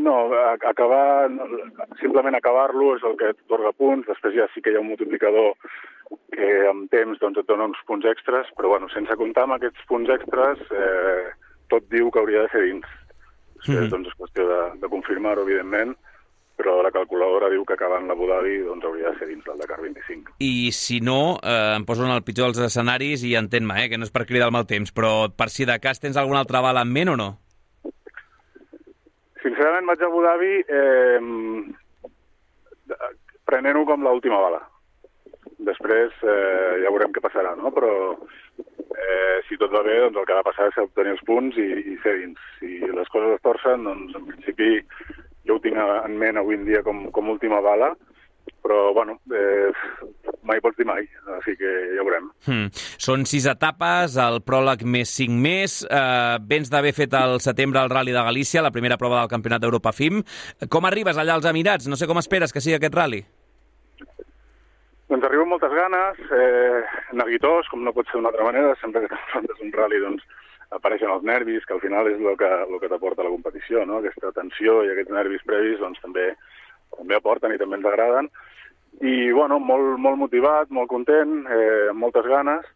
No, 0.00 0.16
acabar, 0.64 1.28
simplement 2.00 2.36
acabar-lo 2.38 2.94
és 2.96 3.04
el 3.04 3.18
que 3.20 3.34
t'otorga 3.34 3.74
punts, 3.76 4.06
després 4.08 4.36
ja 4.38 4.46
sí 4.54 4.62
que 4.64 4.72
hi 4.72 4.78
ha 4.78 4.84
un 4.84 4.88
multiplicador 4.92 5.56
que 6.34 6.48
amb 6.70 6.88
temps 6.94 7.18
doncs, 7.20 7.42
et 7.42 7.48
dona 7.50 7.68
uns 7.68 7.82
punts 7.86 8.06
extras, 8.08 8.48
però 8.56 8.72
bueno, 8.72 8.88
sense 8.94 9.18
comptar 9.18 9.44
amb 9.46 9.58
aquests 9.58 9.84
punts 9.90 10.10
extras, 10.14 10.62
eh, 10.72 11.34
tot 11.70 11.86
diu 11.92 12.10
que 12.10 12.22
hauria 12.22 12.46
de 12.46 12.52
ser 12.54 12.64
dins. 12.66 12.88
Després 13.60 13.82
Mhm. 13.86 13.90
doncs, 13.92 14.08
és 14.08 14.16
qüestió 14.18 14.46
de, 14.48 14.60
de 14.80 14.88
confirmar-ho, 14.88 15.42
evidentment, 15.44 15.94
però 16.56 16.82
la 16.82 16.90
calculadora 16.92 17.48
diu 17.48 17.62
que 17.64 17.72
acabant 17.76 18.06
l'Abu 18.08 18.26
Dhabi 18.28 18.58
doncs, 18.64 18.84
hauria 18.84 19.10
de 19.12 19.18
ser 19.18 19.28
dins 19.28 19.44
del 19.44 19.58
Dakar 19.58 19.80
25. 19.80 20.32
I 20.40 20.70
si 20.72 21.00
no, 21.00 21.38
eh, 21.42 21.74
em 21.76 21.84
poso 21.88 22.04
en 22.04 22.10
el 22.12 22.22
pitjor 22.24 22.50
dels 22.52 22.66
escenaris 22.66 23.22
i 23.24 23.34
entén-me, 23.36 23.84
eh, 23.84 23.88
que 23.88 23.96
no 23.98 24.04
és 24.04 24.10
per 24.12 24.26
cridar 24.26 24.48
el 24.48 24.52
mal 24.52 24.66
temps, 24.66 24.92
però 24.92 25.30
per 25.34 25.48
si 25.48 25.64
de 25.64 25.78
cas 25.80 26.00
tens 26.00 26.16
alguna 26.16 26.40
altra 26.40 26.60
bala 26.60 26.82
en 26.82 26.92
ment 26.92 27.08
o 27.14 27.16
no? 27.16 27.30
Sincerament 29.42 29.86
vaig 29.88 30.02
a 30.02 30.06
Abu 30.10 30.20
Dhabi 30.20 30.52
eh, 30.68 31.20
prenent-ho 33.46 33.84
com 33.88 34.02
l'última 34.04 34.40
bala. 34.42 34.60
Després 35.60 36.12
eh, 36.24 36.82
ja 36.84 36.90
veurem 36.92 37.12
què 37.12 37.20
passarà, 37.24 37.54
no? 37.56 37.72
Però 37.72 37.90
eh, 38.96 39.38
si 39.48 39.58
tot 39.60 39.72
va 39.72 39.82
bé, 39.86 39.96
doncs 40.02 40.20
el 40.20 40.26
que 40.26 40.36
ha 40.36 40.42
de 40.42 40.48
passar 40.50 40.68
és 40.70 40.78
obtenir 40.82 41.14
els 41.16 41.24
punts 41.28 41.58
i, 41.60 41.68
i 41.94 41.96
ser 42.04 42.16
dins. 42.20 42.44
Si 42.58 42.78
les 42.84 43.10
coses 43.12 43.36
es 43.36 43.42
torcen, 43.46 43.86
doncs 43.88 44.16
en 44.18 44.28
principi 44.28 44.76
jo 45.48 45.56
ho 45.56 45.64
tinc 45.64 45.78
en 45.80 46.16
ment 46.20 46.38
avui 46.38 46.58
en 46.58 46.66
dia 46.68 46.84
com, 46.86 47.06
com 47.14 47.32
última 47.32 47.60
bala, 47.64 47.94
però 48.62 48.92
bueno, 48.94 49.18
eh, 49.32 49.70
mai 50.46 50.60
pots 50.60 50.76
dir 50.78 50.86
mai, 50.88 51.06
així 51.38 51.56
que 51.58 51.70
ja 51.96 52.04
veurem. 52.04 52.28
Hmm. 52.46 52.68
Són 53.00 53.24
sis 53.28 53.46
etapes, 53.50 54.16
el 54.20 54.40
pròleg 54.46 54.84
més 54.84 55.12
cinc 55.16 55.34
més. 55.42 55.80
Eh, 55.88 56.36
vens 56.52 56.70
d'haver 56.72 56.92
fet 56.96 57.16
al 57.16 57.40
setembre 57.40 57.82
el 57.82 57.92
Rally 57.92 58.14
de 58.16 58.24
Galícia, 58.28 58.64
la 58.64 58.74
primera 58.74 59.00
prova 59.00 59.22
del 59.22 59.32
Campionat 59.32 59.64
d'Europa 59.64 59.94
FIM. 59.96 60.22
Com 60.68 60.88
arribes 60.88 61.18
allà 61.18 61.38
als 61.38 61.48
Emirats? 61.48 61.88
No 61.88 61.96
sé 61.96 62.10
com 62.10 62.20
esperes 62.20 62.52
que 62.52 62.62
sigui 62.62 62.78
aquest 62.78 62.96
rally. 62.96 63.24
Doncs 65.10 65.24
arribo 65.26 65.42
amb 65.42 65.50
moltes 65.56 65.72
ganes, 65.74 66.18
eh, 66.30 66.82
neguitós, 67.18 67.66
com 67.66 67.80
no 67.82 67.90
pot 67.90 68.06
ser 68.06 68.14
d'una 68.14 68.30
altra 68.30 68.44
manera, 68.46 68.76
sempre 68.78 69.00
que 69.02 69.08
t'enfrontes 69.10 69.64
un 69.64 69.72
rally 69.74 69.98
doncs, 70.04 70.22
apareixen 70.76 71.10
els 71.10 71.24
nervis, 71.26 71.64
que 71.66 71.74
al 71.74 71.82
final 71.82 72.06
és 72.06 72.20
el 72.20 72.36
que, 72.38 72.50
el 72.62 72.78
que 72.78 72.90
t'aporta 72.92 73.26
la 73.26 73.32
competició, 73.32 73.82
no? 73.88 73.98
aquesta 73.98 74.30
tensió 74.36 74.84
i 74.86 74.92
aquests 74.92 75.10
nervis 75.16 75.42
previs 75.50 75.82
doncs, 75.82 75.98
també, 76.04 76.28
també 76.94 77.18
aporten 77.18 77.56
i 77.56 77.58
també 77.58 77.80
ens 77.80 77.90
agraden. 77.90 78.30
I 79.02 79.32
bueno, 79.34 79.58
molt, 79.58 79.98
molt 79.98 80.22
motivat, 80.22 80.70
molt 80.70 80.92
content, 80.94 81.40
eh, 81.50 81.90
amb 81.90 82.06
moltes 82.06 82.30
ganes. 82.30 82.70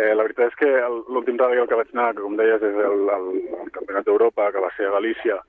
Eh, 0.00 0.14
la 0.16 0.24
veritat 0.24 0.54
és 0.54 0.58
que 0.64 0.72
l'últim 1.12 1.36
rally 1.36 1.60
al 1.60 1.68
que 1.68 1.76
vaig 1.76 1.92
anar, 1.92 2.14
que 2.16 2.24
com 2.24 2.40
deies 2.40 2.64
és 2.64 2.82
el, 2.88 3.04
el, 3.20 3.30
el 3.60 3.72
Campionat 3.76 4.08
d'Europa, 4.08 4.48
que 4.52 4.64
va 4.64 4.72
ser 4.80 4.88
a 4.88 4.96
Galícia, 4.96 5.42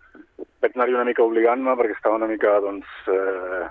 vaig 0.60 0.76
anar-hi 0.76 1.00
una 1.00 1.08
mica 1.08 1.24
obligant-me 1.24 1.80
perquè 1.80 1.96
estava 1.96 2.20
una 2.20 2.28
mica 2.28 2.60
doncs, 2.64 2.96
eh, 3.16 3.68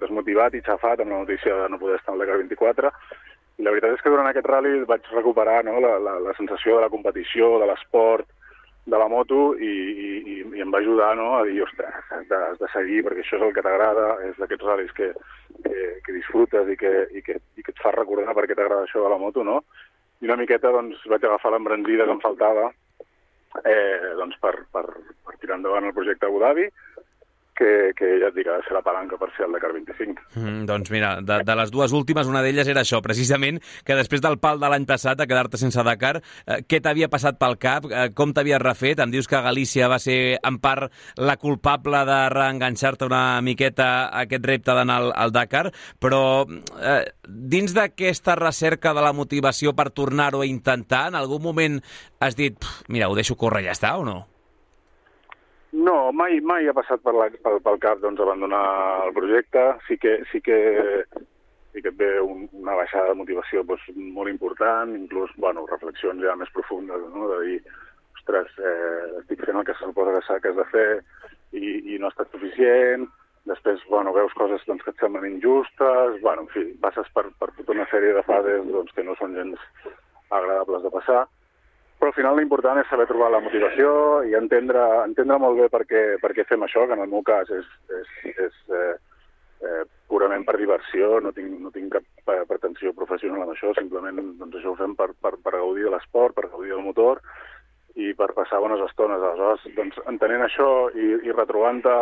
desmotivat 0.00 0.54
i 0.54 0.62
xafat 0.66 1.00
amb 1.04 1.12
la 1.12 1.20
notícia 1.24 1.54
de 1.62 1.68
no 1.68 1.78
poder 1.78 1.98
estar 1.98 2.14
al 2.14 2.22
Dakar 2.22 2.38
24 2.42 2.92
i 3.58 3.66
la 3.66 3.72
veritat 3.74 3.96
és 3.96 4.02
que 4.04 4.10
durant 4.14 4.28
aquest 4.30 4.46
rally 4.46 4.84
vaig 4.86 5.06
recuperar 5.12 5.64
no, 5.66 5.80
la, 5.82 5.96
la, 5.98 6.18
la 6.22 6.34
sensació 6.38 6.76
de 6.76 6.84
la 6.86 6.90
competició, 6.92 7.56
de 7.58 7.66
l'esport, 7.66 8.28
de 8.88 8.96
la 8.96 9.08
moto 9.10 9.52
i, 9.60 9.68
i, 9.68 10.10
i- 10.38 10.60
em 10.62 10.70
va 10.72 10.78
ajudar 10.80 11.10
no, 11.18 11.26
a 11.36 11.42
dir, 11.44 11.58
ostres, 11.66 11.92
has 12.14 12.22
de, 12.30 12.38
has 12.38 12.58
de 12.62 12.68
seguir 12.72 13.02
perquè 13.04 13.20
això 13.24 13.36
és 13.36 13.44
el 13.48 13.52
que 13.56 13.64
t'agrada, 13.66 14.06
és 14.30 14.38
d'aquests 14.40 14.64
ral·lis 14.64 14.94
que, 14.96 15.10
que, 15.66 15.74
que 16.06 16.14
disfrutes 16.16 16.70
i 16.72 16.76
que, 16.80 16.92
i, 17.12 17.20
que, 17.26 17.36
i 17.58 17.66
que 17.66 17.74
et 17.74 17.82
fa 17.82 17.92
recordar 17.92 18.32
per 18.38 18.46
què 18.48 18.56
t'agrada 18.56 18.86
això 18.86 19.02
de 19.04 19.10
la 19.12 19.18
moto, 19.20 19.44
no? 19.44 19.58
I 20.22 20.30
una 20.30 20.38
miqueta 20.40 20.72
doncs, 20.74 21.02
vaig 21.10 21.26
agafar 21.28 21.52
l'embranzida 21.52 22.06
que 22.08 22.14
em 22.16 22.22
faltava 22.24 22.70
eh, 23.64 24.14
doncs, 24.18 24.38
per, 24.40 24.54
per, 24.72 24.86
per 25.26 25.36
tirar 25.42 25.58
endavant 25.58 25.86
el 25.90 25.94
projecte 25.96 26.26
Abu 26.26 26.40
Dhabi, 26.42 26.64
que, 27.58 27.92
que 27.98 28.08
ja 28.22 28.30
et 28.30 28.36
dic, 28.36 28.46
ha 28.46 28.58
de 28.60 28.66
ser 28.66 28.76
la 28.76 28.82
palanca 28.86 29.18
per 29.18 29.28
ser 29.34 29.46
el 29.48 29.56
Dakar 29.56 29.72
25. 29.74 30.26
Mm, 30.38 30.64
doncs 30.68 30.92
mira, 30.94 31.16
de, 31.24 31.40
de 31.46 31.56
les 31.58 31.72
dues 31.74 31.94
últimes, 31.96 32.30
una 32.30 32.42
d'elles 32.44 32.70
era 32.70 32.84
això, 32.84 33.00
precisament, 33.04 33.58
que 33.84 33.96
després 33.98 34.22
del 34.24 34.38
pal 34.42 34.62
de 34.62 34.70
l'any 34.70 34.86
passat, 34.88 35.18
a 35.20 35.26
quedar-te 35.26 35.60
sense 35.60 35.82
Dakar, 35.84 36.18
eh, 36.46 36.60
què 36.68 36.80
t'havia 36.84 37.10
passat 37.10 37.40
pel 37.40 37.58
cap? 37.60 37.88
Eh, 37.90 38.08
com 38.14 38.32
t'havies 38.34 38.62
refet? 38.62 39.02
Em 39.02 39.12
dius 39.14 39.28
que 39.30 39.42
Galícia 39.42 39.90
va 39.90 39.98
ser, 40.02 40.38
en 40.38 40.60
part, 40.62 40.94
la 41.18 41.36
culpable 41.40 42.04
de 42.08 42.20
reenganxar-te 42.36 43.08
una 43.10 43.40
miqueta 43.42 43.90
a 44.06 44.24
aquest 44.26 44.46
repte 44.46 44.78
d'anar 44.78 45.02
al, 45.02 45.12
al 45.26 45.34
Dakar, 45.34 45.66
però 45.98 46.22
eh, 46.46 47.02
dins 47.26 47.74
d'aquesta 47.74 48.38
recerca 48.38 48.94
de 48.94 49.04
la 49.04 49.14
motivació 49.16 49.74
per 49.74 49.90
tornar-ho 49.90 50.44
a 50.44 50.48
intentar, 50.48 51.08
en 51.10 51.18
algun 51.18 51.42
moment 51.42 51.82
has 52.20 52.36
dit, 52.38 52.58
"Pf, 52.58 52.88
mira, 52.88 53.08
ho 53.08 53.14
deixo 53.18 53.36
córrer, 53.36 53.64
ja 53.66 53.74
està, 53.74 53.96
o 53.98 54.04
no? 54.04 54.26
No, 55.72 56.12
mai, 56.12 56.40
mai 56.40 56.66
ha 56.68 56.72
passat 56.72 57.02
per 57.04 57.12
la, 57.12 57.26
pel, 57.44 57.58
pel 57.60 57.80
cap 57.82 58.00
doncs, 58.00 58.20
abandonar 58.24 58.62
el 59.04 59.12
projecte. 59.12 59.64
Sí 59.88 59.98
que, 60.00 60.14
sí 60.32 60.40
que, 60.40 60.56
sí 61.74 61.82
que 61.82 61.92
et 61.92 61.98
ve 61.98 62.08
un, 62.24 62.48
una 62.56 62.76
baixada 62.78 63.10
de 63.10 63.18
motivació 63.20 63.62
doncs, 63.68 63.84
molt 64.16 64.32
important, 64.32 64.96
inclús 64.96 65.34
bueno, 65.36 65.66
reflexions 65.68 66.24
ja 66.24 66.36
més 66.40 66.52
profundes, 66.56 67.04
no? 67.12 67.28
de 67.34 67.38
dir, 67.44 67.60
ostres, 68.16 68.50
eh, 68.56 69.20
estic 69.20 69.44
fent 69.44 69.60
el 69.60 69.68
que 69.68 69.76
se 69.76 69.84
suposa 69.84 70.16
que 70.24 70.40
que 70.40 70.54
has 70.54 70.60
de 70.62 70.68
fer 70.72 70.90
i, 71.52 71.94
i 71.94 71.98
no 71.98 72.08
ha 72.08 72.14
estat 72.16 72.32
suficient. 72.32 73.04
Després, 73.48 73.84
bueno, 73.88 74.12
veus 74.12 74.32
coses 74.36 74.64
doncs, 74.68 74.82
que 74.84 74.92
et 74.92 75.00
semblen 75.00 75.28
injustes, 75.28 76.20
bueno, 76.24 76.44
en 76.44 76.52
fi, 76.52 76.64
passes 76.80 77.08
per, 77.12 77.28
per 77.40 77.52
tota 77.56 77.76
una 77.76 77.88
sèrie 77.92 78.16
de 78.16 78.24
fases 78.24 78.64
doncs, 78.72 78.92
que 78.96 79.04
no 79.04 79.16
són 79.20 79.36
gens 79.36 79.60
agradables 80.32 80.84
de 80.84 80.96
passar 80.96 81.26
però 81.98 82.10
al 82.12 82.16
final 82.16 82.36
l'important 82.38 82.78
és 82.80 82.88
saber 82.90 83.06
trobar 83.10 83.30
la 83.34 83.40
motivació 83.42 83.90
i 84.28 84.34
entendre, 84.38 84.82
entendre 85.04 85.38
molt 85.42 85.58
bé 85.58 85.68
per 85.72 85.84
què, 85.90 86.02
per 86.22 86.30
què 86.36 86.44
fem 86.46 86.62
això, 86.62 86.86
que 86.86 86.94
en 86.94 87.02
el 87.04 87.10
meu 87.10 87.22
cas 87.26 87.50
és, 87.50 87.66
és, 87.98 88.12
és 88.46 88.58
eh, 88.78 88.94
eh, 89.66 89.82
purament 90.08 90.44
per 90.46 90.56
diversió, 90.60 91.18
no 91.20 91.32
tinc, 91.36 91.58
no 91.60 91.72
tinc 91.74 91.92
cap 91.96 92.32
eh, 92.34 92.44
pretensió 92.48 92.92
professional 92.94 93.42
amb 93.42 93.54
això, 93.56 93.74
simplement 93.76 94.18
doncs, 94.38 94.56
això 94.60 94.72
ho 94.72 94.78
fem 94.78 94.94
per, 94.98 95.10
per, 95.22 95.34
per 95.42 95.56
gaudir 95.58 95.88
de 95.88 95.94
l'esport, 95.96 96.36
per 96.38 96.46
gaudir 96.52 96.70
del 96.76 96.84
motor 96.86 97.20
i 97.98 98.12
per 98.14 98.30
passar 98.36 98.60
bones 98.62 98.80
estones. 98.86 99.18
Aleshores, 99.18 99.66
doncs, 99.74 99.98
entenent 100.06 100.44
això 100.46 100.68
i, 100.94 101.16
i 101.26 101.34
retrobant-te 101.34 101.94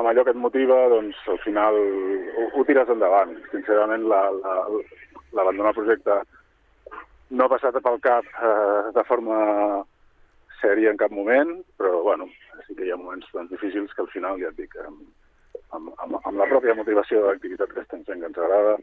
amb 0.00 0.06
allò 0.08 0.24
que 0.24 0.32
et 0.32 0.38
motiva, 0.40 0.86
doncs 0.88 1.18
al 1.28 1.38
final 1.44 1.76
ho, 1.76 2.48
ho 2.56 2.64
tires 2.64 2.88
endavant. 2.88 3.36
Sincerament, 3.52 4.06
la- 4.08 4.30
la- 4.32 4.68
l'abandonar 5.36 5.74
el 5.74 5.76
projecte 5.82 6.22
no 7.30 7.46
ha 7.46 7.52
passat 7.52 7.78
pel 7.82 7.98
cap 8.04 8.26
eh, 8.42 8.92
de 8.96 9.04
forma 9.08 9.40
sèria 10.60 10.92
en 10.92 11.00
cap 11.00 11.12
moment, 11.14 11.56
però 11.80 12.02
bueno, 12.04 12.28
sí 12.66 12.76
que 12.76 12.86
hi 12.86 12.92
ha 12.92 13.00
moments 13.00 13.28
doncs, 13.32 13.50
difícils 13.54 13.92
que 13.94 14.04
al 14.04 14.12
final, 14.12 14.40
ja 14.42 14.50
et 14.50 14.58
dic, 14.58 14.74
amb, 14.84 15.04
amb, 15.76 15.92
amb, 15.96 16.18
amb 16.20 16.40
la 16.40 16.48
pròpia 16.50 16.76
motivació 16.76 17.22
de 17.22 17.30
l'activitat 17.30 17.72
que 17.74 17.84
estem 17.84 18.04
fent 18.08 18.20
que 18.20 18.30
ens 18.30 18.40
agrada, 18.40 18.76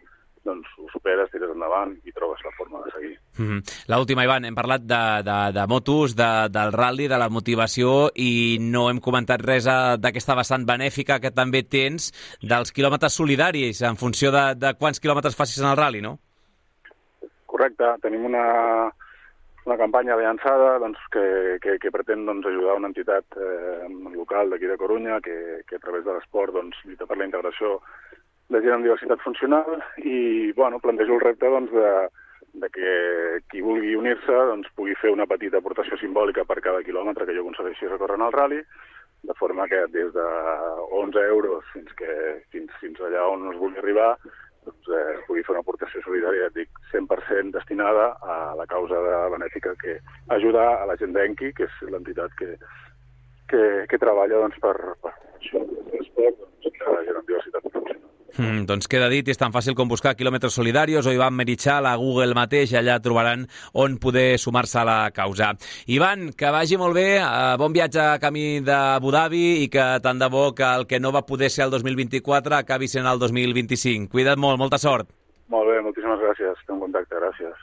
doncs 0.47 0.69
ho 0.79 0.87
superes, 0.93 1.29
tires 1.33 1.51
endavant 1.51 1.93
i 2.07 2.13
trobes 2.15 2.43
la 2.45 2.53
forma 2.57 2.79
de 2.85 2.91
seguir. 2.95 3.15
Mm 3.37 3.47
-hmm. 3.47 3.61
L'última, 3.91 4.23
Ivan, 4.23 4.45
hem 4.45 4.55
parlat 4.55 4.81
de, 4.81 5.03
de, 5.29 5.39
de 5.59 5.67
motos, 5.67 6.15
de, 6.15 6.31
del 6.49 6.71
rally, 6.71 7.07
de 7.07 7.17
la 7.17 7.29
motivació 7.29 8.09
i 8.15 8.57
no 8.61 8.89
hem 8.89 8.99
comentat 8.99 9.41
res 9.41 9.67
eh, 9.67 9.97
d'aquesta 9.99 10.35
vessant 10.35 10.65
benèfica 10.65 11.19
que 11.19 11.31
també 11.31 11.63
tens 11.63 12.13
dels 12.41 12.71
quilòmetres 12.71 13.13
solidaris 13.13 13.81
en 13.81 13.97
funció 13.97 14.31
de, 14.31 14.55
de 14.55 14.73
quants 14.79 14.99
quilòmetres 14.99 15.35
facis 15.35 15.61
en 15.61 15.69
el 15.69 15.77
rally, 15.77 16.01
no? 16.01 16.19
Correcte, 17.57 17.95
tenim 18.03 18.25
una, 18.29 18.45
una 19.65 19.77
campanya 19.81 20.13
avançada 20.13 20.77
doncs, 20.79 21.01
que, 21.09 21.57
que, 21.63 21.79
que 21.81 21.91
pretén 21.91 22.27
doncs, 22.27 22.45
ajudar 22.45 22.77
una 22.77 22.91
entitat 22.91 23.33
eh, 23.33 23.87
local 24.13 24.53
d'aquí 24.53 24.69
de 24.69 24.77
Corunya 24.77 25.17
que, 25.25 25.63
que 25.65 25.79
a 25.79 25.81
través 25.81 26.05
de 26.05 26.13
l'esport 26.13 26.53
doncs, 26.53 26.77
lluita 26.85 27.09
per 27.09 27.17
la 27.17 27.25
integració 27.25 27.79
de 28.53 28.61
gent 28.61 28.77
amb 28.77 28.85
diversitat 28.85 29.25
funcional 29.25 29.81
i 30.05 30.53
bueno, 30.55 30.77
plantejo 30.79 31.17
el 31.17 31.25
repte 31.25 31.49
doncs, 31.49 31.73
de, 31.73 31.91
de 32.61 32.69
que 32.77 32.93
qui 33.49 33.65
vulgui 33.65 33.97
unir-se 33.97 34.37
doncs, 34.53 34.69
pugui 34.77 34.93
fer 35.01 35.11
una 35.11 35.27
petita 35.27 35.57
aportació 35.57 35.97
simbòlica 35.97 36.45
per 36.45 36.61
cada 36.61 36.85
quilòmetre 36.85 37.25
que 37.25 37.35
jo 37.35 37.43
aconsegueixi 37.43 37.89
recórrer 37.89 38.21
en 38.21 38.27
el 38.29 38.37
rally, 38.37 38.61
de 39.27 39.33
forma 39.41 39.65
que 39.67 39.81
des 39.91 40.13
de 40.13 40.27
11 41.01 41.25
euros 41.33 41.65
fins, 41.73 41.89
que, 41.97 42.43
fins, 42.53 42.69
fins 42.79 43.01
allà 43.01 43.25
on 43.33 43.49
es 43.51 43.57
vulgui 43.59 43.81
arribar 43.81 44.13
doncs, 44.67 44.89
eh, 44.91 45.15
pugui 45.27 45.43
fer 45.45 45.55
una 45.55 45.63
aportació 45.65 46.01
solidària, 46.05 46.49
dic, 46.55 46.69
100% 46.91 47.55
destinada 47.55 48.09
a 48.21 48.37
la 48.59 48.67
causa 48.69 48.99
de 49.07 49.21
benèfica 49.35 49.75
que 49.83 49.97
ajudar 50.37 50.67
a 50.81 50.85
la 50.89 50.97
gent 51.01 51.15
d'Enki, 51.15 51.53
que 51.57 51.67
és 51.69 51.79
l'entitat 51.93 52.35
que, 52.39 52.53
que, 53.51 53.63
que 53.89 54.01
treballa 54.03 54.43
doncs, 54.43 54.59
per, 54.63 54.75
per 55.03 55.13
això, 55.13 55.63
per 55.63 55.99
l'esport, 55.99 56.43
doncs, 56.67 56.83
amb 57.15 57.27
diversitat 57.27 57.71
funcional. 57.71 58.06
Mm, 58.35 58.65
doncs 58.67 58.89
queda 58.91 59.07
dit, 59.09 59.27
és 59.31 59.39
tan 59.39 59.53
fàcil 59.55 59.73
com 59.77 59.89
buscar 59.89 60.13
quilòmetres 60.17 60.53
solidarios 60.53 61.07
o 61.07 61.13
Ivan 61.15 61.33
Merichal 61.37 61.87
a 61.87 61.95
Google 61.97 62.35
mateix, 62.37 62.73
allà 62.75 62.99
trobaran 63.01 63.47
on 63.73 63.97
poder 63.97 64.37
sumar-se 64.37 64.79
a 64.81 64.85
la 64.85 64.97
causa. 65.15 65.53
Ivan, 65.87 66.33
que 66.37 66.51
vagi 66.53 66.77
molt 66.77 66.93
bé, 66.97 67.17
eh, 67.17 67.55
bon 67.57 67.73
viatge 67.73 68.01
a 68.03 68.19
camí 68.19 68.59
d'Abu 68.61 69.11
Dhabi 69.11 69.63
i 69.63 69.69
que 69.69 69.87
tant 70.03 70.19
de 70.19 70.29
bo 70.29 70.53
que 70.53 70.67
el 70.67 70.85
que 70.85 70.99
no 70.99 71.11
va 71.11 71.25
poder 71.25 71.49
ser 71.49 71.65
el 71.65 71.71
2024 71.71 72.55
acabi 72.55 72.87
sent 72.87 73.07
el 73.07 73.19
2025. 73.19 74.11
Cuida't 74.11 74.37
molt, 74.37 74.59
molta 74.59 74.77
sort. 74.77 75.09
Molt 75.47 75.69
bé, 75.69 75.81
moltíssimes 75.81 76.19
gràcies. 76.19 76.59
Estem 76.59 76.75
en 76.75 76.81
contacte, 76.81 77.15
gràcies. 77.15 77.55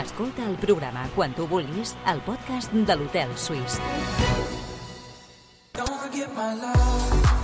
Escolta 0.00 0.46
el 0.46 0.56
programa 0.56 1.08
quan 1.14 1.34
tu 1.34 1.46
vulguis 1.46 1.96
al 2.06 2.22
podcast 2.24 2.72
de 2.72 2.96
l'Hotel 2.96 3.36
Suís. 3.36 3.80
Don't 5.74 5.88
forget 6.00 6.32
my 6.34 6.54
love. 6.54 7.39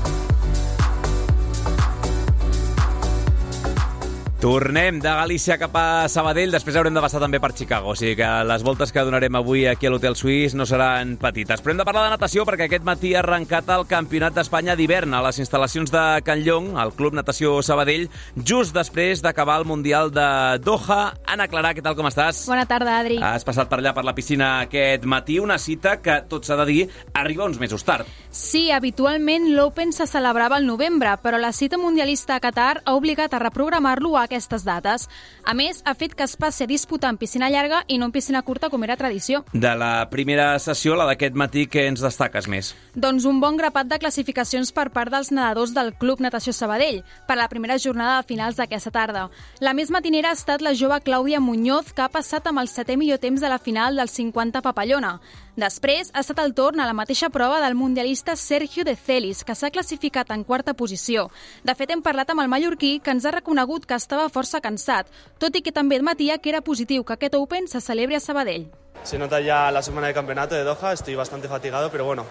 Tornem 4.47 5.01
de 5.03 5.11
Galícia 5.11 5.57
cap 5.59 5.75
a 5.75 6.07
Sabadell, 6.07 6.53
després 6.55 6.77
haurem 6.79 6.95
de 6.95 7.03
passar 7.03 7.19
també 7.19 7.41
per 7.43 7.49
Chicago, 7.59 7.91
o 7.91 7.97
sigui 7.99 8.15
que 8.21 8.27
les 8.47 8.63
voltes 8.63 8.93
que 8.95 9.03
donarem 9.03 9.35
avui 9.35 9.65
aquí 9.67 9.89
a 9.89 9.91
l'Hotel 9.91 10.15
Suís 10.15 10.53
no 10.55 10.63
seran 10.71 11.17
petites. 11.19 11.59
Però 11.59 11.73
hem 11.73 11.81
de 11.81 11.87
parlar 11.89 12.05
de 12.05 12.13
natació 12.13 12.45
perquè 12.47 12.69
aquest 12.69 12.85
matí 12.87 13.11
ha 13.17 13.25
arrencat 13.25 13.67
el 13.75 13.83
Campionat 13.91 14.37
d'Espanya 14.37 14.77
d'hivern 14.79 15.17
a 15.19 15.23
les 15.25 15.41
instal·lacions 15.43 15.91
de 15.91 16.05
Can 16.23 16.45
Llong, 16.47 16.69
al 16.79 16.93
Club 16.95 17.17
Natació 17.19 17.57
Sabadell, 17.67 18.07
just 18.39 18.71
després 18.77 19.19
d'acabar 19.25 19.57
el 19.59 19.67
Mundial 19.67 20.13
de 20.15 20.29
Doha. 20.63 21.17
Anna 21.27 21.49
Clarà, 21.51 21.75
què 21.75 21.83
tal, 21.83 21.99
com 21.99 22.07
estàs? 22.07 22.45
Bona 22.47 22.69
tarda, 22.71 23.01
Adri. 23.01 23.19
Has 23.19 23.43
passat 23.43 23.67
per 23.67 23.81
allà 23.81 23.97
per 23.99 24.07
la 24.07 24.15
piscina 24.15 24.61
aquest 24.69 25.11
matí, 25.11 25.41
una 25.43 25.59
cita 25.59 25.97
que, 25.99 26.21
tot 26.31 26.47
s'ha 26.47 26.61
de 26.63 26.69
dir, 26.71 26.87
arriba 27.19 27.51
uns 27.51 27.59
mesos 27.59 27.83
tard. 27.83 28.07
Sí, 28.31 28.69
habitualment 28.71 29.51
l'Open 29.59 29.91
se 29.91 30.07
celebrava 30.07 30.63
al 30.63 30.71
novembre, 30.71 31.19
però 31.19 31.43
la 31.43 31.51
cita 31.51 31.83
mundialista 31.83 32.39
a 32.39 32.47
Qatar 32.47 32.85
ha 32.85 32.95
obligat 32.95 33.35
a 33.35 33.43
reprogramar-lo 33.43 34.15
a 34.15 34.29
aquestes 34.37 34.65
dates. 34.67 35.09
A 35.45 35.55
més, 35.57 35.81
ha 35.85 35.95
fet 35.97 36.15
que 36.15 36.27
es 36.27 36.37
passi 36.37 36.65
a 36.65 36.71
disputar 36.71 37.11
en 37.11 37.19
piscina 37.19 37.49
llarga 37.51 37.83
i 37.89 37.99
no 37.99 38.07
en 38.07 38.15
piscina 38.15 38.43
curta 38.45 38.71
com 38.71 38.85
era 38.85 38.97
tradició. 38.97 39.43
De 39.53 39.73
la 39.75 40.09
primera 40.13 40.53
sessió, 40.63 40.97
la 40.97 41.09
d'aquest 41.09 41.35
matí, 41.35 41.67
què 41.67 41.87
ens 41.91 42.05
destaques 42.05 42.49
més? 42.53 42.75
Doncs 42.95 43.27
un 43.29 43.41
bon 43.41 43.57
grapat 43.57 43.89
de 43.89 43.99
classificacions 44.03 44.73
per 44.77 44.91
part 44.93 45.13
dels 45.13 45.33
nedadors 45.33 45.73
del 45.77 45.95
Club 45.97 46.21
Natació 46.21 46.53
Sabadell 46.53 47.03
per 47.27 47.37
a 47.37 47.43
la 47.43 47.49
primera 47.53 47.79
jornada 47.81 48.21
de 48.21 48.29
finals 48.29 48.61
d'aquesta 48.61 48.93
tarda. 48.93 49.27
La 49.61 49.75
més 49.77 49.91
matinera 49.91 50.31
ha 50.31 50.39
estat 50.39 50.63
la 50.65 50.75
jove 50.77 51.01
Clàudia 51.07 51.41
Muñoz, 51.41 51.93
que 51.97 52.05
ha 52.05 52.13
passat 52.13 52.47
amb 52.47 52.63
el 52.63 52.71
setè 52.71 52.97
millor 52.97 53.23
temps 53.23 53.41
de 53.41 53.51
la 53.51 53.59
final 53.63 53.97
del 53.97 54.13
50 54.13 54.63
Papallona. 54.63 55.17
Després 55.57 56.11
ha 56.13 56.21
estat 56.21 56.43
el 56.43 56.53
torn 56.53 56.83
a 56.85 56.87
la 56.87 56.93
mateixa 56.93 57.31
prova 57.33 57.63
del 57.63 57.75
mundialista 57.75 58.35
Sergio 58.37 58.85
de 58.85 58.93
Celis, 58.95 59.39
que 59.41 59.55
s'ha 59.57 59.71
classificat 59.73 60.29
en 60.35 60.43
quarta 60.45 60.75
posició. 60.77 61.31
De 61.65 61.73
fet, 61.73 61.95
hem 61.95 62.03
parlat 62.05 62.29
amb 62.29 62.43
el 62.43 62.51
mallorquí, 62.53 62.99
que 63.01 63.15
ens 63.17 63.25
ha 63.25 63.33
reconegut 63.33 63.87
que 63.89 63.97
estava 63.97 64.29
força 64.29 64.61
cansat, 64.61 65.09
tot 65.41 65.57
i 65.57 65.63
que 65.65 65.73
també 65.73 65.97
admetia 65.97 66.37
que 66.37 66.53
era 66.53 66.61
positiu 66.61 67.07
que 67.09 67.17
aquest 67.17 67.39
Open 67.41 67.71
se 67.73 67.81
celebri 67.81 68.19
a 68.19 68.21
Sabadell. 68.21 68.69
Se 69.03 69.17
nota 69.17 69.41
ya 69.41 69.71
la 69.73 69.81
semana 69.81 70.09
de 70.09 70.15
campeonato 70.15 70.55
de 70.55 70.63
Doha, 70.63 70.93
estoy 70.93 71.15
bastante 71.15 71.49
fatigado, 71.49 71.91
pero 71.91 72.05
bueno. 72.05 72.27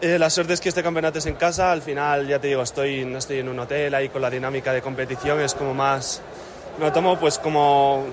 Eh, 0.00 0.18
la 0.18 0.30
suerte 0.30 0.54
es 0.54 0.62
que 0.62 0.70
este 0.70 0.82
campeonato 0.82 1.18
es 1.18 1.26
en 1.26 1.34
casa, 1.34 1.72
al 1.72 1.82
final 1.82 2.26
ya 2.26 2.38
te 2.38 2.48
digo, 2.48 2.62
estoy, 2.62 3.04
no 3.04 3.18
estoy 3.18 3.40
en 3.40 3.50
un 3.50 3.58
hotel 3.58 3.94
ahí 3.94 4.08
con 4.08 4.22
la 4.22 4.30
dinámica 4.30 4.72
de 4.72 4.80
competición, 4.80 5.40
es 5.40 5.54
como 5.54 5.74
más, 5.74 6.22
me 6.78 6.86
lo 6.86 6.92
tomo 6.92 7.18
pues 7.20 7.38
como 7.38 8.06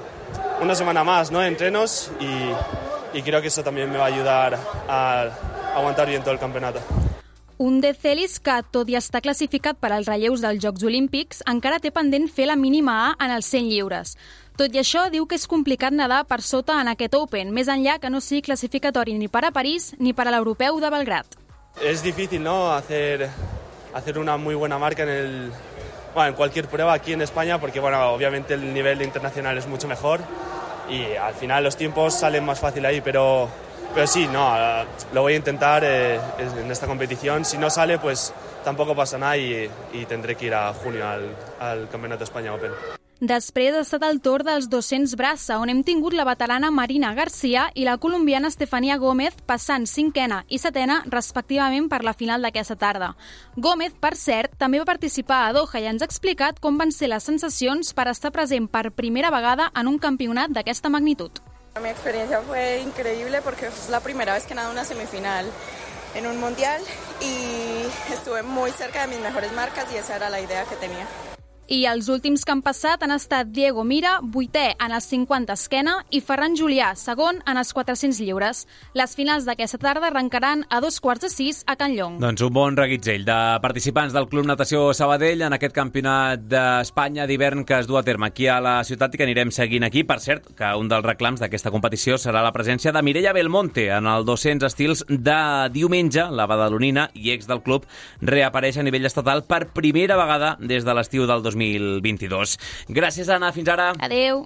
una 0.62 0.76
semana 0.76 1.06
más, 1.06 1.32
¿no? 1.32 1.42
Entrenos 1.42 2.12
y, 2.20 2.91
y 3.14 3.22
creo 3.22 3.42
que 3.42 3.48
eso 3.48 3.64
también 3.64 3.92
me 3.92 3.98
va 3.98 4.06
a 4.06 4.08
ayudar 4.08 4.58
a 4.88 5.30
aguantar 5.76 6.08
bien 6.08 6.22
todo 6.22 6.34
el 6.34 6.40
campeonato. 6.40 6.80
Un 7.62 7.80
de 7.80 7.94
Celis 7.94 8.40
que, 8.40 8.56
tot 8.74 8.90
i 8.90 8.96
estar 8.98 9.20
classificat 9.22 9.78
per 9.78 9.92
als 9.94 10.08
relleus 10.10 10.42
dels 10.42 10.64
Jocs 10.64 10.82
Olímpics, 10.82 11.44
encara 11.46 11.78
té 11.78 11.92
pendent 11.94 12.26
fer 12.26 12.48
la 12.50 12.56
mínima 12.58 12.96
A 13.04 13.12
en 13.22 13.34
els 13.36 13.46
100 13.54 13.68
lliures. 13.70 14.16
Tot 14.58 14.74
i 14.74 14.82
això, 14.82 15.04
diu 15.14 15.28
que 15.30 15.38
és 15.38 15.46
complicat 15.46 15.94
nedar 15.94 16.24
per 16.26 16.40
sota 16.42 16.80
en 16.82 16.90
aquest 16.90 17.14
Open, 17.20 17.52
més 17.54 17.70
enllà 17.70 18.00
que 18.02 18.10
no 18.10 18.18
sigui 18.18 18.42
classificatori 18.50 19.14
ni 19.14 19.30
per 19.30 19.44
a 19.46 19.54
París 19.54 19.92
ni 20.00 20.16
per 20.18 20.26
a 20.26 20.34
l'Europeu 20.34 20.82
de 20.82 20.90
Belgrat. 20.90 21.38
Es 21.86 22.02
difícil, 22.02 22.42
¿no? 22.42 22.74
Hacer, 22.74 23.30
hacer 23.94 24.18
una 24.18 24.38
muy 24.38 24.56
buena 24.56 24.80
marca 24.80 25.04
en, 25.04 25.10
el, 25.10 25.52
bueno, 26.16 26.30
en 26.30 26.36
cualquier 26.36 26.68
prueba 26.68 26.94
aquí 26.94 27.14
en 27.14 27.22
España, 27.22 27.62
porque 27.62 27.80
bueno, 27.80 28.10
obviamente 28.10 28.56
el 28.56 28.74
nivel 28.74 29.04
internacional 29.04 29.56
es 29.60 29.68
mucho 29.68 29.88
mejor 29.88 30.22
y 30.92 31.16
al 31.16 31.34
final 31.34 31.64
los 31.64 31.78
tiempos 31.78 32.14
salen 32.14 32.44
más 32.44 32.60
fácil 32.60 32.86
ahí, 32.86 33.02
pero, 33.02 33.48
pero 33.96 34.06
sí, 34.06 34.28
no, 34.28 34.54
lo 35.14 35.22
voy 35.22 35.34
a 35.34 35.38
intentar 35.38 35.84
eh, 35.86 36.20
en 36.38 36.70
esta 36.70 36.86
competición. 36.86 37.46
Si 37.46 37.58
no 37.58 37.70
sale, 37.70 37.98
pues 37.98 38.34
tampoco 38.64 38.94
pasa 38.94 39.18
nada 39.18 39.38
y, 39.38 39.70
tendré 40.08 40.36
que 40.36 40.48
ir 40.48 40.54
a 40.54 40.74
junio 40.74 41.08
al, 41.08 41.34
al 41.60 41.90
Campeonato 41.90 42.26
España 42.26 42.54
Open. 42.54 42.72
Després 43.22 43.76
ha 43.78 43.84
estat 43.84 44.02
el 44.02 44.18
torn 44.26 44.48
dels 44.48 44.66
200 44.66 45.12
braça, 45.14 45.60
on 45.62 45.70
hem 45.70 45.84
tingut 45.86 46.16
la 46.18 46.24
veterana 46.26 46.72
Marina 46.74 47.12
Garcia 47.14 47.68
i 47.78 47.84
la 47.86 48.00
colombiana 48.02 48.50
Estefania 48.50 48.96
Gómez 48.98 49.36
passant 49.46 49.86
cinquena 49.86 50.40
i 50.50 50.58
setena, 50.58 51.04
respectivament, 51.06 51.86
per 51.86 52.00
la 52.02 52.16
final 52.18 52.42
d'aquesta 52.42 52.80
tarda. 52.82 53.12
Gómez, 53.54 53.94
per 53.94 54.16
cert, 54.18 54.58
també 54.58 54.82
va 54.82 54.90
participar 54.90 55.44
a 55.44 55.54
Doha 55.54 55.84
i 55.84 55.86
ens 55.92 56.02
ha 56.02 56.10
explicat 56.10 56.58
com 56.58 56.82
van 56.82 56.90
ser 56.90 57.12
les 57.14 57.30
sensacions 57.30 57.94
per 57.94 58.08
estar 58.10 58.34
present 58.34 58.66
per 58.66 58.90
primera 58.90 59.30
vegada 59.30 59.70
en 59.78 59.94
un 59.94 60.02
campionat 60.02 60.50
d'aquesta 60.50 60.90
magnitud. 60.90 61.44
Mi 61.80 61.94
experiencia 61.94 62.42
fue 62.42 62.82
increíble 62.82 63.44
porque 63.44 63.68
es 63.68 63.90
la 63.92 64.00
primera 64.00 64.34
vez 64.34 64.48
que 64.48 64.56
nado 64.56 64.72
una 64.72 64.84
semifinal 64.84 65.46
en 66.16 66.26
un 66.26 66.40
mundial 66.40 66.82
y 67.22 67.86
estuve 68.12 68.42
muy 68.42 68.72
cerca 68.72 69.06
de 69.06 69.14
mis 69.14 69.20
mejores 69.20 69.54
marcas 69.54 69.86
y 69.94 69.98
esa 69.98 70.16
era 70.16 70.32
la 70.32 70.42
idea 70.42 70.66
que 70.66 70.76
tenía. 70.78 71.06
I 71.72 71.86
els 71.88 72.10
últims 72.12 72.42
que 72.44 72.52
han 72.52 72.60
passat 72.60 73.00
han 73.06 73.14
estat 73.16 73.48
Diego 73.56 73.86
Mira, 73.88 74.18
vuitè 74.34 74.74
en 74.74 74.92
els 74.92 75.06
50 75.08 75.56
esquena, 75.56 75.94
i 76.12 76.20
Ferran 76.20 76.58
Julià, 76.60 76.90
segon 77.00 77.38
en 77.48 77.60
els 77.62 77.70
400 77.72 78.18
lliures. 78.20 78.66
Les 79.00 79.14
finals 79.16 79.46
d'aquesta 79.48 79.80
tarda 79.80 80.10
arrencaran 80.10 80.66
a 80.68 80.82
dos 80.84 81.00
quarts 81.00 81.24
de 81.24 81.30
sis 81.32 81.62
a 81.72 81.78
Can 81.80 81.96
Llong. 81.96 82.18
Doncs 82.20 82.44
un 82.44 82.52
bon 82.52 82.76
reguitzell 82.76 83.24
de 83.24 83.38
participants 83.64 84.12
del 84.12 84.28
Club 84.28 84.50
Natació 84.50 84.90
Sabadell 84.92 85.46
en 85.48 85.56
aquest 85.56 85.72
campionat 85.78 86.44
d'Espanya 86.52 87.30
d'hivern 87.30 87.64
que 87.64 87.80
es 87.80 87.88
du 87.88 87.96
a 87.96 88.04
terme 88.04 88.28
aquí 88.28 88.50
a 88.52 88.60
la 88.60 88.76
ciutat 88.84 89.16
i 89.16 89.22
que 89.22 89.30
anirem 89.30 89.56
seguint 89.56 89.88
aquí. 89.88 90.04
Per 90.04 90.20
cert, 90.20 90.52
que 90.60 90.74
un 90.76 90.92
dels 90.92 91.08
reclams 91.08 91.40
d'aquesta 91.40 91.72
competició 91.72 92.20
serà 92.20 92.44
la 92.44 92.52
presència 92.52 92.92
de 92.92 93.00
Mireia 93.00 93.32
Belmonte 93.32 93.88
en 93.96 94.12
el 94.12 94.28
200 94.28 94.68
estils 94.68 95.06
de 95.08 95.40
diumenge. 95.72 96.28
La 96.36 96.50
badalonina 96.52 97.08
i 97.16 97.32
ex 97.32 97.48
del 97.48 97.64
club 97.64 97.88
reapareix 98.20 98.76
a 98.76 98.84
nivell 98.84 99.08
estatal 99.08 99.48
per 99.48 99.70
primera 99.72 100.20
vegada 100.20 100.58
des 100.60 100.84
de 100.84 101.00
l'estiu 101.00 101.24
del 101.32 101.48
2022. 101.62 102.58
Gràcies, 102.90 103.30
Anna. 103.30 103.52
Fins 103.56 103.72
ara. 103.72 103.92
Adeu. 104.00 104.46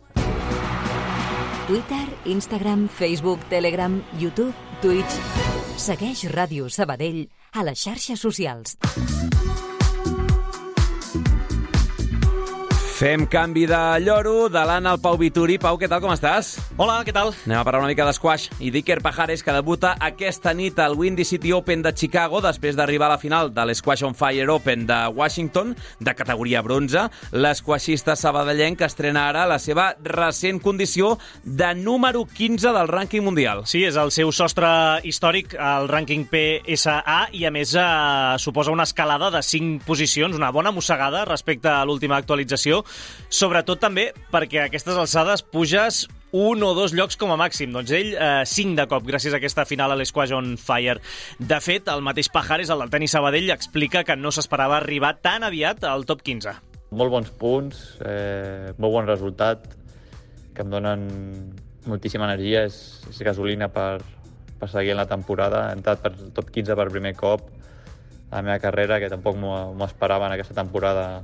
Twitter, 1.65 2.05
Instagram, 2.25 2.87
Facebook, 2.89 3.47
Telegram, 3.49 4.01
YouTube, 4.19 4.53
Twitch... 4.83 5.19
Segueix 5.75 6.21
Ràdio 6.31 6.69
Sabadell 6.71 7.25
a 7.51 7.65
les 7.67 7.81
xarxes 7.83 8.21
socials. 8.23 8.77
Fem 12.95 13.25
canvi 13.27 13.65
de 13.67 13.77
lloro, 13.99 14.47
de 14.47 14.61
l'Anna 14.63 14.93
al 14.95 15.01
Pau 15.03 15.17
Vituri. 15.19 15.57
Pau, 15.59 15.75
què 15.75 15.89
tal, 15.91 15.99
com 15.99 16.13
estàs? 16.13 16.53
Hola, 16.79 17.01
què 17.03 17.11
tal? 17.11 17.33
Anem 17.43 17.57
a 17.59 17.63
parlar 17.67 17.81
una 17.81 17.89
mica 17.89 18.05
d'esquash 18.07 18.45
i 18.63 18.69
d'Iker 18.71 19.01
Pajares, 19.03 19.41
que 19.43 19.51
debuta 19.51 19.97
aquesta 19.99 20.53
nit 20.55 20.79
al 20.79 20.95
Windy 20.95 21.25
City 21.27 21.51
Open 21.51 21.83
de 21.83 21.91
Chicago 21.91 22.39
després 22.39 22.77
d'arribar 22.79 23.09
a 23.09 23.17
la 23.17 23.19
final 23.19 23.51
de 23.51 23.65
l'Squash 23.67 24.05
on 24.07 24.15
Fire 24.15 24.47
Open 24.53 24.85
de 24.87 24.99
Washington, 25.11 25.73
de 25.99 26.13
categoria 26.15 26.61
bronze. 26.63 27.03
L'esquaixista 27.35 28.15
sabadellenc 28.15 28.85
estrena 28.87 29.25
ara 29.27 29.43
la 29.51 29.59
seva 29.59 29.89
recent 29.99 30.63
condició 30.63 31.17
de 31.43 31.73
número 31.75 32.23
15 32.23 32.71
del 32.79 32.93
rànquing 32.95 33.27
mundial. 33.27 33.65
Sí, 33.67 33.83
és 33.83 33.99
el 33.99 34.15
seu 34.15 34.31
sostre 34.31 34.71
històric, 35.03 35.57
el 35.59 35.91
rànquing 35.91 36.29
PSA, 36.31 37.27
i 37.35 37.43
a 37.43 37.51
més 37.51 37.75
eh, 37.75 37.85
suposa 38.39 38.71
una 38.71 38.87
escalada 38.87 39.33
de 39.35 39.43
5 39.43 39.83
posicions, 39.83 40.39
una 40.39 40.55
bona 40.55 40.71
mossegada 40.71 41.27
respecte 41.27 41.75
a 41.75 41.83
l'última 41.83 42.23
actualització, 42.23 42.84
sobretot 43.29 43.81
també 43.81 44.11
perquè 44.31 44.63
a 44.63 44.69
aquestes 44.69 44.97
alçades 44.97 45.43
puges 45.43 46.05
un 46.35 46.63
o 46.67 46.73
dos 46.75 46.91
llocs 46.91 47.15
com 47.15 47.31
a 47.31 47.37
màxim. 47.39 47.71
Doncs 47.71 47.91
ell, 47.95 48.11
eh, 48.19 48.43
cinc 48.43 48.75
de 48.75 48.85
cop, 48.91 49.05
gràcies 49.07 49.31
a 49.31 49.37
aquesta 49.39 49.63
final 49.65 49.93
a 49.93 49.95
l'Squash 49.95 50.33
on 50.35 50.57
Fire. 50.59 50.99
De 51.39 51.59
fet, 51.63 51.87
el 51.87 52.01
mateix 52.03 52.27
Pajares, 52.29 52.69
el 52.69 52.83
del 52.83 52.91
tenis 52.91 53.15
Sabadell, 53.15 53.49
explica 53.51 54.03
que 54.03 54.17
no 54.19 54.33
s'esperava 54.35 54.75
arribar 54.77 55.13
tan 55.21 55.43
aviat 55.47 55.85
al 55.87 56.03
top 56.05 56.25
15. 56.27 56.57
Molt 56.91 57.11
bons 57.11 57.31
punts, 57.39 57.85
eh, 58.03 58.73
molt 58.77 58.93
bon 58.93 59.07
resultat, 59.07 59.63
que 60.53 60.61
em 60.61 60.69
donen 60.69 61.07
moltíssima 61.85 62.27
energia, 62.27 62.65
és, 62.65 63.05
és 63.09 63.21
gasolina 63.23 63.69
per, 63.69 64.01
per 64.59 64.69
seguir 64.69 64.91
en 64.91 64.97
la 64.97 65.07
temporada. 65.07 65.69
He 65.69 65.79
entrat 65.79 66.03
per 66.03 66.11
top 66.35 66.51
15 66.51 66.75
per 66.75 66.89
primer 66.91 67.15
cop 67.15 67.47
a 68.29 68.35
la 68.35 68.41
meva 68.41 68.59
carrera, 68.59 68.99
que 68.99 69.07
tampoc 69.07 69.37
m'ho 69.39 69.85
esperava 69.85 70.27
en 70.27 70.35
aquesta 70.35 70.53
temporada 70.57 71.23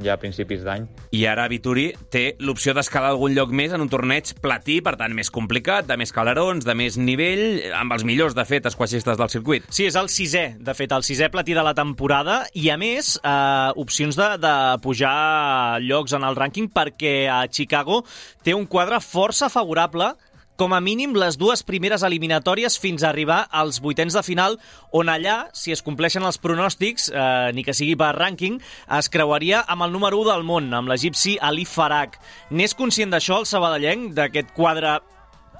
ja 0.00 0.16
a 0.16 0.20
principis 0.20 0.62
d'any. 0.64 0.86
I 1.12 1.24
ara 1.28 1.44
Vituri 1.50 1.90
té 2.12 2.36
l'opció 2.40 2.74
d'escalar 2.76 3.12
algun 3.12 3.34
lloc 3.36 3.52
més 3.54 3.74
en 3.74 3.84
un 3.84 3.90
torneig 3.92 4.32
platí, 4.42 4.80
per 4.84 4.94
tant, 5.00 5.14
més 5.16 5.30
complicat, 5.32 5.86
de 5.88 5.98
més 6.00 6.14
calarons, 6.14 6.64
de 6.64 6.76
més 6.78 6.96
nivell, 7.00 7.60
amb 7.76 7.96
els 7.96 8.06
millors, 8.08 8.36
de 8.38 8.46
fet, 8.48 8.66
esquaixistes 8.70 9.20
del 9.20 9.32
circuit. 9.32 9.68
Sí, 9.70 9.86
és 9.90 9.98
el 9.98 10.10
sisè, 10.12 10.46
de 10.62 10.76
fet, 10.78 10.94
el 10.96 11.06
sisè 11.06 11.28
platí 11.32 11.56
de 11.56 11.64
la 11.64 11.74
temporada 11.76 12.42
i, 12.54 12.68
a 12.72 12.78
més, 12.80 13.14
eh, 13.20 13.70
opcions 13.82 14.18
de, 14.18 14.28
de 14.42 14.56
pujar 14.82 15.80
llocs 15.84 16.16
en 16.16 16.26
el 16.28 16.38
rànquing 16.38 16.70
perquè 16.72 17.16
a 17.30 17.44
Chicago 17.52 18.02
té 18.42 18.56
un 18.56 18.66
quadre 18.70 19.00
força 19.04 19.50
favorable 19.52 20.12
com 20.56 20.74
a 20.74 20.80
mínim 20.80 21.14
les 21.16 21.38
dues 21.40 21.62
primeres 21.66 22.04
eliminatòries 22.06 22.78
fins 22.78 23.02
a 23.02 23.10
arribar 23.10 23.46
als 23.50 23.80
vuitens 23.82 24.14
de 24.14 24.22
final, 24.22 24.58
on 24.92 25.08
allà, 25.08 25.48
si 25.56 25.72
es 25.72 25.82
compleixen 25.82 26.26
els 26.28 26.38
pronòstics, 26.42 27.08
eh, 27.10 27.52
ni 27.56 27.64
que 27.64 27.74
sigui 27.74 27.96
per 27.96 28.12
rànquing, 28.16 28.60
es 28.98 29.08
creuaria 29.08 29.64
amb 29.66 29.86
el 29.86 29.92
número 29.92 30.20
1 30.20 30.32
del 30.32 30.44
món, 30.44 30.68
amb 30.74 30.92
l'egipci 30.92 31.38
Ali 31.40 31.64
Farag. 31.64 32.18
N'és 32.50 32.74
conscient 32.74 33.10
d'això 33.10 33.40
el 33.40 33.48
sabadellenc, 33.48 34.12
d'aquest 34.14 34.52
quadre 34.54 35.00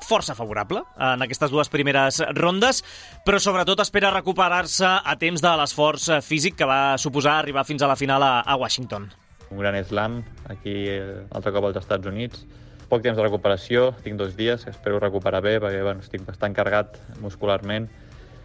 força 0.02 0.34
favorable 0.34 0.82
en 0.98 1.22
aquestes 1.22 1.50
dues 1.50 1.70
primeres 1.70 2.20
rondes, 2.34 2.82
però 3.24 3.38
sobretot 3.38 3.80
espera 3.84 4.10
recuperar-se 4.10 4.86
a 4.86 5.14
temps 5.18 5.42
de 5.42 5.52
l'esforç 5.58 6.08
físic 6.26 6.58
que 6.58 6.68
va 6.68 6.98
suposar 6.98 7.38
arribar 7.38 7.64
fins 7.64 7.82
a 7.82 7.90
la 7.90 7.96
final 7.96 8.22
a, 8.22 8.40
a 8.42 8.56
Washington. 8.58 9.08
Un 9.52 9.60
gran 9.60 9.76
slam, 9.84 10.22
aquí 10.48 10.74
eh, 10.88 11.22
altre 11.30 11.52
cop 11.52 11.68
als 11.68 11.78
Estats 11.82 12.08
Units. 12.08 12.44
Poc 12.92 13.00
temps 13.00 13.16
de 13.16 13.24
recuperació, 13.24 13.86
tinc 14.04 14.18
dos 14.20 14.34
dies, 14.36 14.66
espero 14.68 14.98
recuperar 15.00 15.38
bé 15.40 15.54
perquè 15.62 15.78
bueno, 15.80 16.02
estic 16.04 16.26
bastant 16.26 16.52
carregat 16.52 16.98
muscularment. 17.22 17.86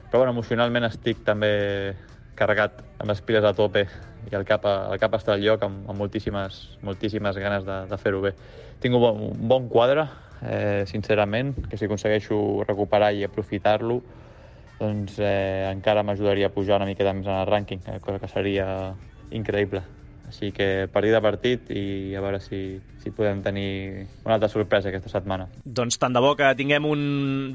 Però 0.08 0.22
bueno, 0.22 0.32
emocionalment 0.32 0.88
estic 0.88 1.20
també 1.28 1.50
carregat 2.40 2.78
amb 3.02 3.12
les 3.12 3.20
piles 3.28 3.44
a 3.44 3.52
tope 3.58 3.84
i 4.30 4.38
el 4.40 4.46
cap, 4.48 4.64
el 4.64 4.96
cap 5.02 5.18
està 5.20 5.34
al 5.36 5.44
lloc 5.44 5.66
amb, 5.68 5.82
amb 5.92 6.00
moltíssimes, 6.00 6.62
moltíssimes 6.88 7.42
ganes 7.44 7.68
de, 7.68 7.82
de 7.92 8.00
fer-ho 8.00 8.24
bé. 8.24 8.32
Tinc 8.80 8.96
un 8.96 9.04
bon, 9.04 9.22
un 9.34 9.52
bon 9.52 9.68
quadre, 9.68 10.08
eh, 10.40 10.88
sincerament, 10.88 11.52
que 11.68 11.76
si 11.76 11.92
aconsegueixo 11.92 12.40
recuperar 12.64 13.12
i 13.20 13.28
aprofitar-lo, 13.28 14.00
doncs 14.80 15.20
eh, 15.20 15.68
encara 15.74 16.08
m'ajudaria 16.08 16.48
a 16.48 16.56
pujar 16.56 16.80
una 16.80 16.88
miqueta 16.88 17.12
més 17.12 17.28
en 17.28 17.36
el 17.36 17.52
rànquing, 17.52 17.84
eh, 17.84 18.00
cosa 18.00 18.24
que 18.24 18.32
seria 18.32 18.94
increïble. 19.28 19.84
Així 20.28 20.52
que 20.52 20.88
partit 20.92 21.16
a 21.16 21.24
partit 21.24 21.70
i 21.72 22.16
a 22.16 22.22
veure 22.24 22.40
si, 22.44 22.60
si 23.08 23.12
podem 23.16 23.42
tenir 23.42 24.06
una 24.26 24.36
altra 24.36 24.50
sorpresa 24.52 24.90
aquesta 24.90 25.10
setmana. 25.10 25.48
Doncs 25.64 25.98
tant 26.02 26.16
de 26.16 26.22
bo 26.24 26.34
que 26.38 26.50
tinguem 26.60 26.86
un... 26.88 27.02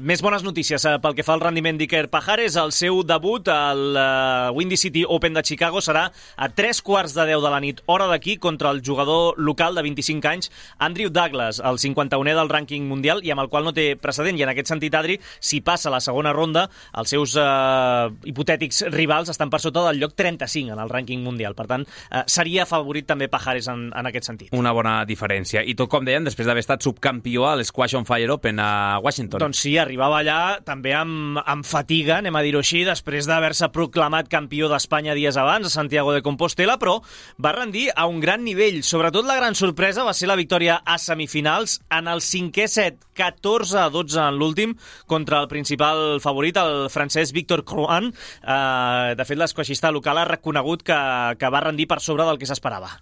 més 0.01 0.23
bones 0.25 0.43
notícies 0.45 0.83
eh, 0.89 0.95
pel 1.03 1.15
que 1.17 1.25
fa 1.25 1.35
al 1.37 1.43
rendiment 1.43 1.77
d'Iker 1.77 2.07
Pajares. 2.13 2.57
El 2.59 2.73
seu 2.73 3.03
debut 3.05 3.47
al 3.53 3.83
uh, 3.93 4.53
Windy 4.57 4.77
City 4.79 5.03
Open 5.05 5.37
de 5.37 5.43
Chicago 5.45 5.81
serà 5.83 6.07
a 6.09 6.49
tres 6.49 6.81
quarts 6.81 7.13
de 7.13 7.27
10 7.29 7.43
de 7.43 7.51
la 7.53 7.61
nit, 7.63 7.83
hora 7.85 8.07
d'aquí, 8.09 8.37
contra 8.41 8.71
el 8.73 8.81
jugador 8.85 9.37
local 9.37 9.77
de 9.77 9.83
25 9.85 10.31
anys, 10.31 10.51
Andrew 10.79 11.11
Douglas, 11.13 11.61
el 11.63 11.77
51è 11.81 12.33
del 12.33 12.51
rànquing 12.51 12.87
mundial 12.89 13.21
i 13.23 13.33
amb 13.33 13.45
el 13.45 13.51
qual 13.53 13.67
no 13.67 13.75
té 13.75 13.93
precedent. 13.99 14.39
I 14.39 14.47
en 14.47 14.53
aquest 14.53 14.73
sentit, 14.73 14.95
Adri, 14.97 15.19
si 15.39 15.61
passa 15.61 15.93
la 15.93 16.01
segona 16.01 16.33
ronda, 16.33 16.65
els 16.97 17.13
seus 17.13 17.37
uh, 17.37 18.09
hipotètics 18.25 18.87
rivals 18.93 19.29
estan 19.33 19.53
per 19.53 19.61
sota 19.61 19.85
del 19.89 20.01
lloc 20.01 20.17
35 20.17 20.73
en 20.73 20.81
el 20.81 20.91
rànquing 20.91 21.21
mundial. 21.25 21.57
Per 21.57 21.67
tant, 21.69 21.85
uh, 21.85 22.25
seria 22.31 22.65
favorit 22.69 23.07
també 23.09 23.29
Pajares 23.33 23.69
en, 23.71 23.89
en 23.93 24.09
aquest 24.09 24.31
sentit. 24.31 24.53
Una 24.57 24.73
bona 24.73 25.01
diferència. 25.09 25.42
I 25.43 25.75
tot, 25.75 25.89
com 25.91 26.05
deien, 26.07 26.23
després 26.23 26.47
d'haver 26.47 26.63
estat 26.63 26.85
subcampió 26.85 27.47
a 27.49 27.55
l'Squash 27.59 27.97
on 27.99 28.07
Fire 28.07 28.31
Open 28.33 28.61
a 28.63 28.99
Washington. 29.03 29.41
Doncs 29.43 29.63
sí, 29.65 29.75
arribava 29.81 30.21
allà 30.21 30.37
també 30.65 30.93
amb, 30.95 31.41
amb 31.43 31.67
fatiga, 31.67 32.21
anem 32.21 32.35
a 32.39 32.43
dir-ho 32.45 32.61
així, 32.63 32.83
després 32.87 33.27
d'haver-se 33.29 33.69
proclamat 33.75 34.29
campió 34.31 34.69
d'Espanya 34.71 35.15
dies 35.17 35.37
abans 35.37 35.67
a 35.67 35.73
Santiago 35.73 36.13
de 36.15 36.23
Compostela, 36.25 36.77
però 36.79 36.99
va 37.43 37.53
rendir 37.55 37.89
a 37.95 38.07
un 38.07 38.21
gran 38.23 38.43
nivell. 38.47 38.81
Sobretot 38.87 39.27
la 39.27 39.37
gran 39.39 39.57
sorpresa 39.59 40.05
va 40.07 40.15
ser 40.15 40.31
la 40.31 40.39
victòria 40.39 40.79
a 40.85 40.97
semifinals 41.01 41.79
en 41.91 42.07
el 42.11 42.23
cinquè 42.23 42.69
set, 42.71 43.01
14 43.19 43.83
a 43.83 43.89
12 43.93 44.21
en 44.23 44.39
l'últim, 44.39 44.77
contra 45.07 45.41
el 45.43 45.49
principal 45.51 46.21
favorit, 46.23 46.57
el 46.57 46.89
francès 46.93 47.33
Victor 47.35 47.65
Crouan. 47.67 48.13
Eh, 48.13 49.15
de 49.17 49.27
fet, 49.27 49.39
l'esquaixista 49.39 49.91
local 49.91 50.21
ha 50.21 50.29
reconegut 50.29 50.85
que, 50.87 50.99
que 51.39 51.51
va 51.53 51.65
rendir 51.67 51.89
per 51.89 51.99
sobre 52.01 52.25
del 52.27 52.39
que 52.41 52.49
s'esperava. 52.49 52.95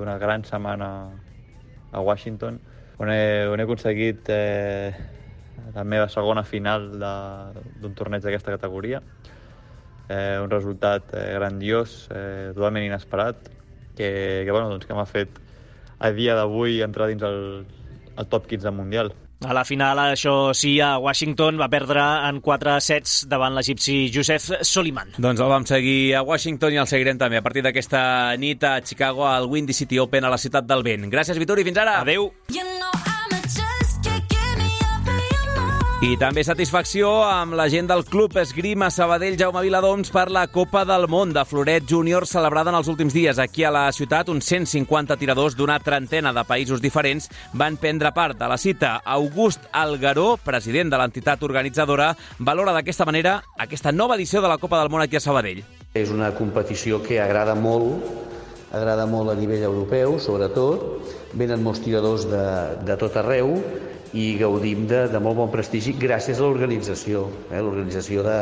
Una 0.00 0.18
gran 0.18 0.42
setmana 0.42 0.88
a 1.94 2.00
Washington, 2.00 2.60
on 2.98 3.10
he, 3.10 3.46
on 3.50 3.60
he 3.60 3.66
aconseguit 3.66 4.28
eh, 4.28 4.92
la 5.74 5.84
meva 5.84 6.08
segona 6.12 6.44
final 6.44 6.90
d'un 6.98 7.96
torneig 7.96 8.22
d'aquesta 8.24 8.54
categoria. 8.58 9.00
Eh, 10.08 10.38
un 10.42 10.50
resultat 10.52 11.14
eh, 11.16 11.30
grandiós, 11.38 12.04
eh, 12.12 12.52
totalment 12.52 12.84
inesperat, 12.84 13.48
que, 13.96 14.10
que, 14.44 14.50
bueno, 14.52 14.68
doncs, 14.68 14.86
que 14.86 14.96
m'ha 14.96 15.06
fet 15.08 15.40
a 15.98 16.10
dia 16.12 16.36
d'avui 16.36 16.82
entrar 16.84 17.08
dins 17.08 17.24
el, 17.24 17.40
el 18.18 18.28
top 18.28 18.50
15 18.50 18.74
mundial. 18.74 19.14
A 19.44 19.54
la 19.56 19.64
final, 19.68 19.98
això 20.00 20.54
sí, 20.56 20.76
a 20.80 20.96
Washington 20.98 21.58
va 21.60 21.68
perdre 21.72 22.02
en 22.28 22.40
4 22.44 22.78
sets 22.84 23.16
davant 23.30 23.54
l'egipci 23.56 24.08
Josef 24.14 24.50
Soliman. 24.64 25.14
Doncs 25.18 25.42
el 25.44 25.52
vam 25.52 25.66
seguir 25.68 26.14
a 26.16 26.24
Washington 26.26 26.74
i 26.74 26.80
el 26.82 26.90
seguirem 26.90 27.20
també 27.20 27.40
a 27.40 27.44
partir 27.44 27.64
d'aquesta 27.66 28.36
nit 28.40 28.64
a 28.64 28.78
Chicago 28.84 29.28
al 29.28 29.48
Windy 29.50 29.76
City 29.76 30.00
Open 30.02 30.24
a 30.24 30.32
la 30.32 30.40
ciutat 30.40 30.66
del 30.68 30.82
vent. 30.86 31.10
Gràcies, 31.12 31.38
Vituri, 31.40 31.66
fins 31.66 31.82
ara. 31.84 32.00
Adeu. 32.02 32.30
I 36.04 36.18
també 36.20 36.42
satisfacció 36.44 37.08
amb 37.24 37.54
la 37.56 37.64
gent 37.72 37.86
del 37.88 38.02
Club 38.04 38.34
Esgrima 38.36 38.90
Sabadell 38.92 39.38
Jaume 39.40 39.62
Viladoms 39.64 40.10
per 40.12 40.26
la 40.28 40.42
Copa 40.52 40.82
del 40.84 41.06
Món 41.08 41.30
de 41.32 41.40
Floret 41.48 41.86
Júnior 41.88 42.26
celebrada 42.28 42.68
en 42.68 42.76
els 42.76 42.90
últims 42.92 43.14
dies. 43.16 43.38
Aquí 43.40 43.64
a 43.64 43.70
la 43.72 43.86
ciutat, 43.88 44.28
uns 44.28 44.44
150 44.52 45.16
tiradors 45.16 45.56
d'una 45.56 45.78
trentena 45.80 46.34
de 46.36 46.44
països 46.44 46.82
diferents 46.84 47.30
van 47.56 47.78
prendre 47.80 48.12
part 48.12 48.36
de 48.36 48.50
la 48.52 48.58
cita. 48.60 48.98
August 49.14 49.64
Algaró, 49.72 50.34
president 50.44 50.92
de 50.92 51.00
l'entitat 51.00 51.46
organitzadora, 51.48 52.10
valora 52.36 52.76
d'aquesta 52.76 53.08
manera 53.08 53.38
aquesta 53.56 53.94
nova 53.94 54.20
edició 54.20 54.44
de 54.44 54.52
la 54.52 54.60
Copa 54.60 54.82
del 54.82 54.92
Món 54.92 55.06
aquí 55.06 55.16
a 55.16 55.24
Sabadell. 55.24 55.64
És 55.96 56.12
una 56.12 56.34
competició 56.36 57.00
que 57.00 57.16
agrada 57.24 57.56
molt, 57.56 58.04
agrada 58.76 59.08
molt 59.08 59.32
a 59.32 59.40
nivell 59.40 59.64
europeu, 59.72 60.20
sobretot. 60.20 61.16
Venen 61.32 61.64
molts 61.64 61.80
tiradors 61.80 62.28
de, 62.28 62.44
de 62.84 63.00
tot 63.00 63.16
arreu 63.24 63.56
i 64.14 64.36
gaudim 64.38 64.86
de, 64.90 65.04
de 65.10 65.20
molt 65.22 65.38
bon 65.40 65.50
prestigi 65.50 65.96
gràcies 65.98 66.38
a 66.38 66.46
l'organització, 66.46 67.26
eh? 67.50 67.58
l'organització 67.58 68.22
de, 68.26 68.38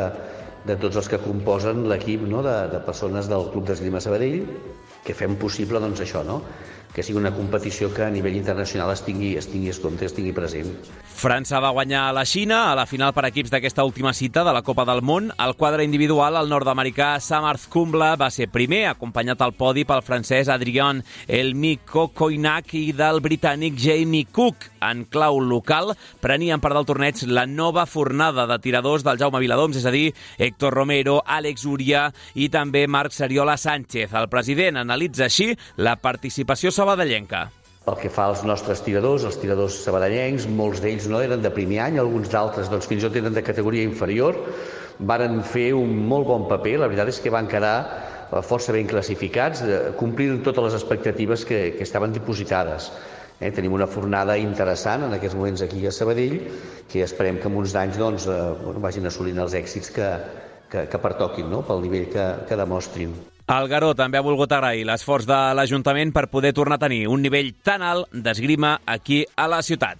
de 0.69 0.75
tots 0.79 0.99
els 1.01 1.09
que 1.09 1.19
composen 1.23 1.87
l'equip 1.89 2.23
no? 2.29 2.43
de, 2.45 2.55
de 2.71 2.81
persones 2.85 3.27
del 3.31 3.49
Club 3.51 3.65
d'Esgrima 3.67 4.01
Sabadell, 4.03 4.43
que 5.03 5.17
fem 5.17 5.35
possible 5.41 5.81
doncs, 5.83 6.03
això, 6.05 6.21
no? 6.27 6.43
que 6.93 7.01
sigui 7.01 7.17
una 7.17 7.33
competició 7.33 7.89
que 7.93 8.05
a 8.05 8.11
nivell 8.13 8.37
internacional 8.37 8.93
es 8.93 9.01
tingui, 9.01 9.33
es 9.39 9.49
tingui 9.49 9.73
es 9.73 9.81
compte, 9.81 10.05
es 10.05 10.13
tingui 10.13 10.35
present. 10.37 10.69
França 11.13 11.59
va 11.63 11.69
guanyar 11.71 12.09
a 12.09 12.13
la 12.13 12.25
Xina 12.25 12.71
a 12.71 12.75
la 12.75 12.83
final 12.89 13.13
per 13.15 13.23
equips 13.29 13.51
d'aquesta 13.53 13.85
última 13.87 14.11
cita 14.13 14.43
de 14.43 14.51
la 14.51 14.63
Copa 14.65 14.83
del 14.83 15.01
Món. 15.05 15.29
Al 15.37 15.55
quadre 15.55 15.85
individual, 15.85 16.35
el 16.35 16.49
nord-americà 16.51 17.13
Samarth 17.23 17.69
Kumbla 17.71 18.15
va 18.19 18.27
ser 18.33 18.49
primer, 18.51 18.81
acompanyat 18.89 19.41
al 19.45 19.55
podi 19.55 19.85
pel 19.87 20.03
francès 20.03 20.51
Adrien 20.51 20.99
Elmiko 21.27 22.09
Koinak 22.11 22.75
i 22.75 22.91
del 22.97 23.21
britànic 23.23 23.79
Jamie 23.79 24.27
Cook. 24.27 24.67
En 24.83 25.05
clau 25.07 25.39
local, 25.39 25.93
prenien 26.19 26.59
part 26.59 26.75
del 26.75 26.89
torneig 26.89 27.23
la 27.29 27.47
nova 27.47 27.87
fornada 27.87 28.47
de 28.49 28.59
tiradors 28.59 29.07
del 29.07 29.21
Jaume 29.21 29.39
Viladoms, 29.39 29.79
és 29.79 29.87
a 29.87 29.95
dir, 29.95 30.11
Héctor 30.37 30.75
Romero, 30.75 31.21
Àlex 31.23 31.63
Uria 31.69 32.09
i 32.35 32.51
també 32.51 32.83
Marc 32.87 33.15
Seriola 33.15 33.55
Sánchez. 33.55 34.11
El 34.11 34.31
president 34.33 34.83
analitza 34.83 35.29
així 35.29 35.53
la 35.77 35.95
participació 35.95 36.73
sabadellenca. 36.73 37.47
Pel 37.83 37.97
que 37.99 38.09
fa 38.15 38.29
als 38.31 38.45
nostres 38.47 38.79
tiradors, 38.79 39.25
els 39.27 39.35
tiradors 39.41 39.75
sabadellencs, 39.83 40.45
molts 40.47 40.79
d'ells 40.79 41.09
no 41.11 41.19
eren 41.19 41.41
de 41.43 41.49
primer 41.51 41.81
any, 41.83 41.97
alguns 41.99 42.29
d'altres 42.31 42.69
doncs, 42.71 42.87
fins 42.87 43.03
i 43.03 43.07
tot 43.09 43.17
eren 43.19 43.35
de 43.35 43.43
categoria 43.43 43.83
inferior, 43.83 44.39
varen 45.11 45.41
fer 45.43 45.73
un 45.75 45.91
molt 46.11 46.29
bon 46.29 46.45
paper, 46.47 46.77
la 46.79 46.87
veritat 46.87 47.11
és 47.11 47.19
que 47.19 47.33
van 47.33 47.49
quedar 47.51 47.73
eh, 47.81 48.39
força 48.39 48.71
ben 48.71 48.87
classificats, 48.87 49.65
eh, 49.67 49.81
complint 49.99 50.39
totes 50.47 50.69
les 50.69 50.77
expectatives 50.79 51.43
que, 51.49 51.59
que 51.75 51.83
estaven 51.83 52.15
dipositades. 52.15 52.87
Eh, 53.41 53.51
tenim 53.51 53.75
una 53.75 53.89
fornada 53.91 54.39
interessant 54.39 55.03
en 55.09 55.17
aquests 55.17 55.35
moments 55.35 55.65
aquí 55.67 55.83
a 55.83 55.91
Sabadell, 55.91 56.39
que 56.87 57.03
esperem 57.03 57.41
que 57.43 57.51
en 57.51 57.59
uns 57.65 57.75
anys 57.83 57.99
doncs, 57.99 58.31
eh, 58.31 58.79
vagin 58.87 59.11
assolint 59.11 59.43
els 59.43 59.59
èxits 59.59 59.91
que, 59.91 60.09
que, 60.71 60.87
que 60.87 61.05
pertoquin 61.09 61.51
no? 61.51 61.65
pel 61.67 61.83
nivell 61.83 62.07
que, 62.15 62.31
que 62.47 62.63
demostrin. 62.63 63.11
El 63.51 63.67
Garó 63.67 63.91
també 63.91 64.17
ha 64.17 64.23
volgut 64.23 64.53
agrair 64.55 64.85
l'esforç 64.87 65.27
de 65.27 65.39
l'Ajuntament 65.57 66.13
per 66.15 66.29
poder 66.31 66.53
tornar 66.55 66.77
a 66.79 66.85
tenir 66.85 67.07
un 67.11 67.21
nivell 67.21 67.51
tan 67.63 67.83
alt 67.83 68.07
d'esgrima 68.15 68.77
aquí 68.87 69.25
a 69.35 69.49
la 69.51 69.59
ciutat. 69.61 69.99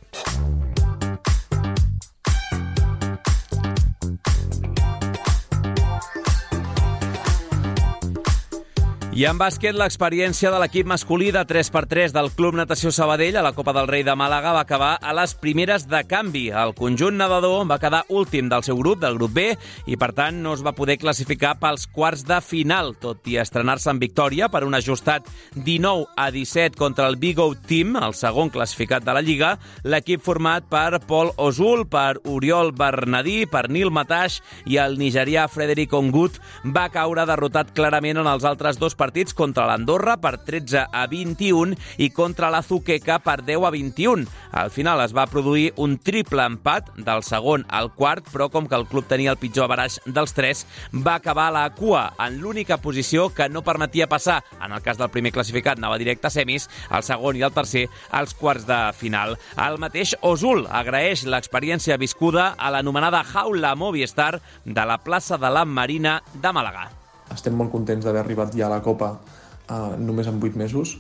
I 9.14 9.28
en 9.30 9.38
bàsquet, 9.38 9.76
l'experiència 9.78 10.49
de 10.49 10.57
l'equip 10.57 10.88
masculí 10.89 11.28
de 11.30 11.43
3x3 11.45 12.09
del 12.16 12.32
Club 12.34 12.55
Natació 12.57 12.89
Sabadell 12.89 13.36
a 13.38 13.43
la 13.45 13.51
Copa 13.53 13.70
del 13.78 13.86
Rei 13.86 14.01
de 14.01 14.16
Màlaga 14.18 14.55
va 14.55 14.64
acabar 14.66 14.95
a 14.97 15.11
les 15.14 15.36
primeres 15.38 15.84
de 15.86 15.99
canvi. 16.09 16.47
El 16.49 16.74
conjunt 16.74 17.20
nedador 17.22 17.68
va 17.70 17.78
quedar 17.78 17.99
últim 18.09 18.49
del 18.49 18.66
seu 18.66 18.80
grup, 18.80 19.03
del 19.03 19.20
grup 19.20 19.36
B, 19.36 19.43
i 19.86 19.97
per 20.01 20.09
tant 20.18 20.39
no 20.41 20.55
es 20.57 20.64
va 20.66 20.74
poder 20.74 20.95
classificar 20.97 21.59
pels 21.61 21.86
quarts 21.93 22.24
de 22.26 22.39
final, 22.41 22.95
tot 22.97 23.30
i 23.30 23.38
estrenar-se 23.38 23.91
en 23.93 23.99
victòria 24.01 24.47
per 24.49 24.64
un 24.66 24.74
ajustat 24.74 25.30
19 25.53 26.09
a 26.18 26.32
17 26.34 26.82
contra 26.82 27.05
el 27.05 27.20
Big 27.22 27.38
O 27.38 27.51
Team, 27.53 27.93
el 28.01 28.18
segon 28.18 28.49
classificat 28.49 29.05
de 29.05 29.14
la 29.14 29.22
Lliga. 29.22 29.53
L'equip 29.86 30.26
format 30.26 30.66
per 30.66 31.03
Paul 31.05 31.36
Osul, 31.38 31.86
per 31.86 32.18
Oriol 32.26 32.74
Bernadí, 32.74 33.45
per 33.45 33.68
Nil 33.70 33.93
Matash 33.93 34.41
i 34.66 34.82
el 34.82 34.97
nigerià 34.97 35.45
Frederic 35.53 35.93
Ongut 35.93 36.41
va 36.66 36.89
caure 36.89 37.30
derrotat 37.30 37.76
clarament 37.78 38.18
en 38.18 38.34
els 38.34 38.49
altres 38.49 38.82
dos 38.82 38.95
partits 38.95 39.03
contra 39.36 39.66
l'Andorra 39.66 40.16
per 40.18 40.38
13 40.39 40.88
a 40.91 41.08
21 41.08 41.76
i 41.97 42.10
contra 42.12 42.49
la 42.49 42.62
Zuqueca 42.62 43.20
per 43.20 43.41
10 43.43 43.66
a 43.66 43.70
21. 43.70 44.26
Al 44.51 44.70
final 44.72 45.01
es 45.04 45.14
va 45.14 45.28
produir 45.28 45.74
un 45.76 45.97
triple 45.99 46.45
empat 46.45 46.93
del 46.95 47.24
segon 47.24 47.66
al 47.68 47.91
quart, 47.91 48.30
però 48.32 48.49
com 48.49 48.68
que 48.68 48.76
el 48.76 48.88
club 48.88 49.06
tenia 49.10 49.34
el 49.34 49.38
pitjor 49.41 49.68
baraix 49.68 49.99
dels 50.06 50.34
tres, 50.34 50.66
va 50.93 51.16
acabar 51.16 51.51
la 51.51 51.66
cua 51.76 52.14
en 52.18 52.39
l'única 52.39 52.78
posició 52.78 53.30
que 53.34 53.49
no 53.49 53.64
permetia 53.64 54.08
passar. 54.08 54.41
En 54.62 54.72
el 54.72 54.82
cas 54.82 54.97
del 54.97 55.12
primer 55.12 55.34
classificat 55.34 55.78
anava 55.78 55.99
directe 55.99 56.28
a 56.28 56.34
semis, 56.34 56.70
el 56.89 57.04
segon 57.04 57.36
i 57.36 57.43
el 57.43 57.54
tercer 57.54 57.88
als 58.12 58.34
quarts 58.34 58.68
de 58.70 58.80
final. 58.95 59.38
El 59.58 59.80
mateix 59.84 60.16
Osul 60.22 60.68
agraeix 60.70 61.26
l'experiència 61.28 61.99
viscuda 61.99 62.54
a 62.58 62.72
l'anomenada 62.72 63.26
Jaula 63.28 63.76
Movistar 63.76 64.38
de 64.66 64.86
la 64.88 65.01
plaça 65.04 65.38
de 65.38 65.51
la 65.51 65.66
Marina 65.66 66.22
de 66.34 66.54
Màlaga 66.54 67.03
estem 67.34 67.56
molt 67.58 67.72
contents 67.74 68.06
d'haver 68.06 68.24
arribat 68.24 68.54
ja 68.56 68.68
a 68.68 68.74
la 68.76 68.84
Copa 68.86 69.16
eh, 69.16 69.96
només 70.00 70.30
en 70.30 70.40
8 70.42 70.60
mesos. 70.60 70.98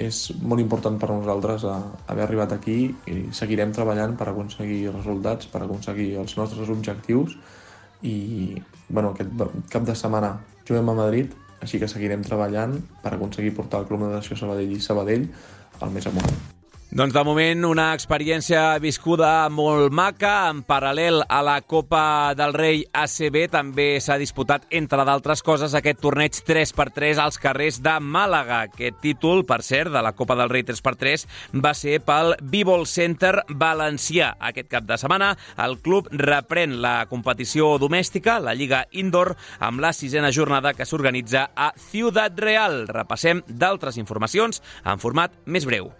És 0.00 0.30
molt 0.40 0.62
important 0.62 0.96
per 0.96 1.10
a 1.10 1.16
nosaltres 1.18 1.64
eh, 1.68 1.78
haver 2.12 2.24
arribat 2.24 2.54
aquí 2.56 2.78
i 3.10 3.16
seguirem 3.36 3.72
treballant 3.76 4.16
per 4.16 4.30
aconseguir 4.30 4.86
resultats, 4.92 5.50
per 5.52 5.64
aconseguir 5.66 6.14
els 6.22 6.36
nostres 6.40 6.72
objectius 6.72 7.36
i 8.02 8.56
bueno, 8.88 9.12
aquest 9.12 9.68
cap 9.72 9.84
de 9.84 9.96
setmana 9.96 10.38
juguem 10.64 10.88
a 10.88 10.96
Madrid, 11.02 11.34
així 11.60 11.80
que 11.82 11.90
seguirem 11.90 12.24
treballant 12.24 12.78
per 13.02 13.12
aconseguir 13.14 13.52
portar 13.56 13.82
el 13.82 13.90
Club 13.90 14.06
de 14.06 14.14
Natació 14.14 14.40
Sabadell 14.40 14.72
i 14.72 14.80
Sabadell 14.80 15.28
al 15.80 15.92
més 15.92 16.08
amunt. 16.08 16.59
Doncs 16.90 17.14
de 17.14 17.22
moment 17.22 17.68
una 17.68 17.84
experiència 17.94 18.74
viscuda 18.82 19.44
molt 19.54 19.92
maca. 19.94 20.48
En 20.50 20.64
paral·lel 20.66 21.20
a 21.22 21.38
la 21.46 21.60
Copa 21.62 22.32
del 22.34 22.50
Rei 22.56 22.80
ACB 22.82 23.44
també 23.52 23.84
s'ha 24.02 24.16
disputat, 24.18 24.64
entre 24.74 25.04
d'altres 25.06 25.44
coses, 25.46 25.76
aquest 25.78 26.00
torneig 26.02 26.34
3x3 26.48 27.20
als 27.22 27.38
carrers 27.38 27.78
de 27.84 27.94
Màlaga. 28.02 28.64
Aquest 28.66 28.98
títol, 29.06 29.44
per 29.46 29.60
cert, 29.62 29.92
de 29.94 30.02
la 30.02 30.16
Copa 30.18 30.34
del 30.34 30.50
Rei 30.50 30.66
3x3 30.66 31.28
va 31.62 31.74
ser 31.78 32.00
pel 32.02 32.34
B-Ball 32.42 32.82
Center 32.90 33.36
Valencià. 33.54 34.32
Aquest 34.50 34.72
cap 34.74 34.90
de 34.90 34.98
setmana 34.98 35.36
el 35.62 35.78
club 35.78 36.10
reprèn 36.10 36.80
la 36.82 37.04
competició 37.06 37.76
domèstica, 37.78 38.40
la 38.42 38.58
Lliga 38.58 38.82
Indoor, 38.90 39.36
amb 39.62 39.78
la 39.78 39.94
sisena 39.94 40.34
jornada 40.34 40.74
que 40.74 40.90
s'organitza 40.90 41.52
a 41.54 41.70
Ciudad 41.78 42.34
Real. 42.34 42.88
Repassem 42.90 43.46
d'altres 43.46 44.02
informacions 44.02 44.58
en 44.82 44.98
format 44.98 45.38
més 45.46 45.70
breu. 45.70 45.94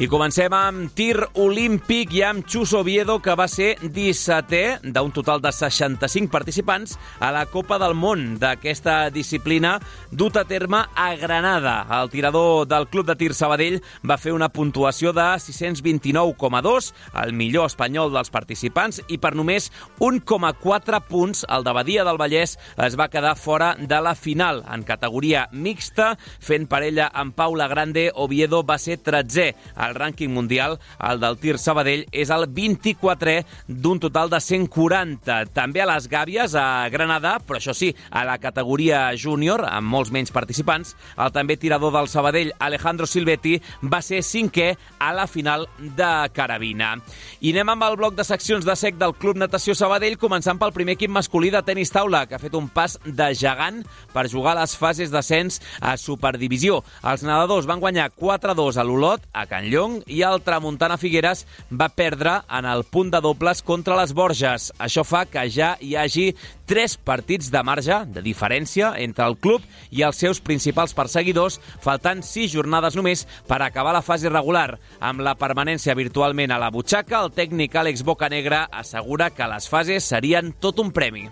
I 0.00 0.06
comencem 0.08 0.54
amb 0.56 0.94
tir 0.96 1.26
olímpic 1.36 2.14
i 2.16 2.22
amb 2.24 2.46
Xus 2.48 2.70
Oviedo, 2.72 3.18
que 3.20 3.34
va 3.36 3.44
ser 3.52 3.74
17è 3.82 4.78
d'un 4.94 5.10
total 5.12 5.42
de 5.44 5.50
65 5.52 6.32
participants 6.32 6.94
a 7.20 7.28
la 7.34 7.42
Copa 7.44 7.76
del 7.76 7.92
Món 7.92 8.38
d'aquesta 8.40 9.10
disciplina 9.12 9.74
dut 10.08 10.38
a 10.40 10.46
terme 10.48 10.80
a 10.96 11.08
Granada. 11.20 11.84
El 11.98 12.08
tirador 12.08 12.64
del 12.70 12.86
Club 12.88 13.10
de 13.10 13.16
Tir 13.20 13.34
Sabadell 13.36 13.76
va 14.00 14.16
fer 14.16 14.32
una 14.32 14.48
puntuació 14.48 15.12
de 15.12 15.26
629,2, 15.44 16.88
el 17.20 17.34
millor 17.36 17.68
espanyol 17.68 18.08
dels 18.16 18.32
participants, 18.32 19.02
i 19.12 19.20
per 19.20 19.34
només 19.36 19.68
1,4 20.00 21.02
punts 21.10 21.44
el 21.44 21.68
de 21.68 21.76
Badia 21.76 22.08
del 22.08 22.22
Vallès 22.24 22.56
es 22.88 22.96
va 22.96 23.10
quedar 23.12 23.34
fora 23.36 23.74
de 23.76 24.00
la 24.00 24.16
final. 24.16 24.64
En 24.64 24.88
categoria 24.88 25.44
mixta, 25.52 26.14
fent 26.40 26.64
parella 26.72 27.12
amb 27.12 27.36
Paula 27.36 27.68
Grande, 27.68 28.08
Oviedo 28.16 28.64
va 28.64 28.80
ser 28.80 28.96
13è 29.04 29.52
al 29.90 29.98
rànquing 29.98 30.32
mundial, 30.32 30.78
el 31.10 31.20
del 31.20 31.38
tir 31.42 31.58
Sabadell 31.58 32.06
és 32.12 32.30
el 32.32 32.46
24è 32.54 33.42
d'un 33.66 34.00
total 34.02 34.30
de 34.32 34.40
140. 34.40 35.40
També 35.56 35.82
a 35.82 35.88
les 35.90 36.08
Gàbies, 36.10 36.54
a 36.54 36.88
Granada, 36.92 37.36
però 37.44 37.58
això 37.60 37.74
sí, 37.76 37.90
a 38.10 38.24
la 38.28 38.38
categoria 38.42 39.08
júnior, 39.18 39.64
amb 39.68 39.90
molts 39.90 40.12
menys 40.14 40.32
participants, 40.34 40.94
el 41.18 41.34
també 41.34 41.58
tirador 41.60 41.92
del 41.94 42.08
Sabadell, 42.10 42.54
Alejandro 42.58 43.08
Silvetti, 43.10 43.58
va 43.82 44.02
ser 44.04 44.22
cinquè 44.26 44.72
a 44.98 45.12
la 45.16 45.26
final 45.30 45.66
de 45.78 46.10
Carabina. 46.36 46.94
I 47.40 47.54
anem 47.54 47.74
amb 47.74 47.88
el 47.88 47.98
bloc 48.00 48.16
de 48.18 48.26
seccions 48.26 48.66
de 48.66 48.76
sec 48.78 48.98
del 49.00 49.16
Club 49.18 49.40
Natació 49.40 49.74
Sabadell, 49.74 50.18
començant 50.20 50.60
pel 50.60 50.74
primer 50.76 50.96
equip 50.98 51.12
masculí 51.12 51.50
de 51.50 51.62
tenis 51.66 51.92
taula, 51.92 52.26
que 52.28 52.36
ha 52.36 52.42
fet 52.42 52.54
un 52.54 52.68
pas 52.70 52.98
de 53.04 53.30
gegant 53.34 53.82
per 54.14 54.28
jugar 54.30 54.54
a 54.54 54.60
les 54.62 54.76
fases 54.78 55.10
d'ascens 55.12 55.60
a 55.80 55.96
Superdivisió. 56.00 56.80
Els 57.02 57.24
nedadors 57.26 57.68
van 57.68 57.82
guanyar 57.82 58.10
4-2 58.14 58.78
a 58.80 58.86
l'Olot, 58.86 59.26
a 59.32 59.46
Can 59.50 59.70
Llong, 59.80 60.02
i 60.12 60.20
el 60.26 60.42
Tramuntana 60.44 60.98
Figueres 61.00 61.46
va 61.72 61.88
perdre 61.88 62.34
en 62.52 62.66
el 62.68 62.82
punt 62.84 63.08
de 63.14 63.20
dobles 63.24 63.62
contra 63.64 63.96
les 63.96 64.12
Borges. 64.12 64.68
Això 64.76 65.06
fa 65.08 65.22
que 65.24 65.46
ja 65.48 65.70
hi 65.80 65.94
hagi 65.96 66.26
tres 66.68 66.98
partits 67.00 67.48
de 67.54 67.62
marge 67.64 67.96
de 68.12 68.20
diferència 68.20 68.92
entre 69.00 69.24
el 69.24 69.38
club 69.40 69.64
i 69.88 70.04
els 70.04 70.20
seus 70.20 70.42
principals 70.44 70.92
perseguidors, 70.92 71.56
faltant 71.80 72.20
sis 72.26 72.52
jornades 72.52 72.98
només 72.98 73.24
per 73.48 73.62
acabar 73.64 73.96
la 73.96 74.04
fase 74.04 74.28
regular. 74.28 74.76
Amb 75.00 75.24
la 75.24 75.36
permanència 75.40 75.96
virtualment 75.96 76.52
a 76.52 76.60
la 76.60 76.68
butxaca, 76.74 77.24
el 77.24 77.32
tècnic 77.32 77.80
Àlex 77.80 78.04
Bocanegra 78.04 78.66
assegura 78.84 79.32
que 79.32 79.48
les 79.48 79.70
fases 79.72 80.12
serien 80.12 80.52
tot 80.60 80.84
un 80.84 80.92
premi. 80.92 81.30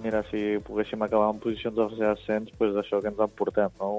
Mira, 0.00 0.24
si 0.30 0.56
poguéssim 0.64 1.02
acabar 1.04 1.28
en 1.34 1.44
posicions 1.44 1.76
de 1.76 1.90
fase 1.90 2.06
d'ascens, 2.06 2.52
doncs 2.56 2.80
això 2.80 3.02
que 3.04 3.12
ens 3.12 3.20
emportem, 3.20 3.68
no? 3.76 3.90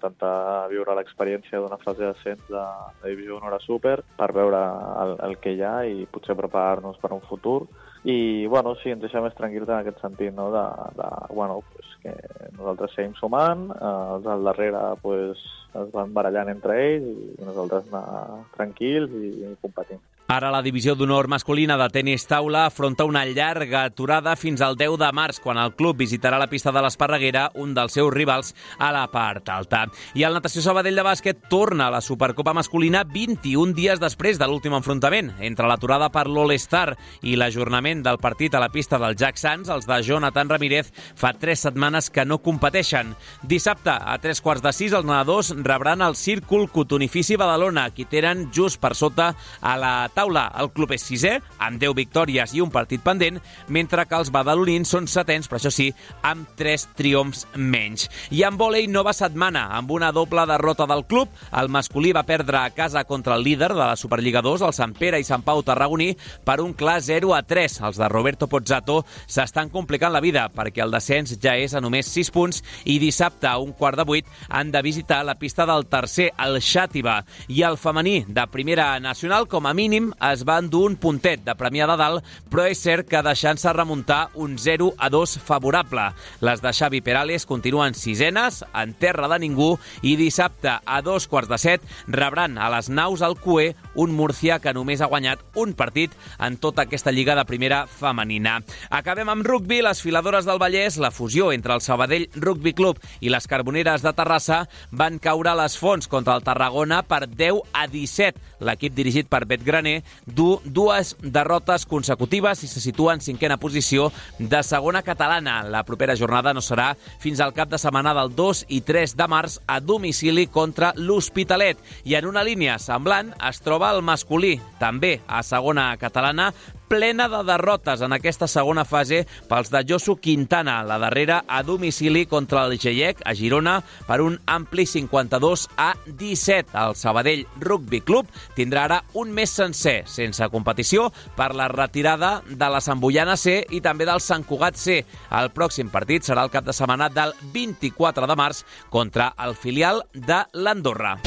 Intentar 0.00 0.66
viure 0.72 0.96
l'experiència 0.96 1.60
d'una 1.60 1.78
fase 1.84 2.06
d'ascens 2.06 2.48
de, 2.48 2.64
de 3.02 3.12
divisió 3.12 3.36
honor 3.36 3.58
a 3.58 3.60
super 3.60 4.00
per 4.16 4.32
veure 4.32 4.64
el, 5.04 5.14
el 5.28 5.38
que 5.44 5.52
hi 5.54 5.62
ha 5.62 5.76
i 5.84 6.08
potser 6.10 6.38
preparar-nos 6.38 6.98
per 7.02 7.12
un 7.12 7.22
futur 7.28 7.60
i 8.08 8.46
bueno, 8.46 8.74
sí, 8.80 8.88
ens 8.94 9.02
deixa 9.02 9.20
més 9.20 9.34
tranquils 9.36 9.68
en 9.68 9.76
aquest 9.76 9.98
sentit, 10.00 10.32
no? 10.32 10.48
de, 10.54 10.64
de 10.96 11.08
bueno, 11.36 11.60
pues, 11.74 11.90
que 12.00 12.14
nosaltres 12.56 12.94
seguim 12.96 13.12
sumant, 13.18 13.66
eh, 13.76 13.96
els 14.16 14.28
al 14.32 14.46
darrere 14.48 14.80
pues, 15.02 15.42
es 15.76 15.90
van 15.92 16.14
barallant 16.16 16.48
entre 16.48 16.78
ells 16.80 17.10
i 17.36 17.44
nosaltres 17.44 17.92
anar 17.92 18.40
tranquils 18.56 19.12
i, 19.20 19.34
i 19.50 19.52
competint. 19.60 20.00
Ara 20.30 20.52
la 20.54 20.60
divisió 20.62 20.92
d'honor 20.94 21.26
masculina 21.26 21.74
de 21.74 21.88
tenis 21.90 22.22
taula 22.30 22.60
afronta 22.68 23.02
una 23.02 23.24
llarga 23.26 23.80
aturada 23.82 24.36
fins 24.38 24.60
al 24.62 24.76
10 24.78 24.92
de 25.00 25.08
març, 25.10 25.40
quan 25.42 25.58
el 25.58 25.72
club 25.74 25.96
visitarà 25.98 26.38
la 26.38 26.46
pista 26.46 26.70
de 26.70 26.78
l'Esparreguera, 26.84 27.48
un 27.58 27.72
dels 27.74 27.96
seus 27.98 28.12
rivals, 28.14 28.52
a 28.78 28.92
la 28.94 29.08
part 29.10 29.50
alta. 29.50 29.80
I 30.14 30.22
el 30.22 30.38
Natació 30.38 30.62
Sabadell 30.62 30.94
de 30.94 31.02
bàsquet 31.02 31.40
torna 31.50 31.88
a 31.88 31.94
la 31.96 32.00
Supercopa 32.00 32.54
masculina 32.54 33.02
21 33.02 33.74
dies 33.74 33.98
després 33.98 34.38
de 34.38 34.46
l'últim 34.46 34.76
enfrontament. 34.78 35.32
Entre 35.42 35.66
l'aturada 35.66 36.12
per 36.14 36.28
l'All-Star 36.28 36.94
i 37.26 37.34
l'ajornament 37.34 38.06
del 38.06 38.22
partit 38.22 38.54
a 38.54 38.62
la 38.62 38.70
pista 38.70 39.02
del 39.02 39.18
Jack 39.18 39.34
Sands, 39.34 39.66
els 39.66 39.90
de 39.90 39.98
Jonathan 40.06 40.54
Ramírez 40.54 40.94
fa 40.94 41.34
tres 41.34 41.66
setmanes 41.66 42.06
que 42.06 42.22
no 42.22 42.38
competeixen. 42.38 43.16
Dissabte, 43.42 43.98
a 43.98 44.14
tres 44.22 44.38
quarts 44.38 44.62
de 44.62 44.70
sis, 44.78 44.94
els 44.94 45.10
nedadors 45.10 45.50
rebran 45.58 46.06
el 46.06 46.14
Círcul 46.14 46.70
Cotonifici 46.70 47.34
Badalona, 47.34 47.90
qui 47.90 48.06
tenen 48.06 48.46
just 48.54 48.78
per 48.78 48.94
sota 48.94 49.32
a 49.58 49.74
la 49.74 49.94
taula 50.06 50.19
taula, 50.20 50.50
el 50.60 50.68
club 50.76 50.92
és 50.92 51.04
sisè, 51.06 51.38
amb 51.64 51.80
10 51.80 51.94
victòries 51.96 52.52
i 52.56 52.60
un 52.60 52.70
partit 52.72 53.00
pendent, 53.04 53.38
mentre 53.72 54.04
que 54.08 54.18
els 54.18 54.30
badalonins 54.34 54.90
són 54.90 55.06
setens, 55.08 55.48
però 55.48 55.60
això 55.60 55.72
sí, 55.72 55.88
amb 56.26 56.48
3 56.58 56.86
triomfs 56.98 57.46
menys. 57.56 58.08
I 58.34 58.44
en 58.44 58.58
vòlei, 58.60 58.88
nova 58.90 59.14
setmana, 59.16 59.68
amb 59.78 59.90
una 59.94 60.10
doble 60.12 60.44
derrota 60.48 60.86
del 60.90 61.06
club. 61.08 61.30
El 61.56 61.70
masculí 61.72 62.12
va 62.16 62.26
perdre 62.28 62.58
a 62.60 62.74
casa 62.76 63.04
contra 63.08 63.36
el 63.36 63.44
líder 63.46 63.70
de 63.72 63.80
la 63.80 63.96
Superliga 63.96 64.42
2, 64.44 64.66
el 64.66 64.74
Sant 64.76 64.92
Pere 64.98 65.20
i 65.20 65.26
Sant 65.26 65.44
Pau 65.46 65.62
Tarragoní, 65.64 66.10
per 66.44 66.58
un 66.60 66.74
clar 66.76 66.98
0 67.06 67.32
a 67.36 67.42
3. 67.46 67.78
Els 67.88 68.00
de 68.00 68.10
Roberto 68.12 68.48
Pozzato 68.50 69.00
s'estan 69.26 69.72
complicant 69.72 70.12
la 70.12 70.22
vida 70.24 70.48
perquè 70.52 70.84
el 70.84 70.92
descens 70.92 71.36
ja 71.40 71.56
és 71.56 71.74
a 71.74 71.80
només 71.80 72.10
6 72.12 72.32
punts 72.34 72.60
i 72.84 72.98
dissabte 73.00 73.48
a 73.48 73.56
un 73.62 73.72
quart 73.72 74.00
de 74.00 74.06
vuit 74.08 74.28
han 74.48 74.72
de 74.74 74.82
visitar 74.84 75.22
la 75.24 75.38
pista 75.40 75.66
del 75.68 75.86
tercer, 75.88 76.30
el 76.38 76.60
Xàtiva. 76.60 77.20
I 77.48 77.64
el 77.64 77.78
femení 77.80 78.24
de 78.28 78.46
primera 78.52 78.92
nacional, 79.00 79.48
com 79.48 79.66
a 79.66 79.74
mínim, 79.74 80.09
es 80.30 80.44
va 80.48 80.58
endur 80.60 80.86
un 80.88 80.96
puntet 81.00 81.44
de 81.46 81.54
Premià 81.58 81.86
de 81.90 81.96
Dalt, 82.00 82.26
però 82.50 82.66
és 82.70 82.80
cert 82.80 83.08
que 83.10 83.22
deixant-se 83.24 83.72
remuntar 83.76 84.28
un 84.34 84.56
0 84.58 84.92
a 84.98 85.10
2 85.12 85.38
favorable. 85.44 86.10
Les 86.40 86.62
de 86.62 86.72
Xavi 86.72 87.00
Perales 87.00 87.46
continuen 87.46 87.94
sisenes, 87.94 88.64
en 88.74 88.94
terra 88.94 89.28
de 89.28 89.40
ningú, 89.42 89.72
i 90.02 90.16
dissabte 90.16 90.78
a 90.84 91.00
dos 91.02 91.26
quarts 91.28 91.50
de 91.50 91.58
set 91.60 91.84
rebran 92.08 92.58
a 92.58 92.70
les 92.72 92.88
naus 92.90 93.22
al 93.22 93.36
CUE 93.40 93.74
un 93.94 94.14
Murcia 94.14 94.58
que 94.60 94.74
només 94.74 95.00
ha 95.00 95.08
guanyat 95.10 95.42
un 95.60 95.74
partit 95.74 96.14
en 96.38 96.56
tota 96.60 96.84
aquesta 96.86 97.12
lliga 97.12 97.34
de 97.36 97.46
primera 97.48 97.84
femenina. 97.86 98.60
Acabem 98.90 99.28
amb 99.28 99.46
rugby. 99.46 99.80
Les 99.80 100.02
filadores 100.02 100.44
del 100.44 100.60
Vallès, 100.60 100.98
la 101.00 101.10
fusió 101.10 101.50
entre 101.52 101.74
el 101.74 101.80
Sabadell 101.80 102.28
Rugby 102.34 102.74
Club 102.76 103.00
i 103.20 103.30
les 103.32 103.46
Carboneres 103.48 104.04
de 104.04 104.12
Terrassa 104.16 104.64
van 104.90 105.18
caure 105.18 105.52
a 105.52 105.58
les 105.62 105.76
fonts 105.80 106.08
contra 106.10 106.36
el 106.36 106.44
Tarragona 106.44 107.02
per 107.02 107.26
10 107.26 107.62
a 107.72 107.86
17. 107.88 108.40
L'equip 108.66 108.94
dirigit 108.94 109.28
per 109.30 109.46
Bet 109.48 109.64
Graner 109.64 109.99
du 110.26 110.58
dues 110.64 111.14
derrotes 111.20 111.86
consecutives 111.86 112.64
i 112.64 112.70
se 112.70 112.82
situa 112.82 113.14
en 113.14 113.24
cinquena 113.24 113.58
posició 113.60 114.10
de 114.38 114.62
segona 114.66 115.02
catalana. 115.06 115.60
La 115.64 115.84
propera 115.84 116.16
jornada 116.16 116.54
no 116.54 116.64
serà 116.64 116.94
fins 117.20 117.40
al 117.40 117.54
cap 117.56 117.70
de 117.70 117.78
setmana 117.78 118.14
del 118.16 118.34
2 118.36 118.64
i 118.68 118.82
3 118.86 119.16
de 119.16 119.28
març 119.30 119.58
a 119.66 119.80
domicili 119.80 120.46
contra 120.46 120.92
l'Hospitalet. 120.96 121.78
I 122.04 122.16
en 122.18 122.28
una 122.30 122.44
línia 122.46 122.78
semblant 122.78 123.34
es 123.48 123.62
troba 123.64 123.92
el 123.94 124.02
masculí, 124.02 124.58
també 124.80 125.18
a 125.28 125.42
segona 125.46 125.92
catalana, 126.00 126.50
plena 126.90 127.28
de 127.28 127.44
derrotes 127.46 128.00
en 128.02 128.10
aquesta 128.16 128.48
segona 128.50 128.82
fase 128.82 129.20
pels 129.46 129.68
de 129.70 129.84
Josu 129.86 130.16
Quintana, 130.18 130.80
la 130.82 130.96
darrera 130.98 131.44
a 131.46 131.62
domicili 131.62 132.24
contra 132.26 132.64
el 132.66 132.80
Geiec 132.82 133.22
a 133.24 133.34
Girona 133.38 133.76
per 134.08 134.18
un 134.24 134.40
ampli 134.50 134.88
52 134.90 135.68
a 135.78 135.92
17. 136.04 136.74
El 136.74 136.96
Sabadell 136.98 137.46
Rugby 137.62 138.00
Club 138.02 138.26
tindrà 138.58 138.88
ara 138.88 138.98
un 139.14 139.30
mes 139.30 139.54
sencer 139.54 140.02
sense 140.10 140.50
competició 140.50 141.12
per 141.38 141.52
la 141.54 141.68
retirada 141.70 142.40
de 142.50 142.70
la 142.74 142.82
Samboyana 142.82 143.38
C 143.38 143.60
i 143.70 143.78
també 143.80 144.08
del 144.08 144.18
Sant 144.18 144.42
Cugat 144.42 144.74
C. 144.74 145.04
El 145.30 145.54
pròxim 145.54 145.94
partit 145.94 146.26
serà 146.26 146.42
el 146.42 146.50
cap 146.50 146.66
de 146.66 146.74
setmana 146.74 147.06
del 147.06 147.36
24 147.54 148.26
de 148.26 148.38
març 148.42 148.64
contra 148.90 149.30
el 149.38 149.54
filial 149.54 150.02
de 150.10 150.42
l'Andorra. 150.58 151.20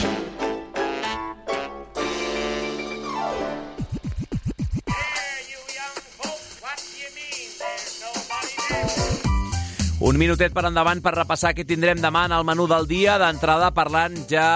Un 10.04 10.18
minutet 10.20 10.52
per 10.52 10.66
endavant 10.68 11.00
per 11.00 11.14
repassar 11.16 11.54
què 11.56 11.64
tindrem 11.64 12.02
demà 12.04 12.26
en 12.28 12.34
el 12.36 12.44
menú 12.44 12.66
del 12.68 12.90
dia. 12.90 13.14
D'entrada 13.22 13.70
parlant 13.72 14.18
ja 14.28 14.48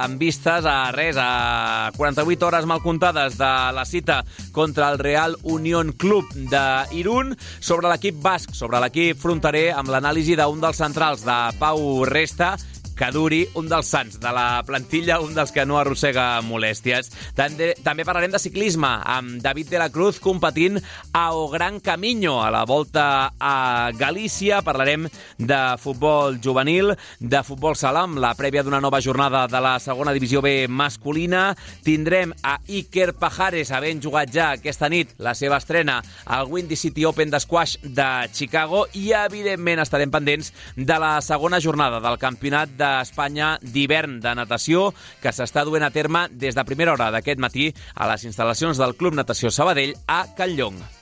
amb 0.00 0.18
vistes 0.18 0.66
a 0.66 0.90
res, 0.90 1.14
a 1.22 1.92
48 1.94 2.48
hores 2.48 2.66
mal 2.66 2.82
comptades 2.82 3.36
de 3.38 3.50
la 3.76 3.84
cita 3.86 4.24
contra 4.50 4.88
el 4.90 4.98
Real 4.98 5.36
Unión 5.46 5.92
Club 5.94 6.34
d'Irun 6.34 7.30
sobre 7.60 7.92
l'equip 7.92 8.18
basc, 8.26 8.58
sobre 8.58 8.82
l'equip 8.82 9.22
fronterer, 9.22 9.68
amb 9.70 9.94
l'anàlisi 9.94 10.34
d'un 10.34 10.58
dels 10.66 10.82
centrals 10.82 11.22
de 11.30 11.38
Pau 11.62 12.02
Resta, 12.10 12.56
que 13.02 13.08
duri 13.10 13.40
un 13.58 13.66
dels 13.66 13.88
sants 13.90 14.20
de 14.22 14.30
la 14.30 14.62
plantilla, 14.62 15.16
un 15.18 15.32
dels 15.34 15.50
que 15.50 15.64
no 15.66 15.74
arrossega 15.80 16.38
molèsties. 16.46 17.08
També, 17.34 17.72
també 17.82 18.04
parlarem 18.06 18.30
de 18.30 18.38
ciclisme, 18.38 18.86
amb 18.86 19.40
David 19.42 19.72
de 19.72 19.80
la 19.80 19.88
Cruz 19.90 20.20
competint 20.22 20.78
a 21.10 21.24
O 21.34 21.48
Gran 21.50 21.80
Camino, 21.82 22.36
a 22.44 22.52
la 22.54 22.60
volta 22.62 23.32
a 23.40 23.90
Galícia. 23.98 24.60
Parlarem 24.62 25.08
de 25.38 25.58
futbol 25.82 26.38
juvenil, 26.38 26.92
de 27.18 27.40
futbol 27.42 27.74
sala, 27.74 28.04
la 28.06 28.36
prèvia 28.38 28.62
d'una 28.62 28.80
nova 28.80 29.00
jornada 29.02 29.48
de 29.50 29.64
la 29.64 29.74
segona 29.82 30.14
divisió 30.14 30.38
B 30.44 30.68
masculina. 30.68 31.56
Tindrem 31.82 32.36
a 32.46 32.60
Iker 32.68 33.16
Pajares, 33.18 33.74
havent 33.74 34.04
jugat 34.04 34.30
ja 34.30 34.52
aquesta 34.60 34.86
nit 34.92 35.16
la 35.18 35.34
seva 35.34 35.58
estrena 35.58 35.98
al 36.26 36.46
Windy 36.46 36.78
City 36.78 37.08
Open 37.10 37.34
d'Squash 37.34 37.80
de 37.82 38.08
Chicago 38.30 38.86
i, 38.94 39.10
evidentment, 39.24 39.82
estarem 39.82 40.14
pendents 40.14 40.54
de 40.76 41.02
la 41.02 41.16
segona 41.18 41.58
jornada 41.58 41.98
del 41.98 42.20
campionat 42.22 42.78
d'Espanya 42.92 43.54
d'hivern 43.62 44.18
de 44.22 44.34
natació 44.38 44.90
que 45.22 45.32
s'està 45.34 45.66
duent 45.68 45.86
a 45.86 45.92
terme 45.94 46.26
des 46.32 46.58
de 46.58 46.66
primera 46.68 46.94
hora 46.94 47.10
d'aquest 47.14 47.40
matí 47.42 47.70
a 47.94 48.10
les 48.12 48.26
instal·lacions 48.28 48.80
del 48.80 48.96
Club 48.96 49.16
Natació 49.18 49.50
Sabadell 49.50 49.96
a 50.06 50.26
Calllong. 50.36 51.01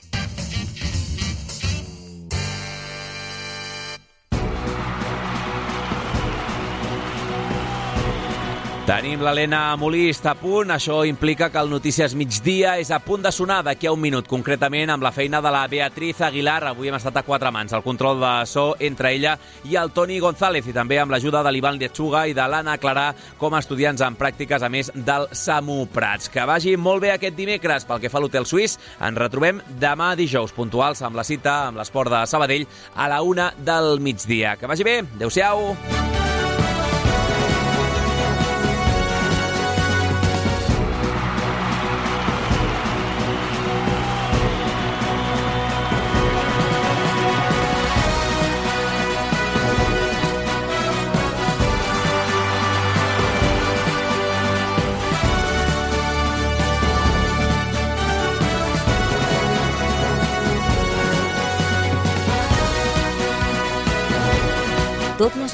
Tenim 8.91 9.21
l'Helena 9.23 9.77
Molist 9.79 10.25
a 10.27 10.33
punt. 10.35 10.73
Això 10.75 11.05
implica 11.07 11.47
que 11.55 11.61
el 11.63 11.69
Notícies 11.71 12.17
Migdia 12.19 12.73
és 12.83 12.89
a 12.91 12.99
punt 12.99 13.23
de 13.23 13.31
sonar 13.31 13.61
d'aquí 13.63 13.87
a 13.87 13.93
un 13.95 14.01
minut, 14.03 14.27
concretament 14.27 14.91
amb 14.91 15.05
la 15.07 15.13
feina 15.15 15.39
de 15.39 15.53
la 15.55 15.61
Beatriz 15.71 16.19
Aguilar. 16.27 16.65
Avui 16.67 16.91
hem 16.91 16.97
estat 16.99 17.21
a 17.21 17.23
quatre 17.23 17.53
mans. 17.55 17.71
El 17.71 17.85
control 17.85 18.19
de 18.19 18.33
so 18.51 18.65
entre 18.83 19.13
ella 19.15 19.37
i 19.71 19.79
el 19.79 19.93
Toni 19.95 20.19
González 20.19 20.67
i 20.67 20.75
també 20.75 20.99
amb 20.99 21.15
l'ajuda 21.15 21.45
de 21.47 21.53
l'Ivan 21.55 21.79
Lechuga 21.79 22.25
i 22.27 22.35
de 22.35 22.49
l'Anna 22.51 22.75
Clarà 22.83 23.13
com 23.39 23.55
a 23.55 23.63
estudiants 23.63 24.03
en 24.03 24.19
pràctiques, 24.19 24.67
a 24.67 24.73
més 24.75 24.91
del 24.97 25.29
Samu 25.39 25.85
Prats. 25.95 26.27
Que 26.27 26.49
vagi 26.51 26.75
molt 26.75 27.07
bé 27.07 27.15
aquest 27.15 27.39
dimecres 27.39 27.87
pel 27.87 28.03
que 28.03 28.11
fa 28.11 28.19
a 28.19 28.27
l'Hotel 28.27 28.43
Suís. 28.43 28.75
Ens 28.99 29.23
retrobem 29.23 29.63
demà 29.79 30.17
dijous 30.19 30.51
puntuals 30.51 31.07
amb 31.07 31.15
la 31.15 31.29
cita 31.31 31.61
amb 31.69 31.79
l'esport 31.79 32.11
de 32.11 32.27
Sabadell 32.27 32.67
a 32.97 33.07
la 33.07 33.23
una 33.23 33.53
del 33.55 34.01
migdia. 34.03 34.59
Que 34.59 34.67
vagi 34.67 34.83
bé. 34.83 34.99
Adéu-siau. 35.15 35.77